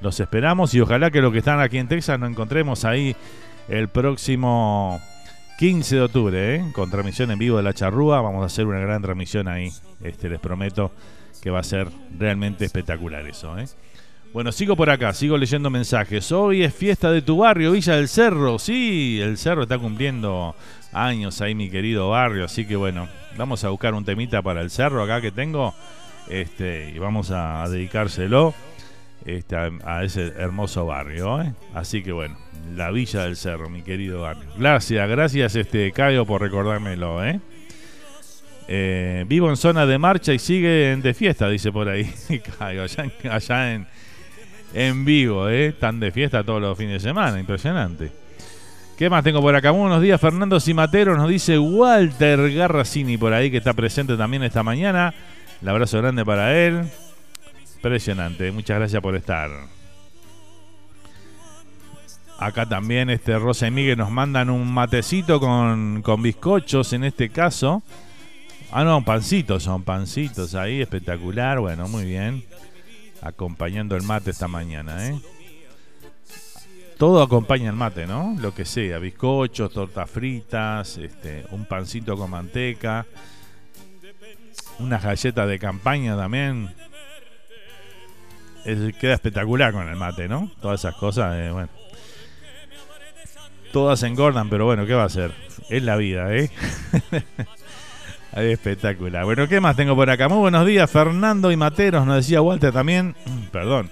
los 0.00 0.18
esperamos 0.18 0.74
y 0.74 0.80
ojalá 0.80 1.12
que 1.12 1.22
los 1.22 1.30
que 1.30 1.38
están 1.38 1.60
aquí 1.60 1.78
en 1.78 1.86
Texas 1.86 2.18
nos 2.18 2.28
encontremos 2.28 2.84
ahí 2.84 3.14
el 3.68 3.86
próximo 3.86 5.00
15 5.58 5.94
de 5.94 6.02
octubre, 6.02 6.56
¿eh? 6.56 6.64
con 6.72 6.90
transmisión 6.90 7.30
en 7.30 7.38
vivo 7.38 7.58
de 7.58 7.62
la 7.62 7.72
charrúa. 7.72 8.20
Vamos 8.20 8.42
a 8.42 8.46
hacer 8.46 8.66
una 8.66 8.80
gran 8.80 9.00
transmisión 9.00 9.46
ahí, 9.46 9.70
este 10.02 10.28
les 10.28 10.40
prometo 10.40 10.90
que 11.42 11.50
va 11.50 11.58
a 11.58 11.64
ser 11.64 11.88
realmente 12.16 12.64
espectacular 12.64 13.26
eso. 13.26 13.58
¿eh? 13.58 13.66
Bueno, 14.32 14.52
sigo 14.52 14.76
por 14.76 14.88
acá, 14.88 15.12
sigo 15.12 15.36
leyendo 15.36 15.68
mensajes. 15.68 16.30
Hoy 16.30 16.62
es 16.62 16.72
fiesta 16.72 17.10
de 17.10 17.20
tu 17.20 17.38
barrio, 17.38 17.72
Villa 17.72 17.96
del 17.96 18.08
Cerro. 18.08 18.58
Sí, 18.58 19.20
el 19.20 19.36
Cerro 19.36 19.64
está 19.64 19.76
cumpliendo 19.76 20.54
años 20.92 21.40
ahí, 21.40 21.54
mi 21.54 21.68
querido 21.68 22.10
barrio. 22.10 22.44
Así 22.44 22.64
que 22.64 22.76
bueno, 22.76 23.08
vamos 23.36 23.64
a 23.64 23.70
buscar 23.70 23.92
un 23.92 24.04
temita 24.04 24.40
para 24.40 24.62
el 24.62 24.70
Cerro 24.70 25.02
acá 25.02 25.20
que 25.20 25.32
tengo. 25.32 25.74
Este, 26.28 26.92
y 26.94 26.98
vamos 27.00 27.32
a, 27.32 27.68
dedicárselo 27.68 28.54
este, 29.26 29.56
a, 29.56 30.04
ese 30.04 30.28
hermoso 30.38 30.86
barrio. 30.86 31.42
¿eh? 31.42 31.52
Así 31.74 32.04
que 32.04 32.12
bueno, 32.12 32.38
la 32.76 32.92
Villa 32.92 33.24
del 33.24 33.36
Cerro, 33.36 33.68
mi 33.68 33.82
querido 33.82 34.22
barrio. 34.22 34.48
Gracias, 34.56 35.08
gracias, 35.08 35.56
este, 35.56 35.90
Caio, 35.90 36.24
por 36.24 36.40
recordármelo. 36.40 37.24
¿eh? 37.24 37.40
Eh, 38.68 39.24
vivo 39.26 39.50
en 39.50 39.56
zona 39.56 39.86
de 39.86 39.98
marcha 39.98 40.32
y 40.32 40.38
sigue 40.38 40.96
de 40.96 41.14
fiesta, 41.14 41.48
dice 41.48 41.72
por 41.72 41.88
ahí. 41.88 42.10
Allá 42.58 43.74
en 43.74 43.86
en 44.74 45.04
vivo, 45.04 45.48
¿eh? 45.48 45.68
Están 45.68 46.00
de 46.00 46.10
fiesta 46.10 46.44
todos 46.44 46.60
los 46.60 46.76
fines 46.76 47.02
de 47.02 47.08
semana, 47.08 47.38
impresionante. 47.38 48.10
¿Qué 48.96 49.10
más 49.10 49.24
tengo 49.24 49.40
por 49.40 49.54
acá? 49.54 49.70
Buenos 49.70 50.00
días, 50.00 50.20
Fernando 50.20 50.60
Cimatero, 50.60 51.16
nos 51.16 51.28
dice 51.28 51.58
Walter 51.58 52.52
Garracini 52.52 53.16
por 53.18 53.32
ahí, 53.32 53.50
que 53.50 53.58
está 53.58 53.72
presente 53.74 54.16
también 54.16 54.42
esta 54.42 54.62
mañana. 54.62 55.14
Un 55.60 55.68
abrazo 55.68 55.98
grande 55.98 56.24
para 56.24 56.56
él. 56.56 56.82
Impresionante, 57.76 58.50
muchas 58.52 58.78
gracias 58.78 59.02
por 59.02 59.16
estar. 59.16 59.50
Acá 62.38 62.66
también 62.66 63.10
este 63.10 63.38
Rosa 63.38 63.68
y 63.68 63.70
Miguel 63.70 63.98
nos 63.98 64.10
mandan 64.10 64.50
un 64.50 64.72
matecito 64.72 65.38
con, 65.38 66.02
con 66.02 66.22
bizcochos 66.22 66.92
en 66.92 67.04
este 67.04 67.28
caso. 67.28 67.82
Ah, 68.74 68.84
no, 68.84 69.04
pancitos, 69.04 69.62
son 69.62 69.82
pancitos 69.82 70.54
ahí, 70.54 70.80
espectacular. 70.80 71.60
Bueno, 71.60 71.88
muy 71.88 72.06
bien 72.06 72.42
acompañando 73.22 73.96
el 73.96 74.02
mate 74.02 74.30
esta 74.30 74.48
mañana, 74.48 75.08
¿eh? 75.08 75.20
Todo 76.98 77.22
acompaña 77.22 77.70
el 77.70 77.76
mate, 77.76 78.06
¿no? 78.06 78.36
Lo 78.40 78.54
que 78.54 78.64
sea, 78.64 78.98
bizcochos, 78.98 79.72
tortas 79.72 80.10
fritas, 80.10 80.98
este, 80.98 81.44
un 81.50 81.64
pancito 81.64 82.16
con 82.16 82.30
manteca, 82.30 83.06
unas 84.78 85.02
galletas 85.02 85.48
de 85.48 85.58
campaña 85.58 86.16
también. 86.16 86.74
queda 88.64 89.14
espectacular 89.14 89.72
con 89.72 89.88
el 89.88 89.96
mate, 89.96 90.28
¿no? 90.28 90.50
Todas 90.60 90.80
esas 90.80 90.94
cosas, 90.96 91.36
eh, 91.36 91.50
bueno. 91.50 91.68
Todas 93.72 94.02
engordan, 94.02 94.50
pero 94.50 94.66
bueno, 94.66 94.84
¿qué 94.86 94.94
va 94.94 95.04
a 95.04 95.08
ser? 95.08 95.32
Es 95.70 95.82
la 95.82 95.96
vida, 95.96 96.34
¿eh? 96.34 96.50
Espectacular. 98.34 99.26
Bueno, 99.26 99.46
¿qué 99.46 99.60
más 99.60 99.76
tengo 99.76 99.94
por 99.94 100.08
acá? 100.08 100.26
Muy 100.26 100.38
buenos 100.38 100.66
días, 100.66 100.90
Fernando 100.90 101.52
y 101.52 101.56
Materos, 101.56 102.06
nos 102.06 102.16
decía 102.16 102.40
Walter 102.40 102.72
también, 102.72 103.14
perdón, 103.50 103.90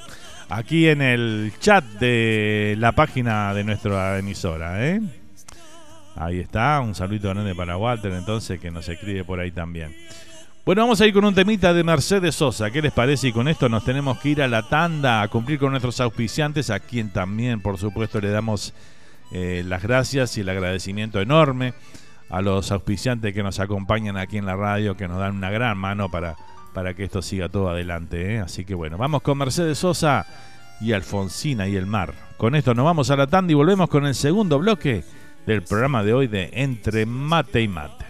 aquí 0.48 0.88
en 0.88 1.02
el 1.02 1.52
chat 1.60 1.84
de 1.84 2.74
la 2.78 2.92
página 2.92 3.52
de 3.52 3.64
nuestra 3.64 4.18
emisora, 4.18 4.86
¿eh? 4.86 5.02
Ahí 6.16 6.40
está, 6.40 6.80
un 6.80 6.94
saludo 6.94 7.34
grande 7.34 7.54
para 7.54 7.76
Walter, 7.76 8.12
entonces, 8.12 8.58
que 8.58 8.70
nos 8.70 8.88
escribe 8.88 9.24
por 9.24 9.40
ahí 9.40 9.50
también. 9.50 9.94
Bueno, 10.64 10.82
vamos 10.82 11.02
a 11.02 11.06
ir 11.06 11.12
con 11.12 11.24
un 11.26 11.34
temita 11.34 11.74
de 11.74 11.84
Mercedes 11.84 12.34
Sosa. 12.34 12.70
¿Qué 12.70 12.80
les 12.80 12.92
parece? 12.92 13.28
Y 13.28 13.32
con 13.32 13.46
esto 13.46 13.68
nos 13.68 13.84
tenemos 13.84 14.18
que 14.20 14.30
ir 14.30 14.42
a 14.42 14.48
la 14.48 14.62
tanda 14.68 15.20
a 15.20 15.28
cumplir 15.28 15.58
con 15.58 15.70
nuestros 15.70 16.00
auspiciantes, 16.00 16.70
a 16.70 16.80
quien 16.80 17.10
también, 17.10 17.60
por 17.60 17.76
supuesto, 17.76 18.20
le 18.20 18.30
damos 18.30 18.72
eh, 19.32 19.62
las 19.66 19.82
gracias 19.82 20.38
y 20.38 20.40
el 20.40 20.48
agradecimiento 20.48 21.20
enorme 21.20 21.74
a 22.30 22.40
los 22.40 22.70
auspiciantes 22.70 23.34
que 23.34 23.42
nos 23.42 23.58
acompañan 23.58 24.16
aquí 24.16 24.38
en 24.38 24.46
la 24.46 24.56
radio, 24.56 24.96
que 24.96 25.08
nos 25.08 25.18
dan 25.18 25.36
una 25.36 25.50
gran 25.50 25.76
mano 25.76 26.10
para, 26.10 26.36
para 26.72 26.94
que 26.94 27.04
esto 27.04 27.22
siga 27.22 27.48
todo 27.48 27.68
adelante. 27.68 28.34
¿eh? 28.34 28.40
Así 28.40 28.64
que 28.64 28.74
bueno, 28.74 28.96
vamos 28.96 29.22
con 29.22 29.38
Mercedes 29.38 29.78
Sosa 29.78 30.26
y 30.80 30.92
Alfonsina 30.92 31.68
y 31.68 31.76
el 31.76 31.86
mar. 31.86 32.14
Con 32.36 32.54
esto 32.54 32.74
nos 32.74 32.84
vamos 32.84 33.10
a 33.10 33.16
la 33.16 33.26
tanda 33.26 33.52
y 33.52 33.54
volvemos 33.54 33.88
con 33.88 34.06
el 34.06 34.14
segundo 34.14 34.58
bloque 34.58 35.04
del 35.46 35.62
programa 35.62 36.02
de 36.02 36.14
hoy 36.14 36.26
de 36.26 36.50
Entre 36.54 37.04
Mate 37.06 37.62
y 37.62 37.68
Mate. 37.68 38.09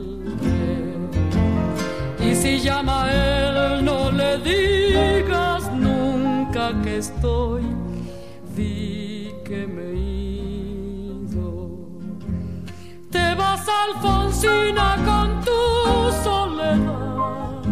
Y 2.31 2.35
si 2.35 2.59
llama 2.61 3.03
a 3.03 3.11
él, 3.11 3.83
no 3.83 4.09
le 4.09 4.37
digas 4.37 5.69
nunca 5.73 6.71
que 6.81 6.99
estoy, 6.99 7.61
di 8.55 9.33
que 9.43 9.67
me 9.67 9.91
te 13.11 13.35
vas, 13.35 13.67
Alfonsina, 13.67 14.95
con 15.07 15.41
tu 15.43 16.23
soledad. 16.23 17.63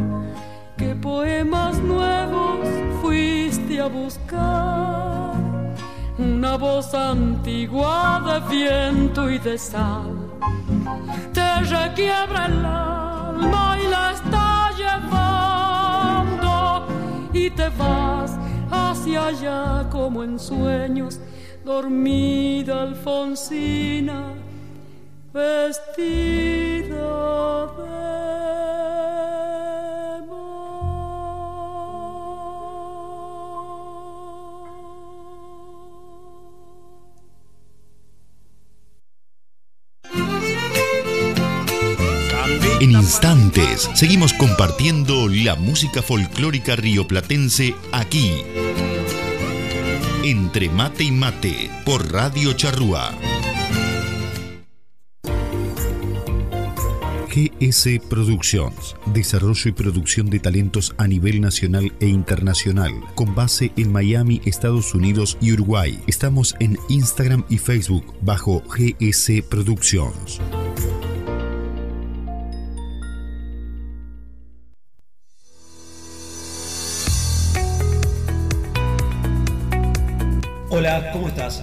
¿Qué 0.75 0.93
poemas 0.93 1.77
nuevos 1.79 2.67
fuiste 3.01 3.79
a 3.79 3.87
buscar? 3.87 5.35
Una 6.17 6.57
voz 6.57 6.93
antigua 6.93 8.21
de 8.27 8.57
viento 8.57 9.29
y 9.29 9.39
de 9.39 9.57
sal 9.57 10.28
te 11.33 11.61
requiebra 11.61 12.45
el 12.45 12.65
alma 12.65 13.77
y 13.83 13.87
la 13.87 14.11
está 14.11 14.71
llevando. 14.77 16.51
Y 17.33 17.49
te 17.49 17.69
vas 17.69 18.37
hacia 18.71 19.27
allá 19.27 19.87
como 19.89 20.23
en 20.23 20.39
sueños, 20.39 21.19
dormida 21.63 22.81
Alfonsina 22.83 24.33
vestida 25.33 26.87
de 27.77 27.99
En 42.81 42.91
instantes 42.91 43.89
seguimos 43.93 44.31
compartiendo 44.31 45.27
la 45.27 45.55
música 45.55 46.01
folclórica 46.01 46.77
rioplatense 46.77 47.75
aquí. 47.91 48.31
Entre 50.23 50.69
mate 50.69 51.03
y 51.03 51.11
mate 51.11 51.69
por 51.85 52.09
Radio 52.09 52.53
Charrúa. 52.53 53.11
GS 57.27 57.99
Productions, 58.09 58.95
desarrollo 59.13 59.69
y 59.69 59.71
producción 59.73 60.29
de 60.29 60.39
talentos 60.39 60.95
a 60.97 61.05
nivel 61.05 61.41
nacional 61.41 61.91
e 61.99 62.07
internacional, 62.07 62.93
con 63.13 63.35
base 63.35 63.73
en 63.75 63.91
Miami, 63.91 64.41
Estados 64.45 64.95
Unidos 64.95 65.37
y 65.41 65.51
Uruguay. 65.51 66.01
Estamos 66.07 66.55
en 66.61 66.79
Instagram 66.87 67.43
y 67.49 67.57
Facebook 67.57 68.15
bajo 68.21 68.63
GS 68.69 69.43
Productions. 69.49 70.39
¿Cómo 81.13 81.27
estás? 81.27 81.61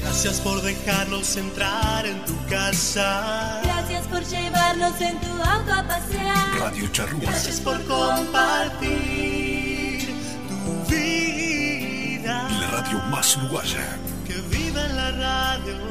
Gracias 0.00 0.40
por 0.40 0.60
dejarnos 0.62 1.36
entrar 1.36 2.06
en 2.06 2.24
tu 2.24 2.34
casa. 2.46 3.60
Gracias 3.62 4.06
por 4.06 4.24
llevarnos 4.24 5.00
en 5.00 5.20
tu 5.20 5.28
auto 5.42 5.72
a 5.72 5.82
pasear. 5.86 6.58
Radio 6.58 6.88
Charrúa. 6.88 7.20
Gracias 7.22 7.60
por 7.60 7.82
compartir 7.84 8.88
tu 10.48 10.84
vida. 10.90 12.48
La 12.60 12.66
radio 12.68 12.98
más 13.10 13.36
uruguaya. 13.36 13.98
Que 14.26 14.34
viva 14.56 14.84
en 14.84 14.96
la 14.96 15.10
radio. 15.12 15.90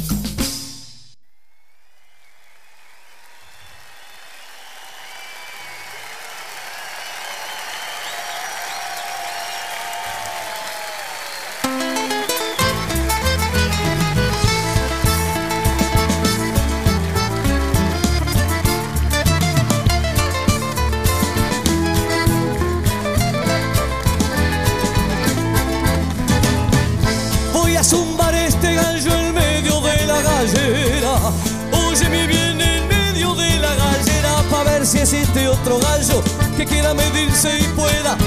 Quiera 36.91 36.93
medirse 36.93 37.59
y 37.59 37.63
pueda. 37.75 38.17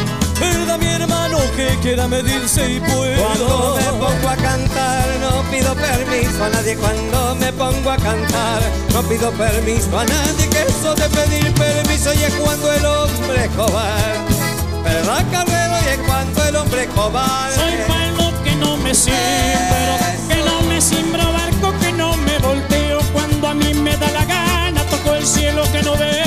¿Verdad 0.41 0.79
mi 0.79 0.87
hermano 0.87 1.39
que 1.57 1.79
quiera 1.83 2.09
medirse 2.09 2.73
y 2.73 2.81
pueda? 2.81 3.17
Cuando 3.19 3.77
me 3.77 3.99
pongo 3.99 4.29
a 4.29 4.37
cantar 4.37 5.07
no 5.21 5.43
pido 5.51 5.75
permiso 5.75 6.45
a 6.45 6.49
nadie 6.49 6.77
Cuando 6.77 7.35
me 7.37 7.53
pongo 7.53 7.91
a 7.91 7.97
cantar 7.97 8.61
no 8.93 9.03
pido 9.05 9.31
permiso 9.33 9.97
a 9.97 10.05
nadie 10.05 10.49
Que 10.49 10.63
eso 10.63 10.95
de 10.97 11.09
pedir 11.09 11.55
permiso 11.55 12.13
y 12.15 12.25
es 12.25 12.35
cuando 12.35 12.73
el 12.73 12.85
hombre 12.85 13.45
es 13.45 13.51
cobarde 13.51 14.83
¿Verdad 14.83 15.25
Carrero? 15.31 15.77
Y 15.85 15.89
es 15.91 15.99
cuando 16.07 16.45
el 16.45 16.57
hombre 16.57 16.83
es 16.83 16.89
cobarde 16.89 17.55
Soy 17.55 17.75
palo 17.87 18.33
que 18.43 18.55
no 18.57 18.77
me 18.79 18.95
siembro, 18.95 19.99
que 20.29 20.37
no 20.45 20.61
me 20.69 20.81
siembro 20.81 21.33
barco, 21.33 21.73
que 21.81 21.93
no 21.93 22.17
me 22.17 22.39
volteo 22.39 22.99
cuando 23.13 23.49
a 23.49 23.55
mí 23.55 23.73
me 23.73 23.97
da 23.97 24.11
la 24.11 24.25
gana. 24.25 24.83
Toco 24.91 25.15
el 25.15 25.27
cielo 25.27 25.63
que 25.73 25.83
no 25.83 25.97
veo, 25.97 26.11
¿verdad 26.13 26.24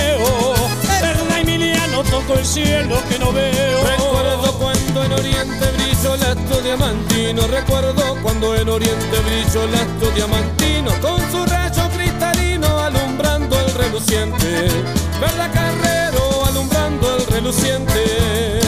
Emiliano? 1.98 2.04
Toco 2.04 2.40
el 2.40 2.46
cielo 2.46 2.98
que 3.10 3.20
no 3.20 3.32
veo. 3.32 3.84
Recuerdo 3.84 4.52
cuando 4.60 5.04
en 5.04 5.12
Oriente 5.14 5.72
brilló 5.78 6.14
el 6.16 6.24
astro 6.24 6.62
diamantino. 6.62 7.48
Recuerdo 7.48 8.16
cuando 8.22 8.56
en 8.56 8.70
Oriente 8.70 9.20
brilló 9.26 9.64
el 9.64 9.76
astro 9.76 10.12
diamantino. 10.12 10.92
Con 11.02 11.20
su 11.32 11.46
rayo 11.46 11.90
cristalino 11.96 12.80
alumbrando 12.80 13.60
el 13.60 13.74
reluciente. 13.74 14.68
¿Verdad 15.20 15.52
Carrero? 15.54 16.46
Alumbrando 16.46 17.18
el 17.18 17.26
reluciente. 17.28 18.62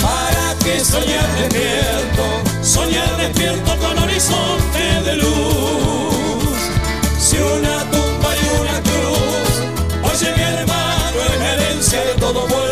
¿Para 0.00 0.54
qué 0.64 0.80
soñar 0.80 1.26
despierto? 1.36 2.24
Soñar 2.62 3.16
despierto 3.16 3.76
con 3.78 3.98
horizonte 3.98 5.02
de 5.04 5.16
luz. 5.16 6.56
Si 7.18 7.36
una 7.38 7.90
todo 12.20 12.46
muerto. 12.46 12.69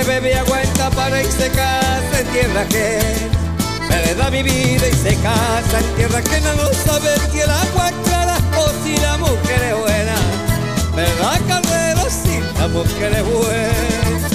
Que 0.00 0.06
bebe 0.06 0.34
aguanta 0.34 0.90
para 0.90 1.22
irse 1.22 1.50
casa 1.50 2.20
en 2.20 2.26
tierra 2.28 2.62
ajena 2.62 3.38
Me 3.88 4.14
da 4.14 4.30
mi 4.30 4.42
vida 4.42 4.88
y 4.88 4.92
se 4.92 5.14
casa 5.16 5.78
en 5.78 5.96
tierra 5.96 6.18
ajena 6.18 6.54
No 6.54 6.68
sabe 6.84 7.10
si 7.30 7.40
el 7.40 7.50
agua 7.50 7.88
es 7.88 8.08
clara 8.08 8.36
o 8.58 8.84
si 8.84 8.96
la 8.98 9.16
mujer 9.18 9.62
es 9.62 9.78
buena 9.78 10.16
¿Verdad 10.94 11.40
Carrero? 11.48 12.02
Si 12.08 12.40
la 12.58 12.68
mujer 12.68 13.12
es 13.12 13.24
buena 13.24 14.28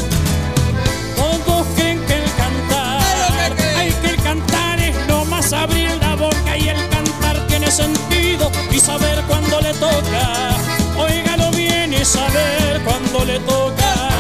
Todos 1.15 1.67
creen 1.75 1.99
que 2.05 2.13
el 2.13 2.31
cantar, 2.35 3.61
hay 3.77 3.91
que 3.91 4.09
el 4.09 4.21
cantar 4.21 4.79
es 4.79 4.95
no 5.07 5.25
más 5.25 5.51
abrir 5.53 5.91
la 6.01 6.15
boca 6.15 6.57
y 6.57 6.69
el 6.69 6.89
cantar 6.89 7.37
tiene 7.47 7.71
sentido 7.71 8.51
y 8.71 8.79
saber 8.79 9.21
cuándo 9.27 9.61
le 9.61 9.73
toca. 9.73 10.49
Óigalo 10.97 11.49
bien 11.51 11.93
y 11.93 12.03
saber 12.03 12.81
cuándo 12.83 13.25
le 13.25 13.39
toca. 13.39 14.14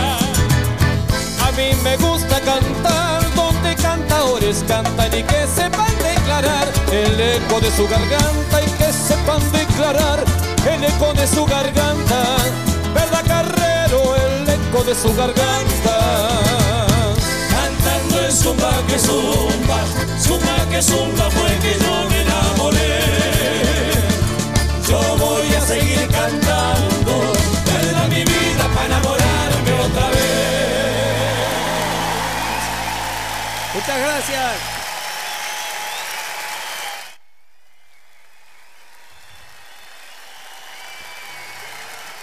A 1.55 1.57
mí 1.57 1.71
me 1.85 1.95
gusta 1.95 2.41
cantar 2.41 3.33
donde 3.33 3.75
cantadores 3.75 4.61
cantan 4.67 5.07
y 5.07 5.23
que 5.23 5.47
sepan 5.47 5.87
declarar 6.03 6.67
el 6.91 7.17
eco 7.17 7.61
de 7.61 7.71
su 7.71 7.87
garganta 7.87 8.61
y 8.61 8.69
que 8.71 8.91
sepan 8.91 9.39
declarar 9.53 10.21
el 10.69 10.83
eco 10.83 11.13
de 11.13 11.25
su 11.25 11.45
garganta. 11.45 12.35
¿Verdad 12.93 13.23
Carrero? 13.25 14.17
El 14.17 14.49
eco 14.49 14.83
de 14.83 14.95
su 14.95 15.15
garganta. 15.15 16.27
Cantando 17.49 18.19
el 18.19 18.33
zumba 18.33 18.73
que 18.89 18.99
zumba, 18.99 19.79
zumba 20.21 20.69
que 20.69 20.81
zumba 20.81 21.31
fue 21.31 21.57
que 21.59 21.79
yo 21.79 22.09
me 22.09 22.21
enamoré. 22.21 22.99
Yo 24.89 24.99
voy 25.17 25.53
a 25.55 25.61
seguir 25.61 26.05
cantando, 26.09 26.44
Gracias. 33.99 34.75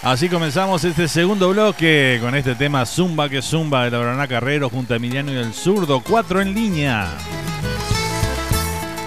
Así 0.03 0.27
comenzamos 0.27 0.83
este 0.83 1.07
segundo 1.07 1.49
bloque 1.49 2.19
con 2.21 2.35
este 2.35 2.55
tema 2.55 2.85
Zumba 2.85 3.29
que 3.29 3.41
Zumba 3.41 3.85
de 3.85 3.91
la 3.91 3.99
Verona 3.99 4.27
Carrero 4.27 4.69
junto 4.69 4.93
a 4.93 4.97
Emiliano 4.97 5.31
y 5.31 5.37
el 5.37 5.53
Zurdo. 5.53 6.01
Cuatro 6.01 6.41
en 6.41 6.53
línea. 6.53 7.07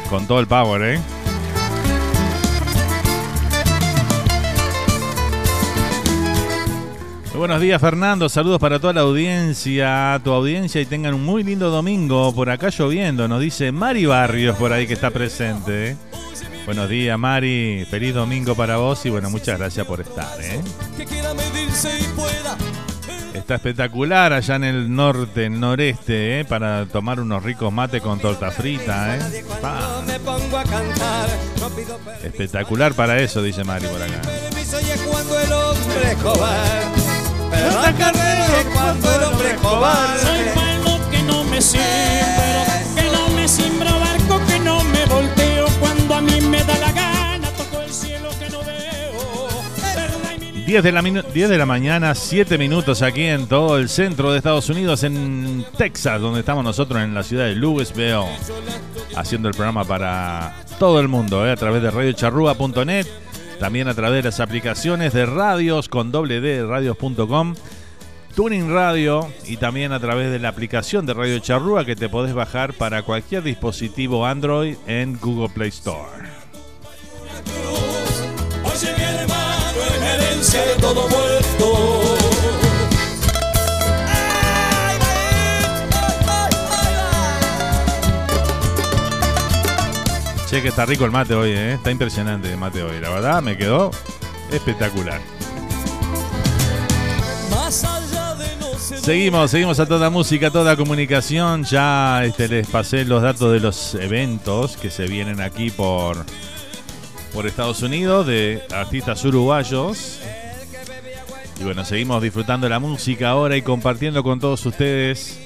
Con 0.09 0.26
todo 0.26 0.40
el 0.40 0.47
power, 0.47 0.94
¿eh? 0.94 1.15
Buenos 7.36 7.60
días, 7.60 7.80
Fernando. 7.80 8.28
Saludos 8.28 8.58
para 8.58 8.78
toda 8.78 8.92
la 8.92 9.00
audiencia, 9.02 10.20
tu 10.24 10.32
audiencia 10.32 10.80
y 10.80 10.86
tengan 10.86 11.14
un 11.14 11.24
muy 11.24 11.42
lindo 11.42 11.70
domingo. 11.70 12.34
Por 12.34 12.50
acá 12.50 12.70
lloviendo, 12.70 13.28
nos 13.28 13.40
dice 13.40 13.72
Mari 13.72 14.06
Barrios 14.06 14.56
por 14.56 14.72
ahí 14.72 14.86
que 14.86 14.94
está 14.94 15.10
presente. 15.10 15.90
¿eh? 15.90 15.96
Buenos 16.64 16.88
días, 16.88 17.18
Mari. 17.18 17.86
Feliz 17.90 18.14
domingo 18.14 18.54
para 18.54 18.78
vos 18.78 19.04
y 19.06 19.10
bueno, 19.10 19.30
muchas 19.30 19.58
gracias 19.58 19.86
por 19.86 20.00
estar. 20.00 20.40
¿eh? 20.40 20.60
Está 23.34 23.56
espectacular 23.56 24.32
allá 24.32 24.56
en 24.56 24.64
el 24.64 24.94
norte, 24.94 25.50
noreste, 25.50 26.40
¿eh? 26.40 26.44
para 26.44 26.86
tomar 26.86 27.20
unos 27.20 27.42
ricos 27.42 27.72
mates 27.72 28.02
con 28.02 28.18
torta 28.18 28.50
frita. 28.50 29.16
¿eh? 29.16 29.44
Espectacular 32.24 32.94
para 32.94 33.18
eso, 33.20 33.42
dice 33.42 33.62
Mari 33.62 33.86
por 33.86 34.02
acá. 34.02 34.22
Es 37.90 38.64
cuando 38.74 39.14
el 39.14 39.22
hombre 39.24 39.50
es 39.52 39.60
cobarde. 39.60 40.20
Soy 40.20 40.54
malo 40.56 41.10
que 41.10 41.22
no 41.22 41.44
me 41.44 41.60
siembro, 41.60 42.64
que 42.96 43.02
no 43.04 43.28
me 43.36 43.48
siembro 43.48 44.00
barco, 44.00 44.40
que 44.48 44.58
no 44.60 44.82
me 44.84 45.04
volteo 45.06 45.66
cuando 45.80 46.14
a 46.14 46.20
mí 46.20 46.40
me 46.40 46.64
da 46.64 46.78
la 46.78 46.92
gana, 46.92 47.48
toco 47.50 47.82
el 47.82 47.92
cielo 47.92 48.28
que 48.40 48.50
no 48.50 48.58
veo. 48.60 49.48
Perla 49.94 50.34
y 50.34 50.52
mi 50.52 50.60
10 50.64 50.82
de, 50.82 50.92
la 50.92 51.02
minu- 51.02 51.24
10 51.32 51.48
de 51.48 51.58
la 51.58 51.66
mañana, 51.66 52.14
7 52.14 52.58
minutos 52.58 53.02
aquí 53.02 53.22
en 53.22 53.46
todo 53.46 53.78
el 53.78 53.88
centro 53.88 54.32
de 54.32 54.38
Estados 54.38 54.68
Unidos, 54.68 55.04
en 55.04 55.64
Texas, 55.76 56.20
donde 56.20 56.40
estamos 56.40 56.64
nosotros 56.64 57.00
en 57.02 57.14
la 57.14 57.22
ciudad 57.22 57.44
de 57.44 57.54
Louisville, 57.54 58.24
haciendo 59.16 59.48
el 59.48 59.54
programa 59.54 59.84
para 59.84 60.56
todo 60.78 60.98
el 61.00 61.08
mundo, 61.08 61.46
¿eh? 61.46 61.52
a 61.52 61.56
través 61.56 61.82
de 61.82 61.90
radiocharrúa.net, 61.90 63.06
también 63.60 63.88
a 63.88 63.94
través 63.94 64.22
de 64.24 64.28
las 64.30 64.40
aplicaciones 64.40 65.12
de 65.14 65.24
radios 65.24 65.88
con 65.88 66.10
doble 66.12 66.40
D, 66.42 66.66
radios.com, 66.66 67.54
Tuning 68.36 68.70
Radio 68.70 69.32
y 69.46 69.56
también 69.56 69.92
a 69.92 69.98
través 69.98 70.30
de 70.30 70.38
la 70.38 70.50
aplicación 70.50 71.06
de 71.06 71.14
Radio 71.14 71.38
Charrúa 71.38 71.86
que 71.86 71.96
te 71.96 72.10
podés 72.10 72.34
bajar 72.34 72.74
para 72.74 73.00
cualquier 73.00 73.42
dispositivo 73.42 74.26
Android 74.26 74.76
en 74.86 75.18
Google 75.18 75.48
Play 75.48 75.70
Store. 75.70 76.28
Che, 90.50 90.62
que 90.62 90.68
está 90.68 90.84
rico 90.84 91.06
el 91.06 91.10
mate 91.10 91.34
hoy, 91.34 91.52
¿eh? 91.52 91.72
Está 91.72 91.90
impresionante 91.90 92.52
el 92.52 92.58
mate 92.58 92.82
hoy. 92.82 93.00
La 93.00 93.08
verdad, 93.08 93.40
me 93.40 93.56
quedó 93.56 93.90
espectacular. 94.52 95.22
Más 97.50 97.82
Seguimos, 98.86 99.50
seguimos 99.50 99.80
a 99.80 99.86
toda 99.86 100.10
música, 100.10 100.52
toda 100.52 100.76
comunicación. 100.76 101.64
Ya 101.64 102.24
este, 102.24 102.46
les 102.46 102.68
pasé 102.68 103.04
los 103.04 103.20
datos 103.20 103.52
de 103.52 103.58
los 103.58 103.96
eventos 103.96 104.76
que 104.76 104.90
se 104.90 105.08
vienen 105.08 105.40
aquí 105.40 105.70
por, 105.70 106.24
por 107.34 107.48
Estados 107.48 107.82
Unidos 107.82 108.28
de 108.28 108.62
artistas 108.72 109.24
uruguayos. 109.24 110.20
Y 111.58 111.64
bueno, 111.64 111.84
seguimos 111.84 112.22
disfrutando 112.22 112.68
la 112.68 112.78
música 112.78 113.30
ahora 113.30 113.56
y 113.56 113.62
compartiendo 113.62 114.22
con 114.22 114.38
todos 114.38 114.64
ustedes 114.64 115.40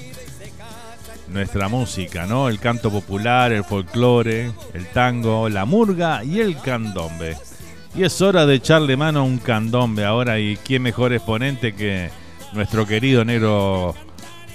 nuestra 1.29 1.69
música, 1.69 2.27
¿no? 2.27 2.47
El 2.47 2.59
canto 2.59 2.91
popular, 2.91 3.53
el 3.53 3.65
folclore, 3.65 4.53
el 4.75 4.87
tango, 4.89 5.49
la 5.49 5.65
murga 5.65 6.23
y 6.25 6.41
el 6.41 6.61
candombe. 6.61 7.39
Y 7.95 8.03
es 8.03 8.21
hora 8.21 8.45
de 8.45 8.57
echarle 8.57 8.99
mano 8.99 9.21
a 9.21 9.23
un 9.23 9.39
candombe 9.39 10.05
ahora 10.05 10.39
y 10.39 10.59
quién 10.59 10.83
mejor 10.83 11.15
exponente 11.15 11.75
que 11.75 12.11
nuestro 12.53 12.87
querido 12.87 13.25
negro 13.25 13.95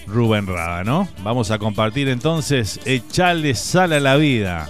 Rubén 0.08 0.48
Rada, 0.48 0.84
¿no? 0.84 1.08
Vamos 1.24 1.52
a 1.52 1.60
compartir 1.60 2.10
entonces 2.10 2.80
Echarle 2.86 3.56
sal 3.56 3.94
a 3.94 4.00
la 4.00 4.16
vida. 4.16 4.70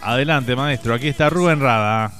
Adelante, 0.00 0.56
maestro, 0.56 0.94
aquí 0.94 1.08
está 1.08 1.30
Rubén 1.30 1.60
Rada. 1.60 2.12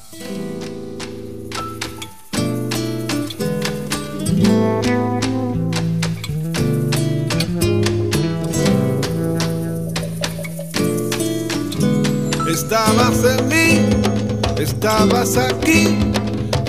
Estabas 12.48 13.24
en 13.24 13.48
mí, 13.48 13.80
estabas 14.58 15.36
aquí, 15.36 16.11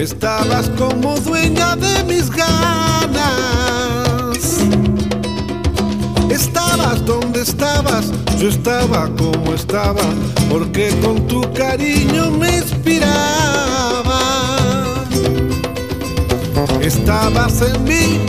estabas 0.03 0.69
como 0.77 1.17
dueña 1.19 1.77
de 1.77 2.03
mis 2.03 2.29
ganas. 2.29 3.23
Estabas 6.29 7.05
donde 7.05 7.41
estabas, 7.41 8.11
yo 8.37 8.49
estaba 8.49 9.09
como 9.17 9.53
estaba, 9.53 10.03
porque 10.49 10.89
con 11.01 11.25
tu 11.27 11.41
cariño 11.53 12.31
me 12.31 12.57
inspiraba. 12.57 14.19
Estabas 16.81 17.61
en 17.61 17.83
mí, 17.85 18.19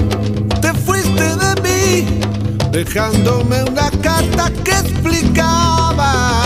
te 0.61 0.73
fuiste 0.75 1.25
de 1.25 1.61
mí, 1.63 2.21
dejándome 2.71 3.65
una 3.65 3.91
carta 4.01 4.49
que 4.63 4.71
explicaba 4.71 6.44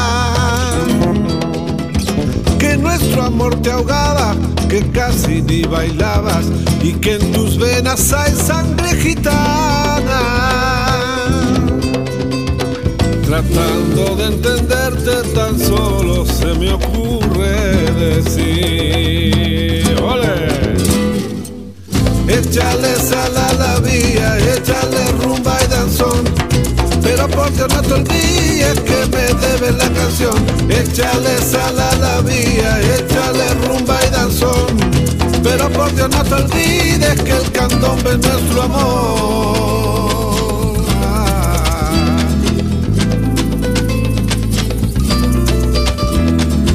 nuestro 2.78 3.22
amor 3.22 3.60
te 3.62 3.70
ahogaba, 3.70 4.34
que 4.68 4.80
casi 4.90 5.42
ni 5.42 5.62
bailabas 5.62 6.46
y 6.82 6.92
que 6.94 7.14
en 7.14 7.32
tus 7.32 7.58
venas 7.58 8.12
hay 8.12 8.32
sangre 8.34 8.94
gitana. 8.96 10.20
Tratando 13.26 14.16
de 14.16 14.24
entenderte 14.26 15.22
tan 15.34 15.58
solo 15.58 16.24
se 16.24 16.46
me 16.54 16.72
ocurre 16.72 17.92
decir, 17.92 19.84
¡Ole! 20.02 20.48
Échale 22.28 22.94
sal 22.96 23.36
a 23.36 23.52
la 23.54 23.80
vía, 23.80 24.38
échale 24.38 25.12
rumba 25.22 25.58
y 25.62 25.66
danzón. 25.68 26.24
Pero 27.02 27.28
por 27.28 27.52
Dios 27.54 27.68
no 27.74 27.82
te 27.82 27.94
olvides 27.94 28.80
que 28.80 28.97
debes 29.40 29.74
la 29.76 29.88
canción. 29.90 30.34
Échale 30.68 31.38
sal 31.38 31.78
a 31.78 31.94
la 31.96 32.20
vía, 32.20 32.80
échale 32.96 33.54
rumba 33.66 33.98
y 34.06 34.10
danzón. 34.10 34.66
Pero 35.42 35.70
por 35.70 35.94
Dios 35.94 36.10
no 36.10 36.24
te 36.24 36.34
olvides 36.34 37.22
que 37.22 37.32
el 37.32 37.50
candombe 37.52 38.10
es 38.10 38.18
nuestro 38.18 38.62
amor. 38.62 40.08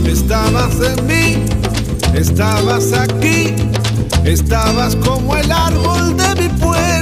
Estabas 0.08 0.74
en 0.82 1.08
mí, 1.08 1.46
estabas 2.16 2.94
aquí, 2.94 3.54
estabas 4.24 4.96
como 4.98 5.36
el 5.36 5.52
árbol 5.52 6.18
de 6.18 6.36
mi 6.42 6.50
puerta 6.50 6.93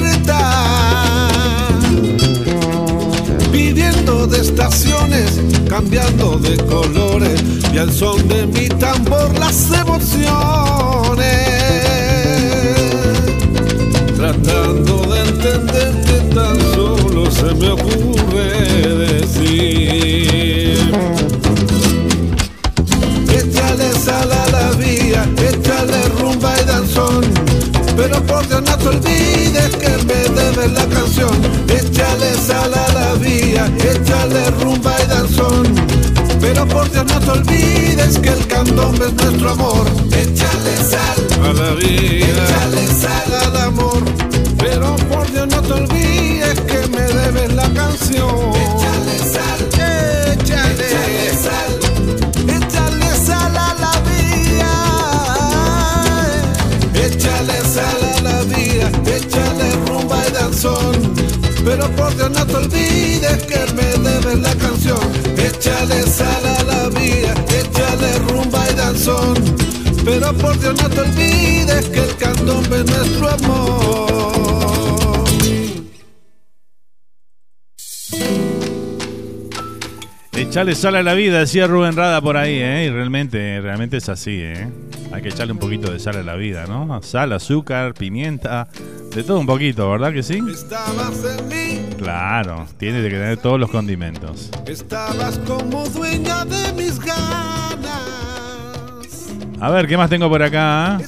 de 4.28 4.40
estaciones, 4.40 5.40
cambiando 5.68 6.38
de 6.38 6.58
colores 6.66 7.44
y 7.74 7.78
al 7.78 7.92
son 7.92 8.28
de 8.28 8.46
mi 8.46 8.68
tambor 8.68 9.38
las 9.40 9.72
emociones. 9.72 11.26
Tratando 14.16 15.02
de 15.12 15.22
entenderte 15.22 16.36
tan 16.36 16.60
solo 16.76 17.32
se 17.32 17.54
me 17.56 17.70
ocurre 17.72 18.96
decir. 19.08 20.78
Échale 23.30 23.92
sal 23.94 24.32
a 24.32 24.51
la 24.51 24.51
Pero 28.12 28.26
por 28.26 28.46
Dios 28.46 28.62
no 28.64 28.78
te 28.78 28.88
olvides 28.90 29.76
que 29.78 29.90
me 30.06 30.42
debes 30.42 30.72
la 30.74 30.86
canción. 30.88 31.32
Échale 31.70 32.34
sal 32.46 32.74
a 32.74 32.94
la 32.94 33.14
vía, 33.14 33.72
échale 33.78 34.52
rumba 34.60 34.94
y 35.02 35.08
danzón. 35.08 35.76
Pero 36.42 36.68
por 36.68 36.92
Dios 36.92 37.06
no 37.06 37.20
te 37.22 37.30
olvides 37.30 38.20
que 38.20 38.30
el 38.30 38.48
candombe 38.48 39.06
es 39.06 39.14
nuestro 39.14 39.52
amor. 39.52 39.86
Échale 40.12 40.76
sal 40.90 41.46
a 41.46 41.54
la 41.54 41.72
vida, 41.76 42.44
échale 42.44 42.88
sal 42.88 43.34
al 43.46 43.62
amor. 43.62 44.04
Pero 44.58 44.94
por 45.10 45.32
Dios 45.32 45.48
no 45.48 45.62
te 45.62 45.72
olvides 45.72 46.60
que 46.68 46.88
me 46.90 47.04
debes 47.04 47.54
la 47.54 47.70
canción. 47.74 48.61
Échale 65.62 66.02
sal 66.08 66.44
a 66.44 66.64
la 66.64 66.90
vida, 66.90 67.36
échale 67.50 68.18
rumba 68.28 68.68
y 68.68 68.74
danzón. 68.74 69.36
Pero 70.04 70.34
por 70.34 70.60
Dios 70.60 70.74
no 70.82 70.90
te 70.90 71.02
olvides 71.02 71.88
que 71.88 72.00
el 72.00 72.16
candombe 72.16 72.80
es 72.80 72.86
nuestro 72.86 73.30
amor. 73.30 74.12
Echale 80.34 80.74
sal 80.74 80.96
a 80.96 81.04
la 81.04 81.14
vida, 81.14 81.38
decía 81.38 81.68
Rubén 81.68 81.96
Rada 81.96 82.22
por 82.22 82.38
ahí, 82.38 82.56
¿eh? 82.56 82.86
Y 82.86 82.90
realmente, 82.90 83.62
realmente 83.62 83.98
es 83.98 84.10
así, 84.10 84.40
¿eh? 84.42 84.68
Hay 85.12 85.22
que 85.22 85.30
echarle 85.30 85.54
un 85.54 85.60
poquito 85.60 85.92
de 85.92 86.00
sal 86.00 86.16
a 86.16 86.24
la 86.24 86.36
vida, 86.38 86.66
¿no? 86.66 87.04
Sal, 87.04 87.34
azúcar, 87.34 87.94
pimienta, 87.94 88.68
de 89.14 89.24
todo 89.24 89.40
un 89.40 89.46
poquito, 89.46 89.92
¿verdad 89.92 90.12
que 90.12 90.24
sí? 90.24 90.40
Estabas 90.52 91.24
en 91.24 91.48
mí, 91.48 91.81
Claro, 92.04 92.66
tiene 92.78 93.04
que 93.04 93.10
tener 93.10 93.38
todos 93.38 93.60
los 93.60 93.70
condimentos. 93.70 94.50
estabas 94.66 95.38
como 95.46 95.86
dueña 95.86 96.44
de 96.46 96.74
mis 96.74 97.00
ganas. 97.00 97.86
A 99.60 99.70
ver, 99.70 99.88
¿qué 99.88 99.98
más 99.98 100.10
tengo 100.10 100.28
por 100.28 100.42
acá? 100.42 101.00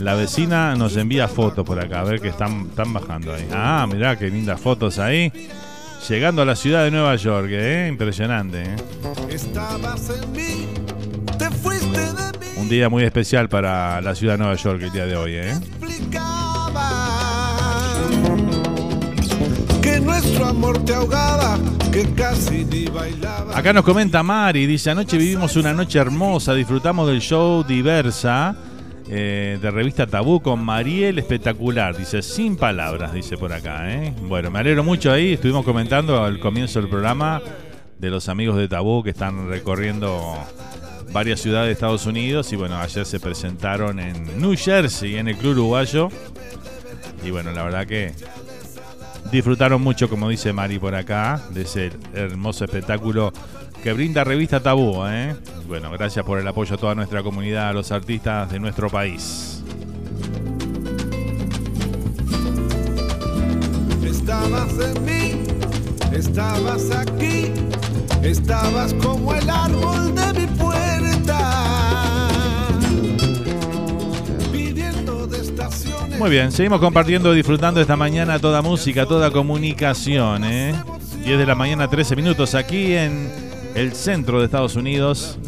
La 0.00 0.14
vecina 0.14 0.74
nos 0.76 0.96
envía 0.96 1.28
fotos 1.28 1.64
por 1.64 1.80
acá, 1.80 2.00
a 2.00 2.04
ver 2.04 2.20
que 2.20 2.28
están, 2.28 2.66
están 2.68 2.92
bajando 2.92 3.32
ahí. 3.32 3.48
Ah, 3.52 3.86
mirá 3.90 4.16
qué 4.16 4.28
lindas 4.28 4.60
fotos 4.60 4.98
ahí. 4.98 5.32
Llegando 6.08 6.42
a 6.42 6.44
la 6.44 6.56
ciudad 6.56 6.84
de 6.84 6.90
Nueva 6.90 7.16
York, 7.16 7.48
¿eh? 7.50 7.86
Impresionante, 7.88 8.62
¿eh? 8.62 8.76
Estabas 9.30 10.10
en 10.10 10.32
mí, 10.32 10.66
te 11.38 11.50
fuiste 11.50 12.00
de 12.00 12.38
mí. 12.38 12.46
Un 12.58 12.68
día 12.68 12.90
muy 12.90 13.04
especial 13.04 13.48
para 13.48 14.02
la 14.02 14.14
ciudad 14.14 14.34
de 14.34 14.38
Nueva 14.38 14.56
York 14.56 14.82
el 14.82 14.92
día 14.92 15.06
de 15.06 15.16
hoy, 15.16 15.36
¿eh? 15.36 15.54
Nuestro 20.30 20.46
amor 20.46 20.84
te 20.84 20.94
ahogaba, 20.94 21.58
que 21.92 22.04
casi 22.14 22.64
ni 22.64 22.86
bailaba. 22.86 23.56
Acá 23.58 23.72
nos 23.72 23.84
comenta 23.84 24.22
Mari, 24.22 24.64
dice, 24.66 24.90
anoche 24.90 25.18
vivimos 25.18 25.56
una 25.56 25.72
noche 25.72 25.98
hermosa, 25.98 26.54
disfrutamos 26.54 27.08
del 27.08 27.20
show 27.20 27.64
Diversa 27.64 28.54
eh, 29.08 29.58
de 29.60 29.70
revista 29.72 30.06
Tabú 30.06 30.40
con 30.40 30.64
Mariel 30.64 31.18
espectacular, 31.18 31.96
dice, 31.96 32.22
sin 32.22 32.56
palabras, 32.56 33.12
dice 33.12 33.36
por 33.36 33.52
acá. 33.52 33.92
¿eh? 33.92 34.14
Bueno, 34.22 34.52
me 34.52 34.60
alegro 34.60 34.84
mucho 34.84 35.10
ahí, 35.10 35.32
estuvimos 35.32 35.64
comentando 35.64 36.22
al 36.22 36.38
comienzo 36.38 36.80
del 36.80 36.88
programa 36.88 37.42
de 37.98 38.10
los 38.10 38.28
amigos 38.28 38.56
de 38.56 38.68
Tabú 38.68 39.02
que 39.02 39.10
están 39.10 39.48
recorriendo 39.48 40.38
varias 41.12 41.40
ciudades 41.40 41.66
de 41.66 41.72
Estados 41.72 42.06
Unidos 42.06 42.52
y 42.52 42.56
bueno, 42.56 42.78
ayer 42.78 43.04
se 43.04 43.18
presentaron 43.18 43.98
en 43.98 44.40
New 44.40 44.54
Jersey, 44.56 45.16
en 45.16 45.26
el 45.26 45.36
Club 45.36 45.52
Uruguayo. 45.52 46.08
Y 47.24 47.30
bueno, 47.30 47.50
la 47.50 47.64
verdad 47.64 47.86
que 47.86 48.14
disfrutaron 49.30 49.80
mucho, 49.80 50.08
como 50.08 50.28
dice 50.28 50.52
Mari 50.52 50.78
por 50.78 50.94
acá, 50.94 51.40
de 51.50 51.62
ese 51.62 51.92
hermoso 52.14 52.64
espectáculo 52.64 53.32
que 53.82 53.92
brinda 53.92 54.24
Revista 54.24 54.60
Tabú. 54.60 55.04
¿eh? 55.06 55.34
Bueno, 55.66 55.90
gracias 55.90 56.24
por 56.24 56.38
el 56.38 56.46
apoyo 56.46 56.74
a 56.74 56.78
toda 56.78 56.94
nuestra 56.94 57.22
comunidad, 57.22 57.68
a 57.68 57.72
los 57.72 57.92
artistas 57.92 58.50
de 58.50 58.58
nuestro 58.58 58.90
país. 58.90 59.62
Estabas 64.04 64.72
en 64.78 65.04
mí, 65.04 65.42
estabas 66.12 66.90
aquí, 66.90 67.52
estabas 68.22 68.94
como 68.94 69.34
el 69.34 69.48
árbol 69.48 70.14
de 70.14 70.40
mi 70.40 70.46
puerta. 70.46 70.69
Muy 76.20 76.28
bien, 76.28 76.52
seguimos 76.52 76.80
compartiendo 76.80 77.32
y 77.32 77.36
disfrutando 77.38 77.80
esta 77.80 77.96
mañana 77.96 78.38
toda 78.38 78.60
música, 78.60 79.06
toda 79.06 79.30
comunicación. 79.30 80.44
¿eh? 80.44 80.74
10 81.24 81.38
de 81.38 81.46
la 81.46 81.54
mañana, 81.54 81.88
13 81.88 82.14
minutos 82.14 82.54
aquí 82.54 82.92
en 82.92 83.32
el 83.74 83.94
centro 83.94 84.38
de 84.38 84.44
Estados 84.44 84.76
Unidos. 84.76 85.38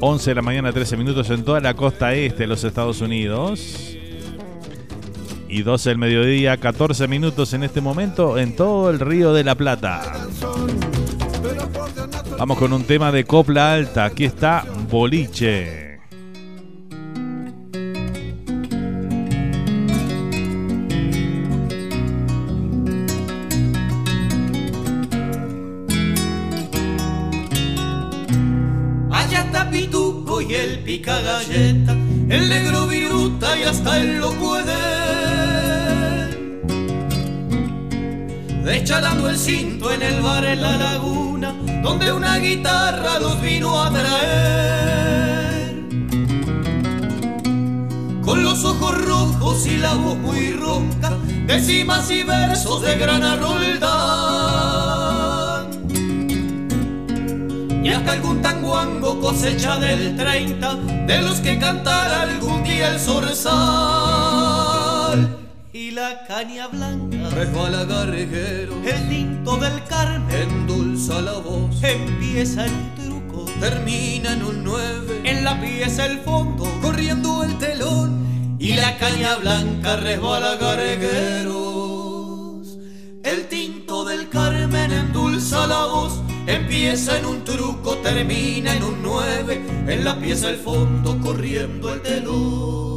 11 0.00 0.30
de 0.30 0.34
la 0.34 0.42
mañana, 0.42 0.72
13 0.72 0.96
minutos 0.96 1.30
en 1.30 1.44
toda 1.44 1.60
la 1.60 1.74
costa 1.74 2.12
este 2.14 2.38
de 2.38 2.46
los 2.48 2.64
Estados 2.64 3.00
Unidos. 3.00 3.96
Y 5.48 5.62
12 5.62 5.90
del 5.90 5.98
mediodía, 5.98 6.56
14 6.56 7.06
minutos 7.06 7.54
en 7.54 7.62
este 7.62 7.80
momento 7.80 8.36
en 8.36 8.56
todo 8.56 8.90
el 8.90 8.98
río 8.98 9.32
de 9.32 9.44
la 9.44 9.54
Plata. 9.54 10.26
Vamos 12.36 12.58
con 12.58 12.72
un 12.72 12.82
tema 12.82 13.12
de 13.12 13.22
copla 13.22 13.74
alta. 13.74 14.06
Aquí 14.06 14.24
está 14.24 14.64
Boliche. 14.90 15.85
El 31.06 31.24
galleta, 31.24 31.92
el 32.28 32.48
negro 32.48 32.86
viruta 32.86 33.56
y 33.58 33.62
hasta 33.62 33.98
él 33.98 34.18
lo 34.18 34.32
puede. 34.32 34.74
Echalando 38.68 39.28
el 39.28 39.38
cinto 39.38 39.90
en 39.92 40.02
el 40.02 40.20
bar 40.20 40.44
en 40.44 40.62
la 40.62 40.76
laguna, 40.76 41.54
donde 41.82 42.12
una 42.12 42.38
guitarra 42.38 43.18
los 43.20 43.40
vino 43.40 43.80
a 43.80 43.90
traer. 43.90 45.76
Con 48.24 48.42
los 48.42 48.64
ojos 48.64 49.04
rojos 49.04 49.66
y 49.66 49.78
la 49.78 49.94
voz 49.94 50.18
muy 50.18 50.52
ronca, 50.52 51.16
decimas 51.46 52.10
y 52.10 52.22
versos 52.22 52.82
de 52.82 52.96
grana 52.96 53.36
roldán. 53.36 54.05
Y 57.86 57.88
hasta 57.90 58.14
algún 58.14 58.42
tanguango 58.42 59.20
cosecha 59.20 59.76
del 59.76 60.16
30 60.16 60.74
De 61.06 61.22
los 61.22 61.38
que 61.38 61.56
cantará 61.56 62.22
algún 62.22 62.64
día 62.64 62.92
el 62.92 62.98
zorzal. 62.98 63.46
Y 65.72 65.92
la 65.92 66.26
caña 66.26 66.66
blanca 66.66 67.30
resbala 67.30 67.84
garguero 67.84 68.74
El 68.84 69.08
tinto 69.08 69.56
del 69.58 69.84
Carmen 69.84 70.34
endulza 70.36 71.20
la 71.20 71.34
voz. 71.34 71.80
Empieza 71.80 72.66
en 72.66 72.74
un 72.74 72.92
truco. 72.96 73.44
Termina 73.60 74.32
en 74.32 74.42
un 74.42 74.64
9 74.64 75.20
En 75.22 75.44
la 75.44 75.60
pieza 75.60 76.06
el 76.06 76.18
fondo. 76.18 76.64
Corriendo 76.82 77.44
el 77.44 77.56
telón. 77.58 78.56
Y 78.58 78.74
la 78.74 78.98
caña 78.98 79.36
blanca 79.36 79.94
resbala 79.98 80.56
gargueros 80.56 81.86
El 83.22 83.46
tinto 83.46 84.04
del 84.04 84.28
Carmen 84.28 84.45
Empieza 86.76 87.18
en 87.18 87.24
un 87.24 87.42
truco, 87.42 87.96
termina 88.02 88.76
en 88.76 88.82
un 88.82 89.02
9 89.02 89.62
En 89.88 90.04
la 90.04 90.20
pieza 90.20 90.50
el 90.50 90.56
fondo 90.56 91.18
corriendo 91.22 91.94
el 91.94 92.02
telón 92.02 92.95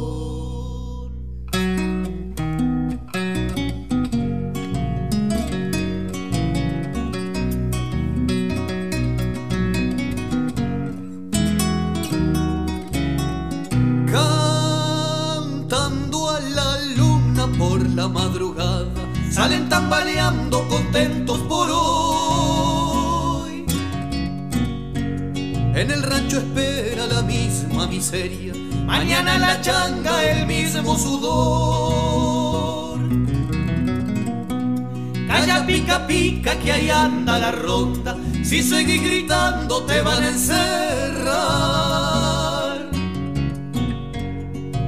la 37.50 37.56
ronda 37.62 38.16
Si 38.42 38.62
seguís 38.62 39.02
gritando 39.02 39.82
te 39.84 40.00
van 40.02 40.22
a 40.22 40.28
encerrar. 40.28 41.30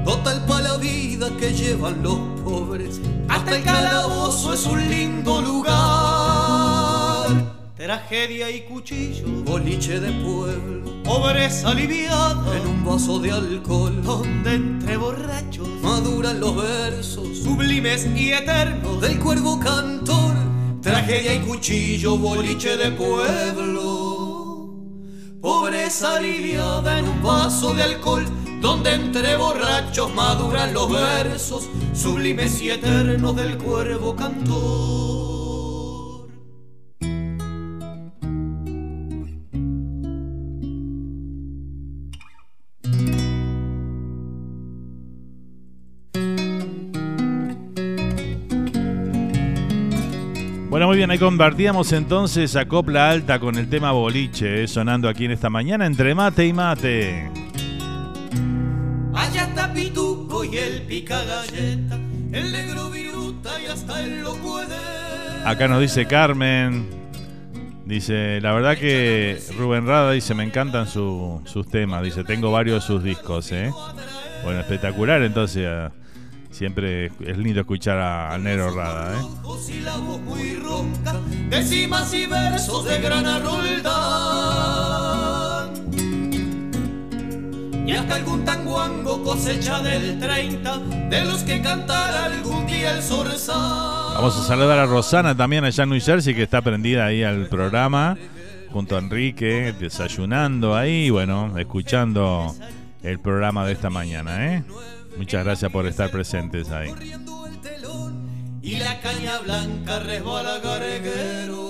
Total 0.04 0.44
pa' 0.46 0.60
la 0.60 0.76
vida 0.78 1.30
que 1.38 1.52
llevan 1.52 2.02
los 2.02 2.18
pobres. 2.44 3.00
Hasta 3.28 3.56
el 3.56 3.62
calabozo 3.62 4.52
es 4.54 4.66
un 4.66 4.88
lindo 4.88 5.40
lugar. 5.40 5.72
Tragedia 7.76 8.50
y 8.50 8.60
cuchillo 8.62 9.26
Boliche 9.44 10.00
de 10.00 10.12
pueblo. 10.22 11.02
Pobreza 11.02 11.70
aliviada 11.70 12.56
En 12.56 12.66
un 12.68 12.84
vaso 12.84 13.18
de 13.18 13.32
alcohol. 13.32 14.00
Donde 14.02 14.54
entre 14.54 14.96
borrachos 14.96 15.68
Maduran 15.82 16.38
los 16.38 16.54
versos 16.56 17.38
Sublimes 17.38 18.06
y 18.14 18.32
eternos. 18.32 19.00
Del 19.00 19.18
cuervo 19.18 19.58
cantor 19.58 20.41
Tragedia 20.82 21.34
y 21.34 21.38
cuchillo 21.40 22.16
Boliche 22.18 22.76
de 22.76 22.90
pueblo 22.90 24.74
Pobreza 25.40 26.16
aliviada 26.16 26.98
en 26.98 27.08
un 27.08 27.22
vaso 27.22 27.72
de 27.72 27.84
alcohol 27.84 28.24
donde 28.60 28.94
entre 28.94 29.36
borrachos 29.36 30.12
maduran 30.12 30.74
los 30.74 30.90
versos 30.90 31.68
sublimes 31.94 32.60
y 32.60 32.70
eternos 32.70 33.36
del 33.36 33.58
cuervo 33.58 34.16
cantor. 34.16 35.11
Muy 50.92 50.98
bien, 50.98 51.10
ahí 51.10 51.18
convertíamos 51.18 51.90
entonces 51.92 52.54
a 52.54 52.66
copla 52.68 53.08
alta 53.08 53.38
con 53.40 53.56
el 53.56 53.66
tema 53.70 53.92
boliche, 53.92 54.64
eh, 54.64 54.68
sonando 54.68 55.08
aquí 55.08 55.24
en 55.24 55.30
esta 55.30 55.48
mañana 55.48 55.86
entre 55.86 56.14
mate 56.14 56.46
y 56.46 56.52
mate. 56.52 57.30
pituco 59.72 60.44
y 60.44 60.54
el 60.58 60.82
pica 60.82 61.16
galleta, 61.24 61.94
el 62.32 62.52
negro 62.52 62.90
viruta 62.90 63.58
y 63.58 63.66
hasta 63.72 64.04
el. 64.04 64.22
Acá 65.46 65.66
nos 65.66 65.80
dice 65.80 66.04
Carmen. 66.04 66.86
Dice, 67.86 68.38
la 68.42 68.52
verdad 68.52 68.76
que 68.76 69.40
Rubén 69.56 69.86
Rada 69.86 70.12
dice, 70.12 70.34
me 70.34 70.44
encantan 70.44 70.86
su- 70.86 71.40
sus 71.46 71.70
temas. 71.70 72.02
Dice, 72.02 72.22
tengo 72.22 72.52
varios 72.52 72.82
de 72.82 72.86
sus 72.86 73.02
discos, 73.02 73.50
¿eh? 73.52 73.70
Bueno, 74.44 74.60
espectacular, 74.60 75.22
entonces 75.22 75.66
siempre 76.52 77.06
es 77.06 77.38
lindo 77.38 77.60
escuchar 77.60 77.98
a, 77.98 78.38
Nero 78.38 78.70
Rada, 78.70 79.18
¿eh? 79.18 79.24
y 79.68 79.80
la 79.80 79.96
voz 79.96 80.20
muy 80.20 80.54
ronca, 80.56 81.14
décimas 81.48 82.12
y 82.12 82.26
versos 82.26 82.84
de 82.84 83.00
grana 83.00 83.38
Roldán. 83.38 83.82
Y 87.86 87.92
hasta 87.92 88.14
algún 88.14 88.44
tanguango 88.44 89.22
cosecha 89.24 89.80
del 89.82 90.18
30, 90.18 90.78
de 91.10 91.24
los 91.24 91.42
que 91.42 91.60
cantará 91.62 92.26
algún 92.26 92.66
día 92.66 92.96
el 92.96 93.02
zorzal. 93.02 94.14
Vamos 94.14 94.36
a 94.36 94.44
saludar 94.44 94.78
a 94.78 94.86
Rosana 94.86 95.34
también 95.36 95.64
allá 95.64 95.84
en 95.84 95.90
New 95.90 96.00
Jersey, 96.00 96.34
que 96.34 96.42
está 96.44 96.62
prendida 96.62 97.06
ahí 97.06 97.22
al 97.24 97.46
programa, 97.48 98.16
junto 98.70 98.96
a 98.96 98.98
Enrique, 98.98 99.74
desayunando 99.78 100.76
ahí, 100.76 101.10
bueno, 101.10 101.58
escuchando 101.58 102.54
el 103.02 103.18
programa 103.18 103.66
de 103.66 103.72
esta 103.72 103.90
mañana, 103.90 104.54
¿eh? 104.54 104.62
Muchas 105.16 105.44
gracias 105.44 105.70
por 105.70 105.86
estar 105.86 106.10
presentes 106.10 106.70
ahí. 106.70 106.92
y 108.62 108.76
la 108.76 109.00
caña 109.00 109.38
blanca 109.40 109.98
resbala 110.00 110.58
gargueros. 110.60 111.62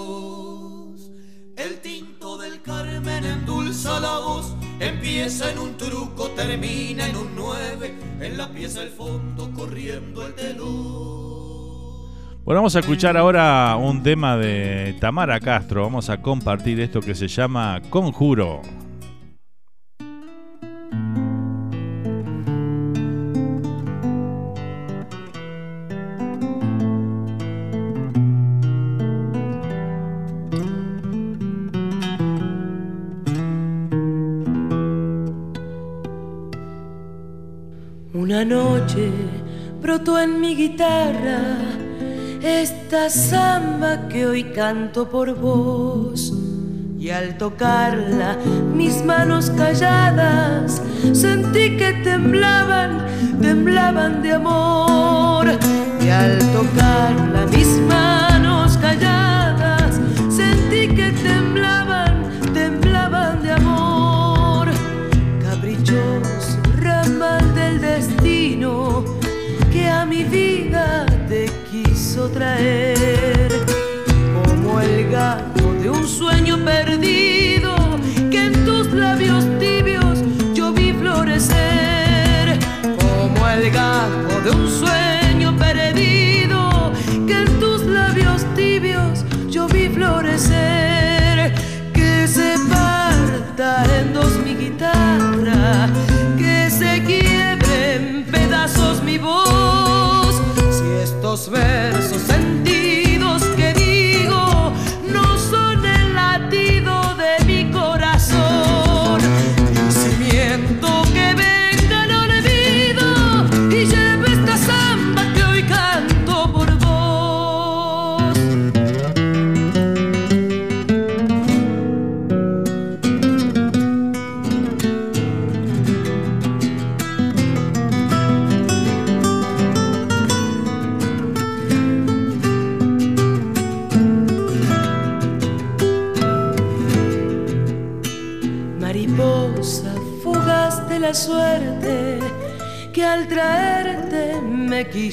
El 1.56 1.81
tinto 1.81 2.39
del 2.39 2.60
Carmen 2.62 3.24
endulza 3.24 4.01
la 4.01 4.19
voz, 4.19 4.55
empieza 4.81 5.51
en 5.51 5.59
un 5.59 5.77
truco, 5.77 6.31
termina 6.31 7.09
en 7.09 7.16
un 7.16 7.35
nueve, 7.35 7.94
en 8.20 8.36
la 8.36 8.48
pieza 8.51 8.82
el 8.82 8.90
fondo 8.90 9.51
corriendo 9.52 10.27
el 10.27 10.35
telón. 10.35 11.32
Bueno, 12.44 12.59
vamos 12.60 12.74
a 12.74 12.81
escuchar 12.81 13.16
ahora 13.16 13.77
un 13.77 14.02
tema 14.02 14.36
de 14.36 14.97
Tamara 15.01 15.39
Castro. 15.39 15.85
Vamos 15.85 16.10
a 16.10 16.20
compartir 16.20 16.81
esto 16.81 17.01
que 17.01 17.14
se 17.14 17.28
llama 17.28 17.81
Conjuro. 17.89 18.62
Noche 38.44 39.09
brotó 39.81 40.20
en 40.20 40.40
mi 40.40 40.56
guitarra 40.56 41.59
esta 42.43 43.09
samba 43.09 44.09
que 44.09 44.27
hoy 44.27 44.44
canto 44.44 45.09
por 45.09 45.35
vos. 45.39 46.32
Y 46.98 47.10
al 47.10 47.36
tocarla, 47.36 48.36
mis 48.74 49.05
manos 49.05 49.51
calladas, 49.51 50.82
sentí 51.12 51.77
que 51.77 51.93
temblaban, 52.05 53.05
temblaban 53.40 54.23
de 54.23 54.32
amor. 54.32 55.47
Y 56.01 56.09
al 56.09 56.39
tocarla, 56.52 57.47
mis 57.51 57.69
manos 57.89 58.77
calladas, 58.78 60.01
sentí 60.28 60.89
que 60.94 61.12
temblaban, 61.12 61.81
que 69.73 69.89
a 69.89 70.05
mi 70.05 70.24
vida 70.24 71.07
te 71.28 71.47
quiso 71.70 72.28
traer 72.28 73.11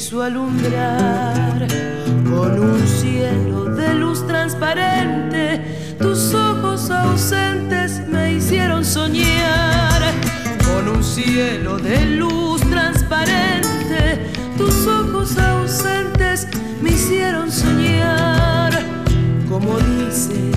quiso 0.09 0.23
alumbrar 0.23 1.67
con 2.23 2.59
un 2.59 2.87
cielo 2.87 3.65
de 3.65 3.93
luz 3.93 4.25
transparente. 4.25 5.61
Tus 5.99 6.33
ojos 6.33 6.89
ausentes 6.89 8.01
me 8.07 8.33
hicieron 8.33 8.83
soñar 8.83 10.01
con 10.65 10.95
un 10.95 11.03
cielo 11.03 11.77
de 11.77 12.07
luz 12.07 12.59
transparente. 12.61 14.31
Tus 14.57 14.87
ojos 14.87 15.37
ausentes 15.37 16.47
me 16.81 16.89
hicieron 16.89 17.51
soñar. 17.51 18.83
Como 19.47 19.77
dice 19.77 20.51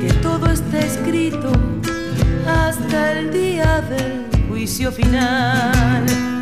que 0.00 0.12
todo 0.22 0.46
está 0.52 0.78
escrito 0.78 1.50
hasta 2.46 3.18
el 3.18 3.32
día 3.32 3.80
del 3.80 4.46
juicio 4.48 4.92
final. 4.92 6.33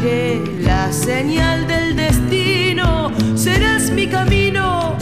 Seguiré 0.00 0.40
la 0.62 0.90
señal 0.90 1.66
del 1.66 1.94
destino, 1.94 3.12
serás 3.36 3.90
mi 3.90 4.06
camino, 4.06 4.96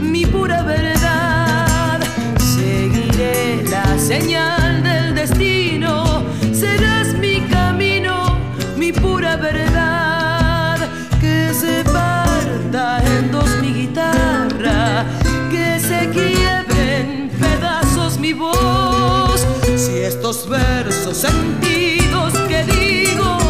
mi 0.00 0.24
pura 0.26 0.62
verdad. 0.62 1.98
Seguiré 2.38 3.64
la 3.68 3.98
señal 3.98 4.80
del 4.84 5.16
destino, 5.16 6.22
serás 6.52 7.14
mi 7.18 7.40
camino, 7.40 8.38
mi 8.76 8.92
pura 8.92 9.36
verdad. 9.36 10.78
Que 11.20 11.52
se 11.52 11.82
parta 11.82 13.02
en 13.04 13.32
dos 13.32 13.50
mi 13.60 13.72
guitarra, 13.72 15.04
que 15.50 15.80
se 15.80 16.10
quiebre 16.10 17.00
en 17.00 17.28
pedazos 17.40 18.20
mi 18.20 18.32
voz. 18.32 19.44
Si 19.74 19.98
estos 19.98 20.48
versos 20.48 21.16
sentidos 21.16 22.32
que 22.48 22.62
digo 22.62 23.43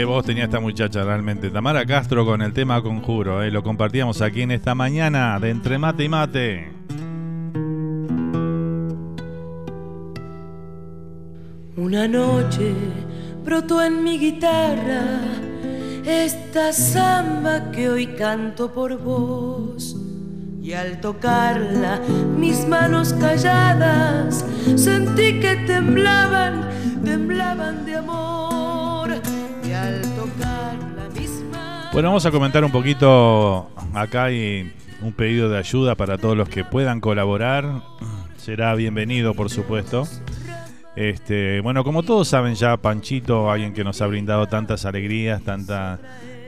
Qué 0.00 0.06
voz 0.06 0.24
tenía 0.24 0.44
esta 0.44 0.60
muchacha 0.60 1.04
realmente. 1.04 1.50
Tamara 1.50 1.84
Castro 1.84 2.24
con 2.24 2.40
el 2.40 2.54
tema 2.54 2.80
Conjuro. 2.80 3.42
¿eh? 3.42 3.50
Lo 3.50 3.62
compartíamos 3.62 4.22
aquí 4.22 4.40
en 4.40 4.50
esta 4.50 4.74
mañana 4.74 5.38
de 5.38 5.50
Entre 5.50 5.76
Mate 5.76 6.04
y 6.04 6.08
Mate. 6.08 6.72
Una 11.76 12.08
noche 12.08 12.72
brotó 13.44 13.84
en 13.84 14.02
mi 14.02 14.18
guitarra 14.18 15.20
esta 16.06 16.72
samba 16.72 17.70
que 17.70 17.90
hoy 17.90 18.06
canto 18.06 18.72
por 18.72 18.96
vos. 18.96 19.98
Y 20.62 20.72
al 20.72 21.02
tocarla, 21.02 22.00
mis 22.38 22.66
manos 22.66 23.12
calladas, 23.12 24.46
sentí 24.76 25.40
que 25.40 25.56
temblaban, 25.66 26.70
temblaban 27.04 27.84
de 27.84 27.96
amor. 27.96 28.59
Bueno, 31.92 32.10
vamos 32.10 32.24
a 32.24 32.30
comentar 32.30 32.64
un 32.64 32.70
poquito. 32.70 33.68
Acá 33.94 34.24
hay 34.24 34.72
un 35.02 35.12
pedido 35.12 35.48
de 35.48 35.58
ayuda 35.58 35.96
para 35.96 36.18
todos 36.18 36.36
los 36.36 36.48
que 36.48 36.64
puedan 36.64 37.00
colaborar. 37.00 37.82
Será 38.36 38.76
bienvenido, 38.76 39.34
por 39.34 39.50
supuesto. 39.50 40.06
Este, 40.94 41.60
bueno, 41.60 41.82
como 41.82 42.04
todos 42.04 42.28
saben 42.28 42.54
ya, 42.54 42.76
Panchito, 42.76 43.50
alguien 43.50 43.72
que 43.72 43.82
nos 43.82 44.00
ha 44.02 44.06
brindado 44.06 44.46
tantas 44.46 44.84
alegrías, 44.84 45.42
tanta, 45.42 45.98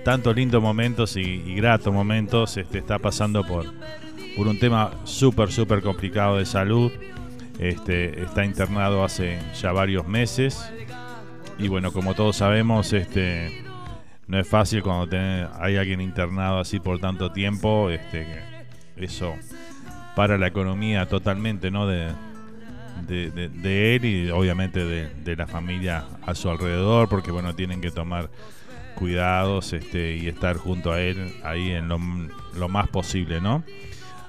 tantos 0.05 0.37
lindos 0.37 0.63
momentos 0.63 1.17
y, 1.17 1.55
gratos 1.57 1.93
momentos, 1.93 2.57
este, 2.57 2.79
está 2.79 3.01
pasando 3.01 3.45
por, 3.45 3.67
por 4.37 4.47
un 4.47 4.61
tema 4.61 4.93
súper, 5.03 5.51
súper 5.51 5.83
complicado 5.83 6.37
de 6.39 6.47
salud. 6.47 6.93
Este, 7.59 8.23
está 8.23 8.45
internado 8.45 9.03
hace 9.03 9.41
ya 9.61 9.73
varios 9.73 10.07
meses. 10.07 10.73
Y 11.59 11.67
bueno, 11.67 11.93
como 11.93 12.15
todos 12.15 12.37
sabemos, 12.37 12.93
este, 12.93 13.72
no 14.33 14.39
es 14.39 14.49
fácil 14.49 14.83
cuando 14.83 15.15
hay 15.61 15.77
alguien 15.77 16.01
internado 16.01 16.59
así 16.59 16.81
por 16.81 16.99
tanto 16.99 17.33
tiempo. 17.33 17.91
Este, 17.91 18.27
eso 18.97 19.35
para 20.17 20.39
la 20.39 20.47
economía 20.47 21.07
totalmente, 21.07 21.71
¿no? 21.71 21.87
De, 21.87 22.13
de, 23.07 23.97
él 23.97 24.05
y 24.07 24.31
obviamente 24.31 24.87
de, 24.87 25.37
la 25.37 25.47
familia 25.47 26.07
a 26.25 26.35
su 26.35 26.49
alrededor, 26.49 27.11
porque 27.11 27.31
bueno, 27.31 27.55
tienen 27.55 27.83
que 27.83 27.91
tomar 27.91 28.31
cuidados 28.95 29.75
este, 29.75 30.17
y 30.17 30.29
estar 30.29 30.57
junto 30.57 30.93
a 30.93 31.01
él 31.03 31.35
ahí 31.45 31.73
en 31.73 31.89
lo, 31.89 31.99
más 32.71 32.89
posible, 32.89 33.43
¿no? 33.43 33.65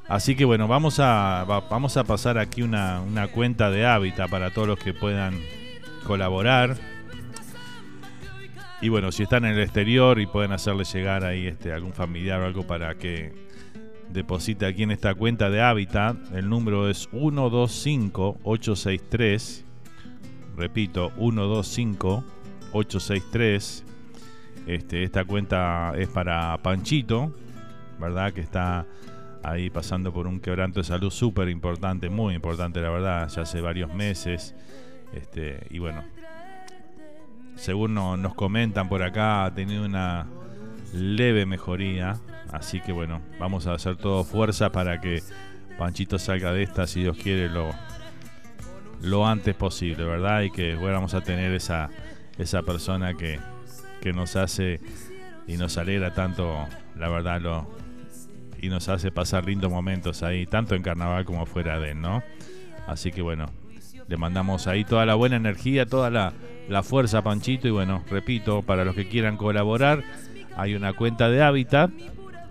Así 0.09 0.35
que 0.35 0.43
bueno, 0.43 0.67
vamos 0.67 0.99
a, 0.99 1.45
vamos 1.69 1.95
a 1.95 2.03
pasar 2.03 2.38
aquí 2.38 2.61
una, 2.61 2.99
una 2.99 3.27
cuenta 3.30 3.71
de 3.71 3.85
hábitat 3.85 4.30
para 4.30 4.51
todos 4.51 4.67
los 4.67 4.80
que 4.80 4.93
puedan 4.93 5.39
colaborar. 6.05 6.92
Y 8.84 8.89
bueno, 8.89 9.11
si 9.14 9.23
están 9.23 9.45
en 9.45 9.53
el 9.53 9.61
exterior 9.61 10.19
y 10.19 10.27
pueden 10.27 10.51
hacerle 10.51 10.84
llegar 10.84 11.23
ahí 11.23 11.47
este, 11.47 11.72
algún 11.72 11.93
familiar 11.93 12.41
o 12.41 12.45
algo 12.45 12.68
para 12.68 12.95
que 12.95 13.31
deposita 14.10 14.68
aquí 14.68 14.84
en 14.84 14.91
esta 14.91 15.15
cuenta 15.15 15.49
de 15.49 15.61
Hábitat. 15.61 16.18
El 16.34 16.49
número 16.49 16.89
es 16.89 17.07
125863. 17.14 19.64
Repito, 20.57 21.11
125863. 21.11 23.85
Este, 24.68 25.03
esta 25.03 25.23
cuenta 25.23 25.93
es 25.95 26.10
para 26.10 26.61
Panchito, 26.61 27.34
¿verdad? 28.01 28.34
Que 28.34 28.41
está 28.41 28.85
ahí 29.43 29.69
pasando 29.69 30.11
por 30.11 30.27
un 30.27 30.41
quebranto 30.41 30.81
de 30.81 30.84
salud 30.84 31.10
súper 31.10 31.47
importante, 31.47 32.10
muy 32.10 32.35
importante, 32.35 32.81
la 32.81 32.89
verdad, 32.89 33.30
ya 33.30 33.43
hace 33.43 33.61
varios 33.61 33.93
meses. 33.93 34.53
Este, 35.14 35.68
y 35.69 35.80
bueno, 35.80 36.03
según 37.55 37.93
nos 37.93 38.34
comentan 38.35 38.89
por 38.89 39.03
acá, 39.03 39.45
ha 39.45 39.53
tenido 39.53 39.85
una 39.85 40.27
leve 40.93 41.45
mejoría, 41.45 42.19
Así 42.53 42.80
que 42.81 42.91
bueno, 42.91 43.19
vamos 43.39 43.65
a 43.65 43.73
hacer 43.73 43.97
todo 43.97 44.23
fuerza 44.23 44.71
para 44.71 45.01
que 45.01 45.23
Panchito 45.80 46.19
salga 46.19 46.53
de 46.53 46.61
esta, 46.61 46.85
si 46.85 47.01
Dios 47.01 47.17
quiere, 47.17 47.49
lo, 47.49 47.71
lo 49.01 49.25
antes 49.25 49.55
posible, 49.55 50.03
¿verdad? 50.03 50.43
Y 50.43 50.51
que 50.51 50.75
vamos 50.75 51.15
a 51.15 51.21
tener 51.21 51.51
esa, 51.51 51.89
esa 52.38 52.61
persona 52.61 53.15
que, 53.15 53.39
que 54.01 54.13
nos 54.13 54.35
hace 54.35 54.80
y 55.47 55.57
nos 55.57 55.80
alegra 55.80 56.13
tanto, 56.13 56.67
la 56.95 57.09
verdad, 57.09 57.41
lo, 57.41 57.67
y 58.61 58.69
nos 58.69 58.88
hace 58.88 59.11
pasar 59.11 59.45
lindos 59.45 59.71
momentos 59.71 60.21
ahí, 60.21 60.45
tanto 60.45 60.75
en 60.75 60.84
carnaval 60.84 61.25
como 61.25 61.47
fuera 61.47 61.80
de 61.80 61.91
él, 61.91 62.01
¿no? 62.01 62.21
Así 62.85 63.11
que 63.11 63.23
bueno, 63.23 63.47
le 64.14 64.18
mandamos 64.18 64.68
ahí 64.68 64.85
toda 64.85 65.07
la 65.07 65.15
buena 65.15 65.38
energía, 65.38 65.88
toda 65.88 66.11
la, 66.11 66.34
la 66.69 66.84
fuerza 66.84 67.23
Panchito 67.23 67.68
y 67.68 67.72
bueno, 67.72 68.03
repito, 68.11 68.61
para 68.61 68.85
los 68.85 68.94
que 68.94 69.07
quieran 69.07 69.38
colaborar, 69.38 70.03
hay 70.56 70.76
una 70.76 70.94
cuenta 70.94 71.30
de 71.30 71.41
hábitat 71.41 71.90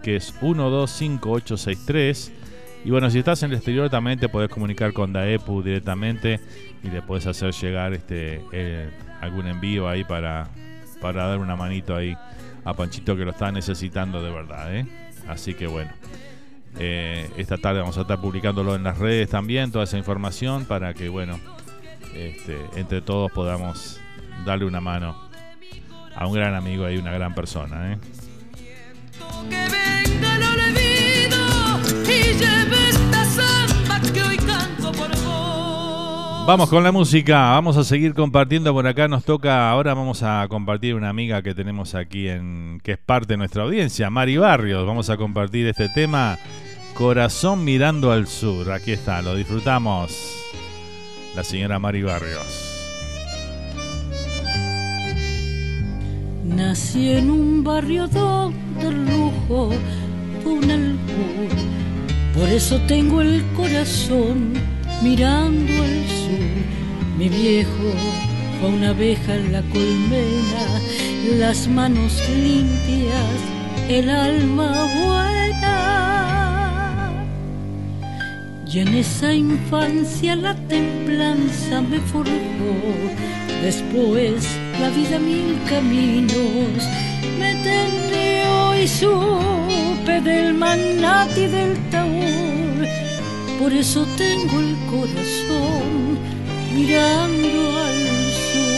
que 0.03 0.17
es 0.17 0.35
125863. 0.41 2.33
Y 2.85 2.91
bueno, 2.91 3.09
si 3.11 3.21
estás 3.21 3.45
en 3.45 3.53
el 3.53 3.59
exterior 3.59 3.89
también 3.91 4.19
te 4.19 4.29
podés 4.29 4.49
comunicar 4.51 4.93
con 4.93 5.13
DAEPU 5.13 5.63
directamente 5.63 6.41
y 6.83 6.89
le 6.89 7.01
puedes 7.01 7.29
hacer 7.29 7.53
llegar 7.53 7.93
este 7.93 8.41
eh, 8.51 8.91
algún 9.21 9.47
envío 9.47 9.89
ahí 9.89 10.03
para, 10.03 10.49
para 11.01 11.29
dar 11.29 11.39
una 11.39 11.55
manito 11.55 11.95
ahí 11.95 12.17
a 12.65 12.75
Panchito 12.75 13.17
que 13.17 13.25
lo 13.25 13.31
está 13.31 13.53
necesitando 13.53 14.21
de 14.21 14.33
verdad. 14.33 14.75
¿eh? 14.75 14.85
Así 15.29 15.55
que 15.55 15.69
bueno, 15.69 15.93
eh, 16.79 17.31
esta 17.37 17.59
tarde 17.59 17.81
vamos 17.81 17.99
a 17.99 18.03
estar 18.03 18.21
publicándolo 18.21 18.75
en 18.75 18.83
las 18.83 18.99
redes 18.99 19.29
también, 19.29 19.71
toda 19.73 19.85
esa 19.85 19.99
información 19.99 20.65
para 20.65 20.95
que 20.95 21.09
bueno, 21.09 21.39
este, 22.15 22.59
entre 22.77 23.01
todos 23.01 23.31
podamos 23.33 24.01
darle 24.45 24.65
una 24.65 24.81
mano 24.81 25.17
a 26.15 26.27
un 26.27 26.35
gran 26.35 26.55
amigo 26.55 26.89
y 26.91 26.97
una 26.97 27.13
gran 27.13 27.35
persona. 27.35 27.93
¿eh? 27.93 27.99
Vamos 36.45 36.69
con 36.69 36.83
la 36.83 36.91
música, 36.91 37.53
vamos 37.53 37.77
a 37.77 37.85
seguir 37.85 38.15
compartiendo 38.15 38.73
por 38.73 38.85
acá, 38.85 39.07
nos 39.07 39.25
toca, 39.25 39.71
ahora 39.71 39.95
vamos 39.95 40.25
a 40.25 40.45
compartir 40.49 40.97
una 40.97 41.09
amiga 41.09 41.41
que 41.41 41.55
tenemos 41.55 41.95
aquí 41.95 42.29
en 42.29 42.81
que 42.83 42.93
es 42.93 42.99
parte 42.99 43.35
de 43.35 43.37
nuestra 43.37 43.63
audiencia, 43.63 44.11
Mari 44.11 44.39
Barrios, 44.39 44.85
vamos 44.85 45.09
a 45.09 45.17
compartir 45.17 45.69
este 45.69 45.89
tema 45.89 46.37
Corazón 46.95 47.65
mirando 47.65 48.13
al 48.13 48.27
sur, 48.27 48.71
aquí 48.71 48.93
está, 48.93 49.23
lo 49.23 49.35
disfrutamos. 49.35 50.13
La 51.35 51.43
señora 51.43 51.79
Mari 51.79 52.03
Barrios. 52.03 52.69
Nací 56.45 57.11
en 57.11 57.31
un 57.31 57.65
barrio 57.65 58.05
el 58.81 59.07
lujo 59.07 59.71
pone 60.45 60.75
el 60.75 60.99
por 62.35 62.49
eso 62.49 62.81
tengo 62.89 63.21
el 63.21 63.45
corazón 63.55 64.55
mirando 65.03 65.73
al 65.83 66.09
sur. 66.09 67.19
Mi 67.19 67.29
viejo 67.29 67.93
fue 68.59 68.71
una 68.71 68.91
abeja 68.91 69.35
en 69.35 69.53
la 69.53 69.61
colmena, 69.63 70.81
las 71.39 71.69
manos 71.69 72.23
limpias, 72.31 73.37
el 73.89 74.09
alma 74.09 74.89
buena. 75.05 76.62
Y 78.73 78.79
en 78.79 78.89
esa 78.89 79.35
infancia 79.35 80.35
la 80.35 80.55
templanza 80.55 81.83
me 81.83 82.01
forjó, 82.01 82.33
después 83.63 84.49
la 84.81 84.89
vida 84.89 85.19
mil 85.19 85.59
caminos 85.69 86.89
me 87.39 87.55
tendió 87.57 88.75
y 88.83 88.89
supe 88.89 90.23
del 90.23 90.55
manati 90.55 91.49
del 91.49 91.77
taúr. 91.91 92.87
Por 93.59 93.75
eso 93.75 94.07
tengo 94.17 94.59
el 94.59 94.75
corazón 94.91 96.19
mirando 96.75 97.79
al 97.79 97.99
sur. 98.41 98.73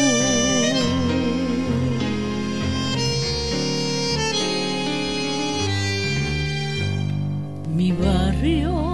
Mi 7.76 7.92
barrio 7.92 8.93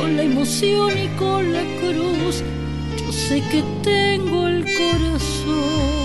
con 0.00 0.16
la 0.16 0.22
emoción 0.22 0.90
y 0.96 1.08
con 1.18 1.52
la 1.52 1.62
cruz, 1.80 2.42
sé 3.10 3.42
que 3.50 3.62
tengo 3.82 4.48
el 4.48 4.64
corazón 4.64 6.04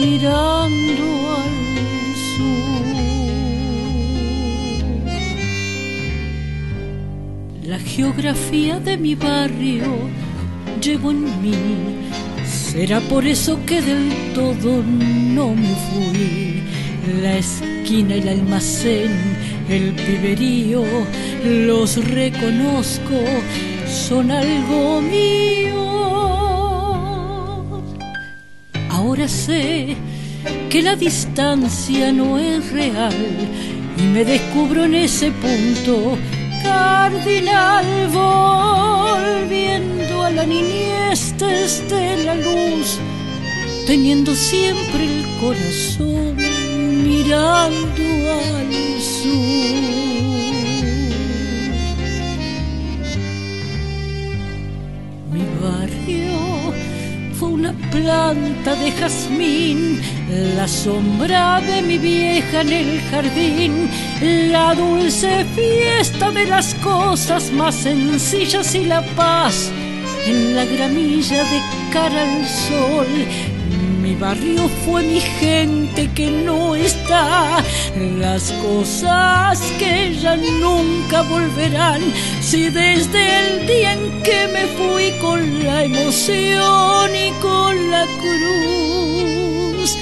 mirando 0.00 1.04
al 1.36 2.14
sur. 2.32 2.86
La 7.64 7.78
geografía 7.78 8.80
de 8.80 8.96
mi 8.96 9.14
barrio 9.14 9.92
llevo 10.80 11.10
en 11.10 11.24
mí. 11.42 11.56
Será 12.46 13.00
por 13.00 13.26
eso 13.26 13.58
que 13.66 13.82
del 13.82 14.12
todo 14.34 14.82
no 14.82 15.54
me 15.54 15.74
fui. 15.90 16.62
La 17.20 17.36
el 17.88 18.28
almacén, 18.28 19.12
el 19.68 19.92
piberío, 19.92 20.82
los 21.44 22.04
reconozco, 22.04 23.14
son 23.86 24.32
algo 24.32 25.00
mío. 25.00 25.86
Ahora 28.90 29.28
sé 29.28 29.94
que 30.68 30.82
la 30.82 30.96
distancia 30.96 32.10
no 32.10 32.38
es 32.38 32.72
real 32.72 33.14
y 33.96 34.02
me 34.02 34.24
descubro 34.24 34.84
en 34.84 34.96
ese 34.96 35.30
punto 35.30 36.18
cardinal 36.64 37.86
volviendo 38.12 40.24
a 40.24 40.30
la 40.32 40.44
niñez 40.44 41.36
desde 41.38 42.24
la 42.24 42.34
luz 42.34 42.98
teniendo 43.86 44.34
siempre 44.34 45.04
el 45.04 45.24
corazón 45.40 46.45
mirando 47.02 48.02
al 48.32 49.00
sur. 49.00 49.36
Mi 55.32 55.44
barrio 55.62 56.72
fue 57.38 57.48
una 57.48 57.72
planta 57.90 58.74
de 58.76 58.90
jazmín, 58.92 60.00
la 60.56 60.66
sombra 60.66 61.60
de 61.60 61.82
mi 61.82 61.98
vieja 61.98 62.62
en 62.62 62.72
el 62.72 63.00
jardín, 63.10 63.90
la 64.50 64.74
dulce 64.74 65.44
fiesta 65.54 66.30
de 66.30 66.46
las 66.46 66.74
cosas 66.74 67.52
más 67.52 67.74
sencillas 67.74 68.74
y 68.74 68.84
la 68.84 69.02
paz 69.16 69.70
en 70.26 70.56
la 70.56 70.64
gramilla 70.64 71.44
de 71.44 71.60
cara 71.92 72.22
al 72.22 72.46
sol 72.46 73.06
barrio 74.18 74.68
fue 74.84 75.02
mi 75.02 75.20
gente 75.20 76.10
que 76.14 76.30
no 76.30 76.74
está, 76.74 77.62
las 78.18 78.52
cosas 78.52 79.60
que 79.78 80.14
ya 80.20 80.36
nunca 80.36 81.22
volverán. 81.22 82.00
Si 82.40 82.68
desde 82.70 83.38
el 83.40 83.66
día 83.66 83.92
en 83.92 84.22
que 84.22 84.48
me 84.48 84.66
fui 84.76 85.12
con 85.20 85.64
la 85.64 85.84
emoción 85.84 87.10
y 87.14 87.30
con 87.40 87.90
la 87.90 88.04
cruz, 88.20 89.96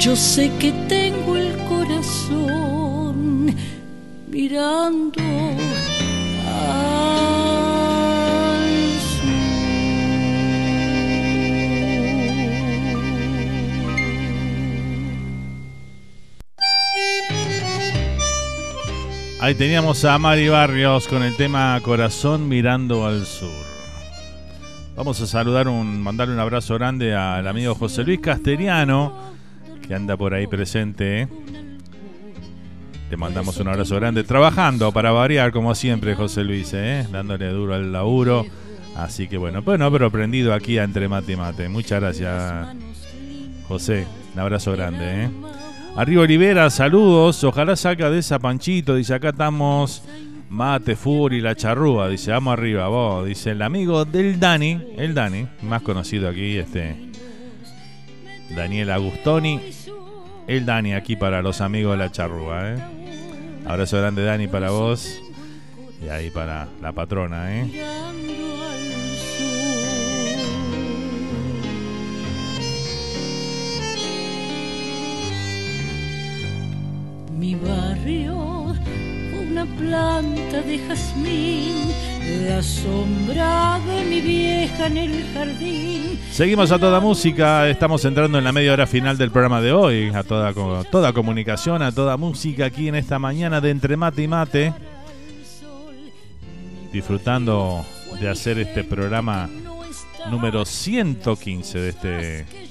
yo 0.00 0.16
sé 0.16 0.50
que 0.58 0.72
tengo 0.88 1.36
el 1.36 1.56
corazón 1.68 3.54
mirando. 4.30 5.67
Ahí 19.48 19.54
teníamos 19.54 20.04
a 20.04 20.18
Mari 20.18 20.50
Barrios 20.50 21.08
con 21.08 21.22
el 21.22 21.34
tema 21.34 21.80
Corazón 21.82 22.50
mirando 22.50 23.06
al 23.06 23.24
sur. 23.24 23.48
Vamos 24.94 25.22
a 25.22 25.26
saludar, 25.26 25.68
un, 25.68 26.02
mandarle 26.02 26.34
un 26.34 26.40
abrazo 26.40 26.74
grande 26.74 27.14
al 27.14 27.48
amigo 27.48 27.74
José 27.74 28.04
Luis 28.04 28.20
Castellano, 28.20 29.14
que 29.86 29.94
anda 29.94 30.18
por 30.18 30.34
ahí 30.34 30.46
presente. 30.46 31.22
¿eh? 31.22 31.28
Te 33.08 33.16
mandamos 33.16 33.56
un 33.56 33.68
abrazo 33.68 33.96
grande, 33.96 34.22
trabajando 34.22 34.92
para 34.92 35.12
variar 35.12 35.50
como 35.50 35.74
siempre 35.74 36.14
José 36.14 36.44
Luis, 36.44 36.74
¿eh? 36.74 37.06
dándole 37.10 37.48
duro 37.48 37.72
al 37.74 37.90
laburo. 37.90 38.44
Así 38.96 39.28
que 39.28 39.38
bueno, 39.38 39.62
bueno, 39.62 39.90
pero 39.90 40.08
aprendido 40.08 40.52
aquí 40.52 40.76
entre 40.76 41.08
mate 41.08 41.32
y 41.32 41.36
mate. 41.36 41.70
Muchas 41.70 42.02
gracias, 42.02 42.76
José. 43.66 44.06
Un 44.34 44.40
abrazo 44.40 44.72
grande. 44.72 45.24
¿eh? 45.24 45.30
Arriba 45.98 46.22
Olivera, 46.22 46.70
saludos. 46.70 47.42
Ojalá 47.42 47.74
saca 47.74 48.08
de 48.08 48.20
esa 48.20 48.38
panchito. 48.38 48.94
Dice, 48.94 49.14
acá 49.14 49.30
estamos 49.30 50.04
Mate, 50.48 50.94
Furi, 50.94 51.40
La 51.40 51.56
Charrúa. 51.56 52.08
Dice, 52.08 52.30
vamos 52.30 52.52
arriba, 52.52 52.86
vos. 52.86 53.26
Dice, 53.26 53.50
el 53.50 53.62
amigo 53.62 54.04
del 54.04 54.38
Dani, 54.38 54.80
el 54.96 55.12
Dani, 55.12 55.48
más 55.62 55.82
conocido 55.82 56.28
aquí, 56.28 56.56
este. 56.56 57.10
Daniel 58.54 58.92
Agustoni. 58.92 59.58
El 60.46 60.64
Dani 60.64 60.94
aquí 60.94 61.16
para 61.16 61.42
los 61.42 61.60
amigos 61.60 61.94
de 61.94 61.98
La 61.98 62.12
Charrúa, 62.12 62.74
¿eh? 62.74 62.76
Abrazo 63.66 63.98
grande, 63.98 64.22
Dani, 64.22 64.46
para 64.46 64.70
vos. 64.70 65.18
Y 66.00 66.08
ahí 66.10 66.30
para 66.30 66.68
la 66.80 66.92
patrona, 66.92 67.56
¿eh? 67.56 68.27
Barrio 77.58 78.74
fue 79.30 79.40
una 79.40 79.64
planta 79.64 80.60
de 80.62 80.78
jazmín, 80.78 81.74
la 82.46 82.62
sombra 82.62 83.80
de 83.86 84.04
mi 84.04 84.20
vieja 84.20 84.86
en 84.86 84.96
el 84.96 85.24
jardín. 85.34 86.18
Seguimos 86.30 86.70
a 86.72 86.78
toda 86.78 87.00
música, 87.00 87.68
estamos 87.68 88.04
entrando 88.04 88.38
en 88.38 88.44
la 88.44 88.52
media 88.52 88.72
hora 88.72 88.86
final 88.86 89.18
del 89.18 89.30
programa 89.30 89.60
de 89.60 89.72
hoy, 89.72 90.10
a 90.14 90.22
toda, 90.22 90.52
toda 90.84 91.12
comunicación, 91.12 91.82
a 91.82 91.92
toda 91.92 92.16
música 92.16 92.66
aquí 92.66 92.88
en 92.88 92.94
esta 92.94 93.18
mañana 93.18 93.60
de 93.60 93.70
Entre 93.70 93.96
Mate 93.96 94.22
y 94.22 94.28
Mate, 94.28 94.74
disfrutando 96.92 97.84
de 98.20 98.28
hacer 98.28 98.58
este 98.58 98.84
programa 98.84 99.48
número 100.30 100.64
115 100.64 101.78
de 101.78 101.88
este, 101.88 102.67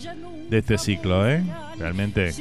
de 0.49 0.57
este 0.59 0.77
ciclo, 0.77 1.29
¿eh? 1.29 1.43
Realmente 1.77 2.33